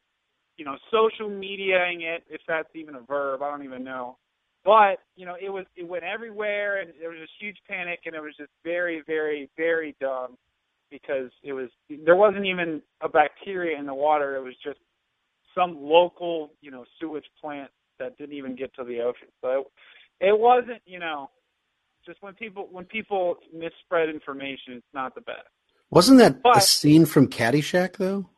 you 0.57 0.65
know, 0.65 0.75
social 0.91 1.29
mediaing 1.29 2.01
it, 2.01 2.23
if 2.29 2.41
that's 2.47 2.69
even 2.75 2.95
a 2.95 3.01
verb, 3.01 3.41
I 3.41 3.49
don't 3.49 3.63
even 3.63 3.83
know. 3.83 4.17
But 4.65 4.99
you 5.15 5.25
know, 5.25 5.35
it 5.39 5.49
was 5.49 5.65
it 5.75 5.87
went 5.87 6.03
everywhere, 6.03 6.81
and 6.81 6.91
there 6.99 7.09
was 7.09 7.19
this 7.19 7.29
huge 7.39 7.57
panic, 7.69 8.01
and 8.05 8.15
it 8.15 8.21
was 8.21 8.33
just 8.37 8.49
very, 8.63 9.01
very, 9.07 9.49
very 9.55 9.95
dumb 10.01 10.35
because 10.91 11.29
it 11.43 11.53
was 11.53 11.69
there 12.05 12.15
wasn't 12.15 12.45
even 12.45 12.81
a 13.01 13.07
bacteria 13.07 13.79
in 13.79 13.85
the 13.85 13.93
water. 13.93 14.35
It 14.35 14.43
was 14.43 14.55
just 14.63 14.79
some 15.55 15.77
local, 15.79 16.51
you 16.61 16.71
know, 16.71 16.83
sewage 16.99 17.25
plant 17.39 17.69
that 17.99 18.17
didn't 18.17 18.35
even 18.35 18.55
get 18.55 18.73
to 18.75 18.83
the 18.83 19.01
ocean. 19.01 19.27
So 19.41 19.49
it, 20.19 20.27
it 20.29 20.39
wasn't, 20.39 20.81
you 20.85 20.99
know, 20.99 21.29
just 22.05 22.21
when 22.21 22.33
people 22.33 22.67
when 22.71 22.85
people 22.85 23.37
misspread 23.55 24.13
information, 24.13 24.73
it's 24.73 24.85
not 24.93 25.15
the 25.15 25.21
best. 25.21 25.47
Wasn't 25.89 26.19
that 26.19 26.39
a 26.45 26.61
scene 26.61 27.05
from 27.05 27.27
Caddyshack 27.27 27.97
though? 27.97 28.29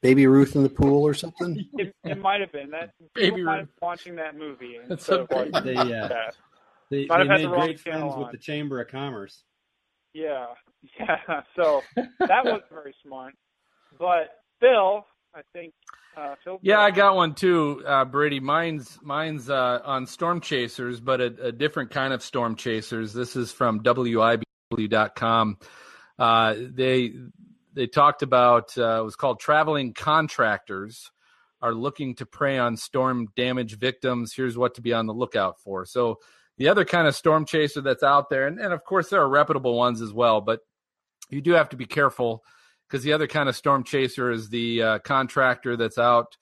Baby 0.00 0.26
Ruth 0.26 0.56
in 0.56 0.64
the 0.64 0.68
pool 0.68 1.06
or 1.06 1.14
something? 1.14 1.64
It, 1.78 1.94
it 2.04 2.18
might 2.18 2.40
have 2.40 2.52
been 2.52 2.70
that 2.70 2.90
Baby 3.14 3.42
Ruth. 3.42 3.68
watching 3.80 4.16
that 4.16 4.36
movie 4.36 4.76
That's 4.88 5.08
instead 5.08 5.20
of 5.20 5.28
so 5.30 5.36
watching 5.36 5.64
They, 5.64 5.76
uh, 5.76 6.08
that. 6.08 6.34
They, 6.90 7.06
Might 7.06 7.22
they 7.22 7.28
had 7.28 7.36
made 7.36 7.44
the 7.44 7.48
wrong 7.48 7.66
great 7.66 7.82
channel 7.82 8.12
friends 8.12 8.24
with 8.24 8.32
the 8.32 8.38
Chamber 8.38 8.80
of 8.80 8.88
Commerce. 8.88 9.44
Yeah, 10.12 10.46
yeah. 11.00 11.40
So 11.56 11.80
that 12.20 12.44
was 12.44 12.60
very 12.70 12.94
smart. 13.02 13.34
But 13.98 14.42
Phil, 14.60 15.04
I 15.34 15.40
think 15.52 15.72
uh. 16.16 16.34
Yeah, 16.60 16.80
I 16.80 16.90
got 16.90 17.16
one 17.16 17.34
too, 17.34 17.82
uh, 17.86 18.04
Brady. 18.04 18.40
Mine's 18.40 18.98
mine's 19.02 19.48
uh, 19.48 19.80
on 19.84 20.06
Storm 20.06 20.40
Chasers, 20.40 21.00
but 21.00 21.20
a, 21.20 21.46
a 21.46 21.52
different 21.52 21.90
kind 21.90 22.12
of 22.12 22.22
Storm 22.22 22.56
Chasers. 22.56 23.12
This 23.12 23.36
is 23.36 23.52
from 23.52 23.80
WIBW.com. 23.80 25.58
Uh, 26.18 26.54
they 26.58 27.12
they 27.74 27.86
talked 27.86 28.22
about 28.22 28.76
uh, 28.76 29.00
it 29.00 29.04
was 29.04 29.16
called 29.16 29.40
traveling 29.40 29.94
contractors 29.94 31.10
are 31.62 31.72
looking 31.72 32.14
to 32.16 32.26
prey 32.26 32.58
on 32.58 32.76
storm 32.76 33.28
damage 33.36 33.78
victims. 33.78 34.34
Here's 34.34 34.58
what 34.58 34.74
to 34.74 34.82
be 34.82 34.92
on 34.92 35.06
the 35.06 35.14
lookout 35.14 35.60
for. 35.60 35.86
So 35.86 36.18
the 36.58 36.68
other 36.68 36.84
kind 36.84 37.06
of 37.06 37.14
storm 37.14 37.46
chaser 37.46 37.80
that's 37.80 38.02
out 38.02 38.28
there, 38.28 38.46
and, 38.48 38.58
and 38.58 38.72
of 38.72 38.84
course 38.84 39.08
there 39.08 39.22
are 39.22 39.28
reputable 39.28 39.76
ones 39.76 40.02
as 40.02 40.12
well, 40.12 40.40
but 40.40 40.60
you 41.30 41.40
do 41.40 41.52
have 41.52 41.70
to 41.70 41.76
be 41.76 41.86
careful 41.86 42.42
because 42.92 43.04
the 43.04 43.14
other 43.14 43.26
kind 43.26 43.48
of 43.48 43.56
storm 43.56 43.82
chaser 43.84 44.30
is 44.30 44.50
the 44.50 44.82
uh, 44.82 44.98
contractor 44.98 45.78
that's 45.78 45.96
out 45.96 46.36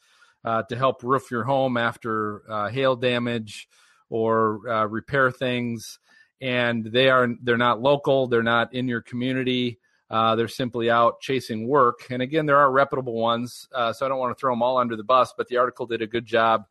uh, 0.44 0.64
to 0.64 0.74
help 0.74 1.04
roof 1.04 1.30
your 1.30 1.44
home 1.44 1.76
after 1.76 2.42
uh, 2.50 2.68
hail 2.68 2.96
damage 2.96 3.68
or 4.08 4.68
uh, 4.68 4.84
repair 4.84 5.30
things, 5.30 6.00
and 6.40 6.84
they 6.84 7.08
are 7.08 7.28
they're 7.44 7.56
not 7.56 7.80
local, 7.80 8.26
they're 8.26 8.42
not 8.42 8.74
in 8.74 8.88
your 8.88 9.00
community. 9.00 9.78
Uh, 10.10 10.34
they're 10.34 10.48
simply 10.48 10.90
out 10.90 11.20
chasing 11.20 11.68
work, 11.68 12.08
and 12.10 12.20
again, 12.20 12.46
there 12.46 12.56
are 12.56 12.72
reputable 12.72 13.14
ones. 13.14 13.68
Uh, 13.72 13.92
so 13.92 14.04
I 14.04 14.08
don't 14.08 14.18
want 14.18 14.36
to 14.36 14.40
throw 14.40 14.50
them 14.52 14.62
all 14.62 14.76
under 14.76 14.96
the 14.96 15.04
bus, 15.04 15.32
but 15.36 15.46
the 15.46 15.58
article 15.58 15.86
did 15.86 16.02
a 16.02 16.06
good 16.08 16.26
job 16.26 16.64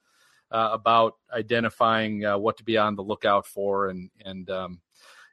about 0.51 1.13
identifying 1.31 2.23
what 2.23 2.57
to 2.57 2.65
be 2.65 2.77
on 2.77 2.97
the 2.97 3.03
lookout 3.03 3.47
for, 3.47 3.87
and 3.87 4.09
and 4.25 4.49
um, 4.49 4.81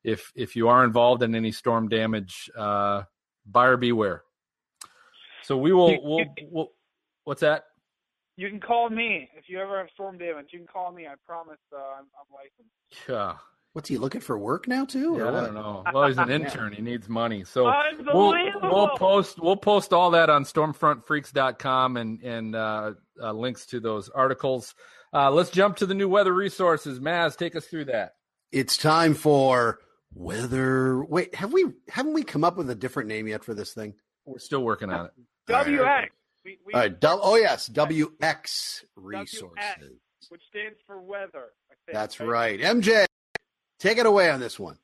if 0.04 0.30
if 0.36 0.54
you 0.54 0.68
are 0.68 0.84
involved 0.84 1.24
in 1.24 1.34
any 1.34 1.50
storm 1.50 1.88
damage, 1.88 2.48
buyer 2.54 3.76
beware. 3.76 4.22
So 5.46 5.56
we 5.56 5.72
will. 5.72 5.96
We'll, 6.02 6.24
we'll, 6.50 6.72
what's 7.24 7.40
that? 7.40 7.64
You 8.36 8.50
can 8.50 8.60
call 8.60 8.90
me 8.90 9.30
if 9.36 9.48
you 9.48 9.58
ever 9.60 9.78
have 9.78 9.88
storm 9.94 10.18
damage. 10.18 10.48
You 10.52 10.58
can 10.58 10.68
call 10.68 10.92
me. 10.92 11.06
I 11.06 11.14
promise. 11.24 11.58
Uh, 11.72 11.76
I'm, 11.76 12.06
I'm 12.18 12.34
licensed. 12.34 13.08
Yeah, 13.08 13.36
What's 13.76 13.90
he 13.90 13.98
looking 13.98 14.22
for 14.22 14.38
work 14.38 14.66
now 14.66 14.86
too? 14.86 15.16
yeah, 15.18 15.24
or 15.24 15.28
I 15.28 15.40
don't 15.42 15.52
know. 15.52 15.84
Well, 15.92 16.08
he's 16.08 16.16
an 16.16 16.30
intern. 16.30 16.72
He 16.72 16.80
needs 16.80 17.10
money. 17.10 17.44
So 17.44 17.70
we'll 18.06 18.34
we'll 18.62 18.88
post 18.96 19.38
we'll 19.38 19.58
post 19.58 19.92
all 19.92 20.12
that 20.12 20.30
on 20.30 20.44
stormfrontfreaks.com 20.44 21.98
and 21.98 22.22
and 22.22 22.56
uh, 22.56 22.92
uh, 23.22 23.32
links 23.32 23.66
to 23.66 23.80
those 23.80 24.08
articles. 24.08 24.74
Uh, 25.12 25.30
let's 25.30 25.50
jump 25.50 25.76
to 25.76 25.84
the 25.84 25.92
new 25.92 26.08
weather 26.08 26.32
resources. 26.32 27.00
Maz, 27.00 27.36
take 27.36 27.54
us 27.54 27.66
through 27.66 27.84
that. 27.84 28.12
It's 28.50 28.78
time 28.78 29.12
for 29.12 29.80
weather. 30.14 31.04
Wait, 31.04 31.34
have 31.34 31.52
we 31.52 31.66
haven't 31.90 32.14
we 32.14 32.22
come 32.22 32.44
up 32.44 32.56
with 32.56 32.70
a 32.70 32.74
different 32.74 33.10
name 33.10 33.28
yet 33.28 33.44
for 33.44 33.52
this 33.52 33.74
thing? 33.74 33.92
We're 34.24 34.38
still 34.38 34.62
working 34.62 34.88
on 34.88 35.04
it. 35.04 35.12
WX. 35.48 36.08
We, 36.44 36.58
we, 36.64 36.74
All 36.74 36.80
right. 36.80 37.00
Du- 37.00 37.08
oh 37.22 37.36
yes, 37.36 37.68
WX 37.68 38.84
resources. 38.94 39.98
which 40.28 40.42
stands 40.48 40.78
for 40.86 41.00
weather. 41.00 41.48
I 41.70 41.74
think, 41.86 41.94
That's 41.94 42.20
right. 42.20 42.60
MJ, 42.60 43.04
take 43.78 43.98
it 43.98 44.06
away 44.06 44.30
on 44.30 44.40
this 44.40 44.58
one. 44.58 44.78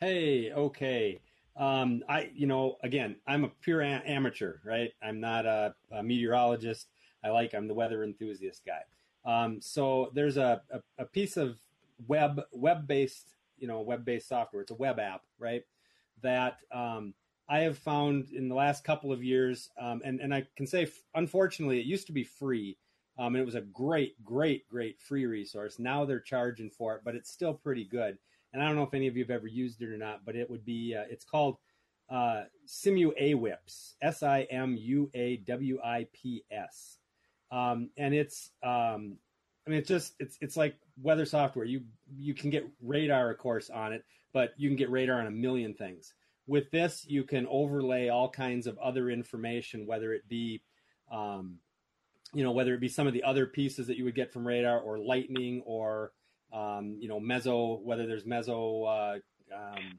Hey, 0.00 0.52
okay. 0.52 1.20
Um, 1.56 2.02
I, 2.08 2.30
you 2.34 2.46
know, 2.46 2.76
again, 2.82 3.16
I'm 3.26 3.44
a 3.44 3.48
pure 3.48 3.80
a- 3.82 4.02
amateur, 4.06 4.58
right? 4.64 4.92
I'm 5.02 5.20
not 5.20 5.46
a, 5.46 5.74
a 5.92 6.02
meteorologist. 6.02 6.86
I 7.24 7.30
like, 7.30 7.54
I'm 7.54 7.68
the 7.68 7.74
weather 7.74 8.02
enthusiast 8.04 8.62
guy. 8.64 8.82
Um, 9.24 9.60
so 9.60 10.10
there's 10.14 10.36
a, 10.38 10.62
a, 10.70 10.80
a 10.98 11.04
piece 11.04 11.36
of 11.36 11.58
web, 12.06 12.40
web-based, 12.52 13.34
you 13.58 13.68
know, 13.68 13.80
web-based 13.82 14.28
software. 14.28 14.62
It's 14.62 14.70
a 14.70 14.76
web 14.76 14.98
app, 14.98 15.22
right? 15.38 15.64
That 16.22 16.58
um, 16.72 17.14
I 17.50 17.60
have 17.60 17.76
found 17.76 18.30
in 18.30 18.48
the 18.48 18.54
last 18.54 18.84
couple 18.84 19.12
of 19.12 19.22
years, 19.22 19.70
um, 19.78 20.00
and 20.04 20.20
and 20.20 20.32
I 20.34 20.46
can 20.56 20.66
say, 20.66 20.88
unfortunately, 21.14 21.80
it 21.80 21.86
used 21.86 22.06
to 22.06 22.12
be 22.12 22.24
free, 22.24 22.78
um, 23.18 23.34
and 23.34 23.42
it 23.42 23.46
was 23.46 23.56
a 23.56 23.60
great, 23.60 24.22
great, 24.24 24.68
great 24.68 25.00
free 25.00 25.26
resource. 25.26 25.78
Now 25.78 26.04
they're 26.04 26.20
charging 26.20 26.70
for 26.70 26.94
it, 26.94 27.02
but 27.04 27.14
it's 27.14 27.30
still 27.30 27.54
pretty 27.54 27.84
good 27.84 28.16
and 28.52 28.62
I 28.62 28.66
don't 28.66 28.76
know 28.76 28.82
if 28.82 28.94
any 28.94 29.06
of 29.06 29.16
you 29.16 29.22
have 29.22 29.30
ever 29.30 29.46
used 29.46 29.82
it 29.82 29.88
or 29.88 29.96
not, 29.96 30.24
but 30.24 30.36
it 30.36 30.48
would 30.50 30.64
be 30.64 30.94
uh, 30.96 31.04
it's 31.08 31.24
called 31.24 31.56
uh, 32.08 32.44
SimuAWIPS, 32.66 33.94
S 34.02 34.22
I 34.22 34.42
M 34.50 34.76
U 34.78 35.10
A 35.14 35.36
W 35.38 35.78
I 35.84 36.06
P 36.12 36.44
S, 36.50 36.98
um, 37.52 37.90
and 37.96 38.14
it's 38.14 38.50
um, 38.62 39.16
I 39.66 39.70
mean 39.70 39.78
it's 39.78 39.88
just 39.88 40.14
it's 40.18 40.36
it's 40.40 40.56
like 40.56 40.74
weather 41.00 41.26
software. 41.26 41.64
You 41.64 41.82
you 42.16 42.34
can 42.34 42.50
get 42.50 42.66
radar, 42.82 43.30
of 43.30 43.38
course, 43.38 43.70
on 43.70 43.92
it, 43.92 44.04
but 44.32 44.54
you 44.56 44.68
can 44.68 44.76
get 44.76 44.90
radar 44.90 45.20
on 45.20 45.26
a 45.26 45.32
million 45.32 45.74
things. 45.74 46.14
With 46.50 46.70
this, 46.70 47.06
you 47.08 47.22
can 47.22 47.46
overlay 47.48 48.08
all 48.08 48.28
kinds 48.28 48.66
of 48.66 48.76
other 48.78 49.08
information, 49.10 49.86
whether 49.86 50.12
it 50.12 50.28
be 50.28 50.62
um, 51.10 51.58
you 52.34 52.44
know 52.44 52.50
whether 52.50 52.74
it 52.74 52.80
be 52.80 52.88
some 52.88 53.06
of 53.06 53.12
the 53.12 53.22
other 53.22 53.46
pieces 53.46 53.86
that 53.86 53.96
you 53.96 54.04
would 54.04 54.14
get 54.14 54.32
from 54.32 54.46
radar 54.46 54.80
or 54.80 54.98
lightning 54.98 55.62
or 55.64 56.12
um, 56.52 56.96
you 56.98 57.08
know, 57.08 57.20
meso, 57.20 57.80
whether 57.82 58.06
there's 58.06 58.24
meso 58.24 58.86
uh, 58.86 59.56
um, 59.56 59.98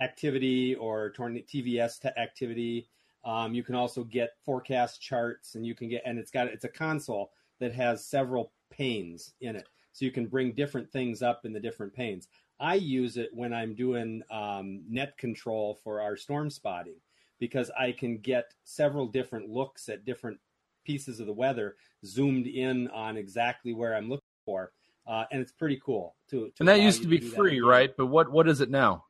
activity 0.00 0.74
or 0.74 1.12
TVS 1.12 2.00
te- 2.00 2.20
activity. 2.20 2.88
Um, 3.24 3.54
you 3.54 3.62
can 3.62 3.74
also 3.74 4.02
get 4.02 4.30
forecast 4.44 5.00
charts, 5.00 5.54
and 5.54 5.66
you 5.66 5.74
can 5.74 5.88
get, 5.88 6.02
and 6.04 6.18
it's 6.18 6.30
got 6.30 6.48
it's 6.48 6.64
a 6.64 6.68
console 6.68 7.32
that 7.60 7.72
has 7.72 8.04
several 8.04 8.52
panes 8.70 9.34
in 9.40 9.54
it, 9.54 9.68
so 9.92 10.04
you 10.04 10.10
can 10.10 10.26
bring 10.26 10.52
different 10.52 10.90
things 10.90 11.22
up 11.22 11.44
in 11.44 11.52
the 11.52 11.60
different 11.60 11.94
panes. 11.94 12.28
I 12.60 12.74
use 12.74 13.16
it 13.16 13.30
when 13.32 13.52
I'm 13.52 13.74
doing 13.74 14.22
um, 14.30 14.82
net 14.88 15.16
control 15.18 15.78
for 15.82 16.00
our 16.00 16.16
storm 16.16 16.50
spotting 16.50 16.96
because 17.38 17.70
I 17.78 17.92
can 17.92 18.18
get 18.18 18.52
several 18.64 19.06
different 19.06 19.48
looks 19.48 19.88
at 19.88 20.04
different 20.04 20.38
pieces 20.84 21.20
of 21.20 21.26
the 21.26 21.32
weather 21.32 21.76
zoomed 22.04 22.46
in 22.46 22.88
on 22.88 23.16
exactly 23.16 23.72
where 23.72 23.94
I'm 23.94 24.08
looking 24.08 24.22
for 24.44 24.72
uh, 25.06 25.24
and 25.32 25.40
it's 25.40 25.52
pretty 25.52 25.80
cool 25.84 26.14
to. 26.30 26.46
to 26.46 26.52
And 26.60 26.68
that 26.68 26.80
used 26.80 27.02
to 27.02 27.08
be 27.08 27.18
do 27.18 27.28
free, 27.28 27.56
again. 27.58 27.64
right? 27.64 27.96
But 27.96 28.06
what 28.06 28.30
what 28.30 28.48
is 28.48 28.60
it 28.60 28.70
now? 28.70 29.04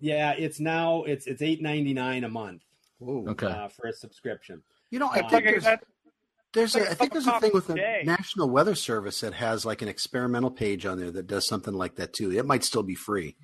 Yeah, 0.00 0.32
it's 0.32 0.60
now 0.60 1.04
it's 1.04 1.26
it's 1.26 1.42
eight 1.42 1.60
ninety 1.62 1.92
nine 1.92 2.24
a 2.24 2.28
month 2.28 2.62
Whoa. 2.98 3.26
Okay. 3.30 3.46
uh, 3.46 3.68
for 3.68 3.86
a 3.88 3.92
subscription. 3.92 4.62
You 4.90 4.98
know, 4.98 5.08
I 5.12 5.20
Uh, 5.20 5.28
think 5.28 5.46
Okay, 5.46 5.56
there's, 6.56 6.74
like 6.74 6.84
a, 6.84 6.90
I 6.90 6.94
think 6.94 7.12
there's 7.12 7.26
a 7.26 7.38
thing 7.40 7.52
with 7.54 7.68
the 7.68 7.74
day. 7.74 8.02
National 8.04 8.50
Weather 8.50 8.74
Service 8.74 9.20
that 9.20 9.34
has 9.34 9.64
like 9.64 9.82
an 9.82 9.88
experimental 9.88 10.50
page 10.50 10.84
on 10.86 10.98
there 10.98 11.10
that 11.12 11.26
does 11.28 11.46
something 11.46 11.74
like 11.74 11.94
that 11.96 12.12
too. 12.12 12.32
It 12.32 12.44
might 12.46 12.64
still 12.64 12.82
be 12.82 12.94
free. 12.96 13.36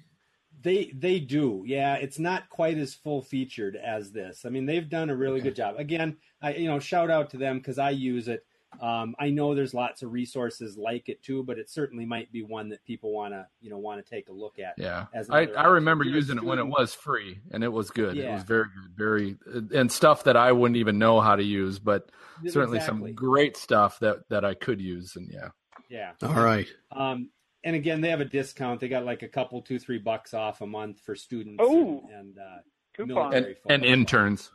They 0.61 0.93
they 0.95 1.19
do, 1.21 1.65
yeah. 1.67 1.95
It's 1.97 2.19
not 2.19 2.49
quite 2.49 2.79
as 2.79 2.95
full 2.95 3.21
featured 3.23 3.75
as 3.77 4.13
this. 4.13 4.45
I 4.45 4.49
mean, 4.49 4.67
they've 4.67 4.89
done 4.89 5.11
a 5.11 5.17
really 5.17 5.41
Okay. 5.41 5.49
good 5.49 5.57
job. 5.57 5.75
Again, 5.77 6.17
I 6.41 6.55
you 6.55 6.69
know 6.69 6.79
shout 6.79 7.11
out 7.11 7.31
to 7.31 7.37
them 7.37 7.59
because 7.59 7.79
I 7.79 7.91
use 7.91 8.29
it. 8.29 8.45
Um, 8.81 9.15
I 9.19 9.31
know 9.31 9.55
there's 9.55 9.75
lots 9.75 10.03
of 10.03 10.13
resources 10.13 10.77
like 10.77 11.09
it 11.09 11.23
too, 11.23 11.43
but 11.43 11.59
it 11.59 11.69
certainly 11.69 12.05
might 12.05 12.33
be 12.33 12.43
one 12.43 12.71
that 12.71 12.85
people 12.85 13.13
want 13.13 13.35
to 13.35 13.47
you 13.61 13.71
know 13.71 13.79
want 13.79 14.05
to 14.05 14.11
take 14.11 14.29
a 14.29 14.33
look 14.33 14.59
at. 14.59 14.75
Yeah, 14.77 15.07
As 15.13 15.29
I, 15.31 15.47
I 15.47 15.67
remember 15.67 16.05
You're 16.05 16.17
using 16.17 16.39
it 16.39 16.45
when 16.45 16.59
it 16.59 16.67
was 16.67 16.95
free, 16.95 17.41
and 17.51 17.63
it 17.63 17.73
was 17.73 17.91
good. 17.91 18.17
It 18.17 18.31
was 18.31 18.43
very 18.45 18.65
good, 18.65 18.97
very 18.97 19.37
and 19.79 19.91
stuff 19.91 20.25
that 20.25 20.37
I 20.37 20.53
wouldn't 20.53 20.79
even 20.79 20.99
know 20.99 21.21
how 21.21 21.37
to 21.37 21.43
use, 21.43 21.79
but 21.79 22.11
certainly 22.47 22.79
Exactly. 22.79 23.11
some 23.11 23.15
great 23.15 23.57
stuff 23.57 23.99
that 24.01 24.29
that 24.31 24.45
I 24.45 24.55
could 24.55 24.81
use. 24.81 25.17
And 25.17 25.31
yeah, 25.31 25.49
Yeah. 25.89 26.13
All 26.23 26.43
right. 26.43 26.67
Um, 26.91 27.31
and 27.65 27.77
again, 27.77 28.01
they 28.01 28.09
have 28.09 28.21
a 28.21 28.25
discount. 28.25 28.81
They 28.81 28.89
got 28.89 29.05
like 29.05 29.23
a 29.23 29.29
couple, 29.29 29.63
two, 29.63 29.79
three 29.79 29.99
bucks 29.99 30.35
off 30.35 30.61
a 30.63 30.67
month 30.67 31.01
for 31.01 31.15
students. 31.15 31.63
Oh. 31.65 32.03
and, 32.09 32.13
and 32.13 32.39
uh, 32.39 32.59
coupon. 32.97 33.31
military 33.31 33.57
and 33.69 33.85
and 33.85 33.85
interns. 33.85 34.51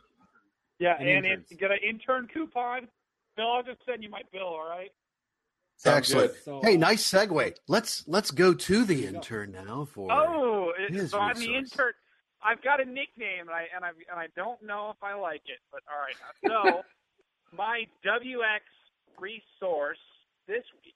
yeah, 0.78 0.96
and 0.98 1.08
and, 1.08 1.26
interns. 1.26 1.50
it, 1.50 1.58
get 1.58 1.70
an 1.70 1.78
intern 1.82 2.28
coupon. 2.32 2.88
Bill, 3.38 3.52
I'll 3.52 3.62
just 3.62 3.78
send 3.88 4.02
you 4.02 4.10
my 4.10 4.22
bill. 4.32 4.42
All 4.42 4.68
right. 4.68 4.90
Sounds 5.76 6.10
Excellent. 6.10 6.32
So, 6.44 6.60
Hey, 6.60 6.74
uh, 6.74 6.78
nice 6.78 7.08
segue. 7.08 7.54
Let's 7.68 8.02
let's 8.08 8.32
go 8.32 8.52
to 8.52 8.84
the 8.84 9.06
intern 9.06 9.52
now 9.52 9.86
for 9.94 10.10
Oh, 10.10 10.72
it, 10.76 10.92
his 10.92 11.12
so 11.12 11.20
I'm 11.20 11.38
the 11.38 11.54
intern. 11.54 11.92
I've 12.44 12.60
got 12.62 12.80
a 12.80 12.84
nickname, 12.84 13.46
and 13.46 13.50
I 13.50 13.66
and 13.74 13.84
I 13.84 13.90
and 14.10 14.18
I 14.18 14.26
don't 14.34 14.60
know 14.60 14.90
if 14.90 15.02
I 15.04 15.14
like 15.14 15.42
it, 15.46 15.60
but 15.70 15.82
all 15.86 16.00
right. 16.02 16.16
So 16.74 16.82
my 17.56 17.84
WX 18.04 18.66
resource 19.20 19.98
this 20.48 20.64
week 20.84 20.94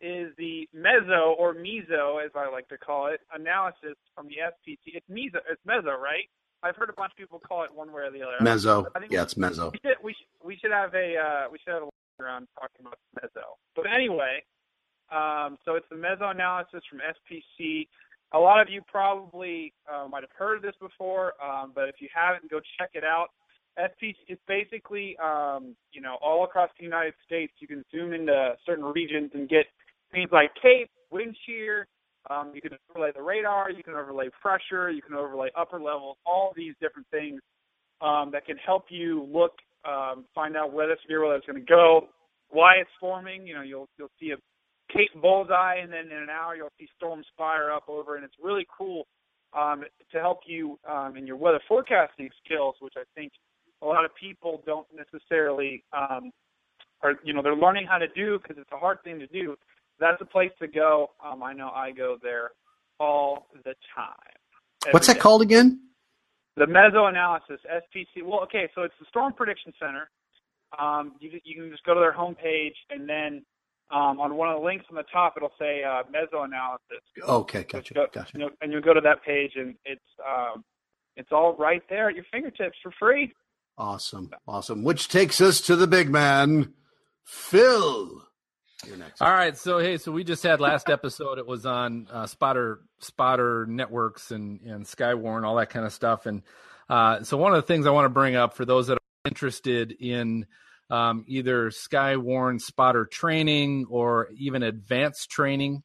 is 0.00 0.32
the 0.38 0.68
meso 0.76 1.34
or 1.36 1.54
meso, 1.54 2.24
as 2.24 2.30
I 2.36 2.48
like 2.48 2.68
to 2.68 2.78
call 2.78 3.08
it, 3.08 3.20
analysis 3.34 3.96
from 4.14 4.28
the 4.28 4.36
SPC. 4.36 4.94
It's 4.94 5.08
meso. 5.10 5.40
It's 5.50 5.62
meso, 5.66 5.98
right? 5.98 6.30
I've 6.66 6.76
heard 6.76 6.90
a 6.90 6.94
bunch 6.94 7.12
of 7.12 7.16
people 7.16 7.38
call 7.38 7.62
it 7.64 7.72
one 7.72 7.92
way 7.92 8.02
or 8.02 8.10
the 8.10 8.22
other. 8.22 8.36
Mezzo. 8.40 8.86
I 8.94 8.98
think 8.98 9.12
Yeah, 9.12 9.22
it's 9.22 9.36
mezzo. 9.36 9.70
we 9.70 9.78
should 9.84 9.96
we 10.02 10.12
should, 10.12 10.46
we 10.46 10.56
should 10.56 10.72
have 10.72 10.94
a 10.94 11.16
uh, 11.16 11.50
we 11.50 11.58
should 11.58 11.74
have 11.74 11.82
a 11.84 11.88
around 12.22 12.48
talking 12.58 12.80
about 12.80 12.98
mezzo. 13.22 13.56
But 13.74 13.86
anyway, 13.92 14.42
um, 15.12 15.58
so 15.64 15.74
it's 15.74 15.86
the 15.90 15.96
mezzo 15.96 16.28
analysis 16.30 16.82
from 16.90 17.00
SPC. 17.00 17.86
A 18.32 18.38
lot 18.38 18.60
of 18.60 18.68
you 18.68 18.82
probably 18.90 19.72
uh, 19.92 20.08
might 20.08 20.22
have 20.22 20.30
heard 20.36 20.56
of 20.56 20.62
this 20.62 20.74
before, 20.80 21.34
um, 21.42 21.72
but 21.74 21.88
if 21.88 21.96
you 22.00 22.08
haven't, 22.12 22.50
go 22.50 22.60
check 22.78 22.90
it 22.94 23.04
out. 23.04 23.28
SPC 23.78 24.14
is 24.28 24.38
basically 24.48 25.16
um, 25.22 25.76
you 25.92 26.00
know 26.00 26.16
all 26.22 26.44
across 26.44 26.70
the 26.78 26.84
United 26.84 27.14
States. 27.24 27.52
You 27.60 27.68
can 27.68 27.84
zoom 27.92 28.12
into 28.12 28.54
certain 28.64 28.84
regions 28.84 29.30
and 29.34 29.48
get 29.48 29.66
things 30.10 30.30
like 30.32 30.50
CAPE, 30.60 30.90
wind 31.10 31.36
shear. 31.46 31.86
Um, 32.30 32.52
you 32.54 32.60
can 32.60 32.72
overlay 32.90 33.12
the 33.14 33.22
radar. 33.22 33.70
You 33.70 33.82
can 33.82 33.94
overlay 33.94 34.28
pressure. 34.40 34.90
You 34.90 35.02
can 35.02 35.14
overlay 35.14 35.48
upper 35.56 35.80
levels. 35.80 36.16
All 36.26 36.52
these 36.56 36.74
different 36.80 37.06
things 37.10 37.40
um, 38.00 38.30
that 38.32 38.46
can 38.46 38.56
help 38.56 38.86
you 38.88 39.26
look, 39.32 39.52
um, 39.84 40.24
find 40.34 40.56
out 40.56 40.72
where 40.72 40.88
severe 41.02 41.24
weather 41.24 41.36
is 41.36 41.42
going 41.46 41.60
to 41.60 41.66
go, 41.66 42.08
why 42.50 42.74
it's 42.80 42.90
forming. 43.00 43.46
You 43.46 43.54
know, 43.54 43.62
you'll 43.62 43.88
you'll 43.98 44.10
see 44.20 44.30
a 44.30 44.36
CAPE 44.92 45.20
bullseye, 45.20 45.76
and 45.82 45.92
then 45.92 46.06
in 46.06 46.22
an 46.22 46.30
hour 46.30 46.56
you'll 46.56 46.72
see 46.78 46.88
storms 46.96 47.26
fire 47.36 47.72
up 47.72 47.88
over, 47.88 48.16
and 48.16 48.24
it's 48.24 48.34
really 48.42 48.66
cool 48.76 49.06
um, 49.56 49.84
to 50.12 50.20
help 50.20 50.40
you 50.46 50.78
um, 50.88 51.16
in 51.16 51.26
your 51.26 51.36
weather 51.36 51.60
forecasting 51.68 52.28
skills, 52.44 52.74
which 52.80 52.94
I 52.96 53.02
think 53.14 53.32
a 53.82 53.86
lot 53.86 54.04
of 54.04 54.10
people 54.14 54.62
don't 54.66 54.86
necessarily, 54.94 55.84
um, 55.92 56.30
or 57.02 57.14
you 57.24 57.32
know, 57.32 57.42
they're 57.42 57.56
learning 57.56 57.86
how 57.88 57.98
to 57.98 58.08
do 58.08 58.38
because 58.38 58.56
it's 58.58 58.72
a 58.72 58.78
hard 58.78 59.02
thing 59.04 59.18
to 59.18 59.26
do. 59.26 59.56
That's 59.98 60.20
a 60.20 60.24
place 60.24 60.50
to 60.60 60.68
go. 60.68 61.10
Um, 61.24 61.42
I 61.42 61.52
know 61.52 61.70
I 61.74 61.90
go 61.92 62.18
there 62.22 62.50
all 63.00 63.48
the 63.64 63.74
time. 63.94 64.92
What's 64.92 65.06
that 65.06 65.14
day. 65.14 65.20
called 65.20 65.42
again? 65.42 65.80
The 66.56 66.64
meso 66.66 67.08
analysis, 67.08 67.60
SPC. 67.70 68.22
Well, 68.24 68.40
okay, 68.44 68.68
so 68.74 68.82
it's 68.82 68.94
the 68.98 69.06
Storm 69.08 69.32
Prediction 69.34 69.72
Center. 69.78 70.08
Um, 70.78 71.12
you, 71.20 71.30
you 71.44 71.54
can 71.54 71.70
just 71.70 71.84
go 71.84 71.94
to 71.94 72.00
their 72.00 72.12
homepage, 72.14 72.74
and 72.90 73.08
then 73.08 73.44
um, 73.90 74.20
on 74.20 74.36
one 74.36 74.48
of 74.48 74.58
the 74.58 74.64
links 74.64 74.86
on 74.90 74.96
the 74.96 75.04
top, 75.12 75.34
it'll 75.36 75.52
say 75.58 75.82
uh, 75.84 76.02
meso 76.04 76.44
analysis. 76.44 77.02
Okay, 77.22 77.64
gotcha, 77.64 77.94
Go- 77.94 78.06
gotcha. 78.12 78.30
You 78.34 78.40
know, 78.40 78.50
and 78.60 78.72
you'll 78.72 78.80
go 78.82 78.94
to 78.94 79.00
that 79.02 79.22
page, 79.22 79.52
and 79.56 79.74
it's 79.84 80.00
um, 80.26 80.64
it's 81.16 81.30
all 81.30 81.54
right 81.56 81.82
there 81.88 82.08
at 82.08 82.14
your 82.14 82.24
fingertips 82.32 82.76
for 82.82 82.92
free. 82.98 83.32
Awesome, 83.78 84.30
awesome. 84.48 84.82
Which 84.82 85.08
takes 85.08 85.40
us 85.40 85.60
to 85.62 85.76
the 85.76 85.86
big 85.86 86.10
man, 86.10 86.72
Phil. 87.24 88.25
Next. 88.94 89.20
All 89.22 89.30
right, 89.30 89.56
so 89.56 89.78
hey, 89.78 89.98
so 89.98 90.12
we 90.12 90.24
just 90.24 90.42
had 90.42 90.60
last 90.60 90.88
episode. 90.90 91.38
It 91.38 91.46
was 91.46 91.66
on 91.66 92.06
uh, 92.10 92.26
Spotter 92.26 92.80
Spotter 93.00 93.66
networks 93.68 94.30
and 94.30 94.60
and 94.62 94.84
Skywarn, 94.84 95.44
all 95.44 95.56
that 95.56 95.70
kind 95.70 95.86
of 95.86 95.92
stuff. 95.92 96.26
And 96.26 96.42
uh, 96.88 97.22
so 97.22 97.36
one 97.36 97.52
of 97.52 97.56
the 97.56 97.66
things 97.66 97.86
I 97.86 97.90
want 97.90 98.04
to 98.04 98.10
bring 98.10 98.36
up 98.36 98.54
for 98.54 98.64
those 98.64 98.86
that 98.86 98.94
are 98.94 99.28
interested 99.28 99.92
in 99.92 100.46
um, 100.90 101.24
either 101.26 101.70
Skywarn 101.70 102.60
spotter 102.60 103.06
training 103.06 103.86
or 103.90 104.28
even 104.36 104.62
advanced 104.62 105.30
training, 105.30 105.82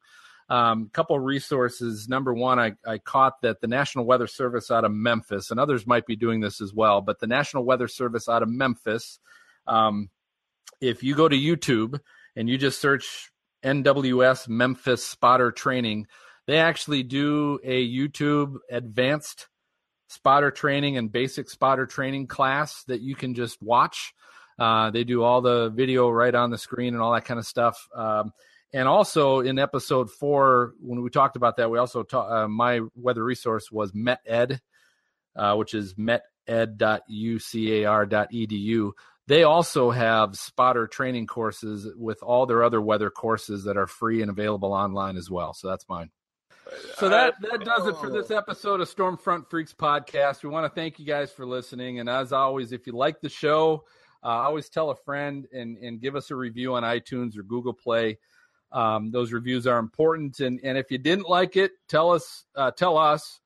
a 0.48 0.54
um, 0.54 0.90
couple 0.92 1.18
resources. 1.18 2.08
Number 2.08 2.32
one, 2.32 2.58
I, 2.58 2.72
I 2.86 2.98
caught 2.98 3.42
that 3.42 3.60
the 3.60 3.66
National 3.66 4.04
Weather 4.04 4.26
Service 4.26 4.70
out 4.70 4.84
of 4.84 4.92
Memphis, 4.92 5.50
and 5.50 5.58
others 5.58 5.86
might 5.86 6.06
be 6.06 6.16
doing 6.16 6.40
this 6.40 6.60
as 6.60 6.72
well, 6.72 7.00
but 7.00 7.18
the 7.18 7.26
National 7.26 7.64
Weather 7.64 7.88
Service 7.88 8.28
out 8.28 8.42
of 8.42 8.48
Memphis. 8.48 9.18
Um, 9.66 10.10
if 10.80 11.02
you 11.02 11.14
go 11.14 11.28
to 11.28 11.36
YouTube 11.36 11.98
and 12.36 12.48
you 12.48 12.58
just 12.58 12.80
search 12.80 13.30
NWS 13.64 14.48
Memphis 14.48 15.04
spotter 15.04 15.52
training, 15.52 16.06
they 16.46 16.58
actually 16.58 17.02
do 17.02 17.58
a 17.62 17.88
YouTube 17.88 18.56
advanced 18.70 19.48
spotter 20.08 20.50
training 20.50 20.98
and 20.98 21.10
basic 21.10 21.48
spotter 21.48 21.86
training 21.86 22.26
class 22.26 22.84
that 22.84 23.00
you 23.00 23.14
can 23.14 23.34
just 23.34 23.62
watch. 23.62 24.12
Uh, 24.58 24.90
they 24.90 25.04
do 25.04 25.22
all 25.22 25.40
the 25.40 25.70
video 25.70 26.10
right 26.10 26.34
on 26.34 26.50
the 26.50 26.58
screen 26.58 26.92
and 26.94 27.02
all 27.02 27.12
that 27.12 27.24
kind 27.24 27.40
of 27.40 27.46
stuff. 27.46 27.88
Um, 27.94 28.32
and 28.74 28.88
also 28.88 29.40
in 29.40 29.58
episode 29.58 30.10
four, 30.10 30.72
when 30.80 31.02
we 31.02 31.10
talked 31.10 31.36
about 31.36 31.58
that, 31.58 31.70
we 31.70 31.78
also 31.78 32.04
uh, 32.12 32.48
my 32.48 32.80
weather 32.94 33.24
resource 33.24 33.70
was 33.70 33.92
MetEd, 33.92 34.60
uh, 35.36 35.54
which 35.56 35.74
is 35.74 35.94
met.ed.ucar.edu. 35.96 38.92
They 39.32 39.44
also 39.44 39.90
have 39.90 40.36
spotter 40.36 40.86
training 40.86 41.26
courses 41.26 41.88
with 41.96 42.22
all 42.22 42.44
their 42.44 42.62
other 42.62 42.82
weather 42.82 43.08
courses 43.08 43.64
that 43.64 43.78
are 43.78 43.86
free 43.86 44.20
and 44.20 44.30
available 44.30 44.74
online 44.74 45.16
as 45.16 45.30
well. 45.30 45.54
So 45.54 45.68
that's 45.68 45.88
mine. 45.88 46.10
So 46.96 47.08
that 47.08 47.36
that 47.40 47.64
does 47.64 47.86
it 47.86 47.96
for 47.96 48.10
this 48.10 48.30
episode 48.30 48.82
of 48.82 48.94
Stormfront 48.94 49.48
Freaks 49.48 49.72
podcast. 49.72 50.42
We 50.42 50.50
want 50.50 50.66
to 50.66 50.74
thank 50.78 50.98
you 50.98 51.06
guys 51.06 51.32
for 51.32 51.46
listening, 51.46 51.98
and 51.98 52.10
as 52.10 52.34
always, 52.34 52.72
if 52.72 52.86
you 52.86 52.92
like 52.92 53.22
the 53.22 53.30
show, 53.30 53.84
uh, 54.22 54.26
always 54.26 54.68
tell 54.68 54.90
a 54.90 54.96
friend 54.96 55.46
and 55.50 55.78
and 55.78 55.98
give 55.98 56.14
us 56.14 56.30
a 56.30 56.36
review 56.36 56.74
on 56.74 56.82
iTunes 56.82 57.38
or 57.38 57.42
Google 57.42 57.72
Play. 57.72 58.18
Um, 58.70 59.12
those 59.12 59.32
reviews 59.32 59.66
are 59.66 59.78
important, 59.78 60.40
and 60.40 60.60
and 60.62 60.76
if 60.76 60.90
you 60.90 60.98
didn't 60.98 61.26
like 61.26 61.56
it, 61.56 61.72
tell 61.88 62.10
us 62.10 62.44
uh, 62.54 62.72
tell 62.72 62.98
us 62.98 63.40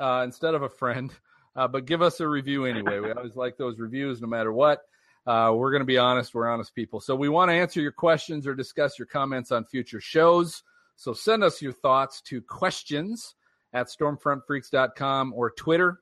uh, 0.00 0.22
instead 0.24 0.56
of 0.56 0.62
a 0.62 0.68
friend, 0.68 1.12
uh, 1.54 1.68
but 1.68 1.84
give 1.84 2.02
us 2.02 2.18
a 2.18 2.26
review 2.26 2.64
anyway. 2.64 2.98
We 2.98 3.12
always 3.12 3.36
like 3.36 3.56
those 3.56 3.78
reviews, 3.78 4.20
no 4.20 4.26
matter 4.26 4.52
what. 4.52 4.80
Uh, 5.26 5.52
we're 5.54 5.70
going 5.70 5.80
to 5.82 5.86
be 5.86 5.98
honest. 5.98 6.34
We're 6.34 6.48
honest 6.48 6.74
people. 6.74 7.00
So 7.00 7.14
we 7.14 7.28
want 7.28 7.50
to 7.50 7.54
answer 7.54 7.80
your 7.80 7.92
questions 7.92 8.46
or 8.46 8.54
discuss 8.54 8.98
your 8.98 9.06
comments 9.06 9.52
on 9.52 9.64
future 9.64 10.00
shows. 10.00 10.62
So 10.96 11.12
send 11.12 11.44
us 11.44 11.62
your 11.62 11.72
thoughts 11.72 12.20
to 12.22 12.42
questions 12.42 13.34
at 13.72 13.86
stormfrontfreaks.com 13.86 15.32
or 15.34 15.50
Twitter 15.50 16.00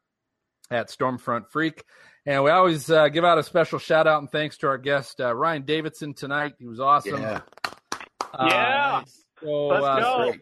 at 0.71 0.89
stormfrontfreak. 0.89 1.83
And 2.27 2.45
we 2.45 2.51
always 2.51 2.91
uh, 2.91 3.09
give 3.09 3.25
out 3.25 3.39
a 3.39 3.43
special 3.43 3.79
shout 3.79 4.07
out 4.07 4.21
and 4.21 4.31
thanks 4.31 4.59
to 4.59 4.69
our 4.69 4.79
guest, 4.79 5.21
uh, 5.21 5.35
Ryan 5.35 5.63
Davidson, 5.63 6.15
tonight. 6.15 6.55
He 6.59 6.67
was 6.67 6.81
awesome. 6.81 7.21
Yeah. 7.21 7.41
Uh, 8.33 8.47
Yeah. 8.49 9.03
So, 9.43 9.67
Let's 9.69 9.85
uh, 9.85 10.01
go. 10.01 10.33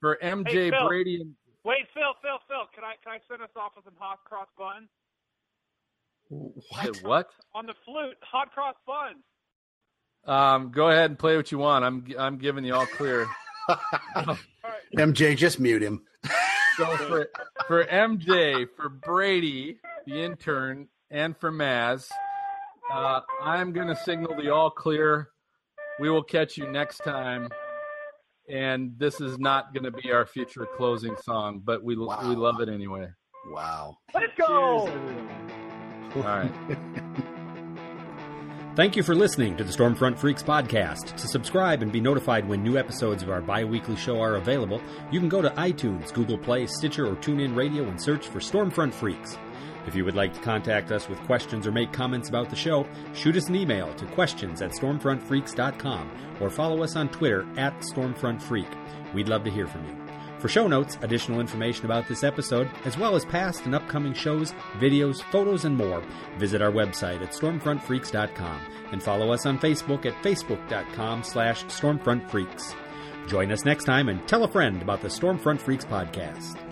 For 0.00 0.18
MJ 0.20 0.50
Hey, 0.50 0.70
Brady 0.84 1.20
and 1.20 1.34
Wait, 1.64 1.86
Phil, 1.94 2.02
Phil, 2.20 2.38
Phil, 2.48 2.66
can 2.74 2.82
I 2.82 2.94
can 3.04 3.12
I 3.12 3.18
send 3.30 3.40
us 3.40 3.54
off 3.54 3.72
with 3.76 3.84
some 3.84 3.94
hot 3.98 4.18
cross 4.24 4.48
buns 4.58 4.88
what? 6.32 7.02
what? 7.02 7.30
on 7.54 7.66
the 7.66 7.74
flute? 7.84 8.16
Hot 8.22 8.50
cross 8.52 8.74
buns. 8.86 9.22
Um, 10.24 10.70
go 10.70 10.88
ahead 10.88 11.10
and 11.10 11.18
play 11.18 11.36
what 11.36 11.50
you 11.52 11.58
want. 11.58 11.84
I'm 11.84 12.06
I'm 12.18 12.38
giving 12.38 12.64
you 12.64 12.74
all 12.74 12.86
clear. 12.86 13.26
MJ, 14.96 15.36
just 15.36 15.58
mute 15.60 15.82
him. 15.82 16.02
So 16.76 16.96
for 16.96 17.28
for 17.66 17.84
MJ, 17.84 18.66
for 18.76 18.88
Brady, 18.88 19.78
the 20.06 20.22
intern, 20.22 20.88
and 21.10 21.36
for 21.36 21.50
Maz, 21.52 22.08
uh, 22.92 23.20
I'm 23.42 23.72
gonna 23.72 23.96
signal 23.96 24.34
the 24.40 24.50
all 24.50 24.70
clear. 24.70 25.28
We 26.00 26.08
will 26.08 26.22
catch 26.22 26.56
you 26.56 26.70
next 26.70 26.98
time. 26.98 27.48
And 28.48 28.94
this 28.98 29.20
is 29.20 29.38
not 29.38 29.72
going 29.72 29.84
to 29.84 29.92
be 29.92 30.10
our 30.10 30.26
future 30.26 30.66
closing 30.76 31.16
song, 31.16 31.62
but 31.64 31.84
we 31.84 31.96
Wow. 31.96 32.28
we 32.28 32.34
love 32.34 32.60
it 32.60 32.68
anyway. 32.68 33.08
Wow. 33.46 33.98
Let's 34.12 34.32
go. 34.36 34.88
All 36.16 36.22
right. 36.22 36.52
Thank 38.74 38.96
you 38.96 39.02
for 39.02 39.14
listening 39.14 39.58
to 39.58 39.64
the 39.64 39.72
Stormfront 39.72 40.16
Freaks 40.16 40.42
podcast. 40.42 41.14
To 41.16 41.28
subscribe 41.28 41.82
and 41.82 41.92
be 41.92 42.00
notified 42.00 42.48
when 42.48 42.62
new 42.62 42.78
episodes 42.78 43.22
of 43.22 43.28
our 43.28 43.42
bi 43.42 43.64
weekly 43.64 43.96
show 43.96 44.18
are 44.18 44.36
available, 44.36 44.80
you 45.10 45.20
can 45.20 45.28
go 45.28 45.42
to 45.42 45.50
iTunes, 45.50 46.10
Google 46.10 46.38
Play, 46.38 46.66
Stitcher, 46.66 47.06
or 47.06 47.16
TuneIn 47.16 47.54
Radio 47.54 47.84
and 47.84 48.00
search 48.00 48.28
for 48.28 48.38
Stormfront 48.38 48.94
Freaks. 48.94 49.36
If 49.86 49.94
you 49.94 50.06
would 50.06 50.14
like 50.14 50.32
to 50.32 50.40
contact 50.40 50.90
us 50.90 51.06
with 51.06 51.18
questions 51.24 51.66
or 51.66 51.72
make 51.72 51.92
comments 51.92 52.30
about 52.30 52.48
the 52.48 52.56
show, 52.56 52.86
shoot 53.12 53.36
us 53.36 53.50
an 53.50 53.56
email 53.56 53.92
to 53.94 54.06
questions 54.06 54.62
at 54.62 54.70
stormfrontfreaks.com 54.70 56.10
or 56.40 56.48
follow 56.48 56.82
us 56.82 56.96
on 56.96 57.10
Twitter 57.10 57.46
at 57.58 57.78
stormfrontfreak. 57.80 59.12
We'd 59.12 59.28
love 59.28 59.44
to 59.44 59.50
hear 59.50 59.66
from 59.66 59.86
you. 59.86 60.01
For 60.42 60.48
show 60.48 60.66
notes, 60.66 60.98
additional 61.02 61.38
information 61.38 61.84
about 61.84 62.08
this 62.08 62.24
episode, 62.24 62.68
as 62.84 62.98
well 62.98 63.14
as 63.14 63.24
past 63.24 63.64
and 63.64 63.76
upcoming 63.76 64.12
shows, 64.12 64.52
videos, 64.80 65.22
photos, 65.30 65.64
and 65.64 65.76
more, 65.76 66.02
visit 66.36 66.60
our 66.60 66.72
website 66.72 67.22
at 67.22 67.30
stormfrontfreaks.com 67.30 68.60
and 68.90 69.00
follow 69.00 69.32
us 69.32 69.46
on 69.46 69.56
Facebook 69.56 70.04
at 70.04 70.20
facebook.com 70.20 71.22
slash 71.22 71.64
stormfrontfreaks. 71.66 72.74
Join 73.28 73.52
us 73.52 73.64
next 73.64 73.84
time 73.84 74.08
and 74.08 74.26
tell 74.26 74.42
a 74.42 74.50
friend 74.50 74.82
about 74.82 75.00
the 75.00 75.06
Stormfront 75.06 75.60
Freaks 75.60 75.84
podcast. 75.84 76.71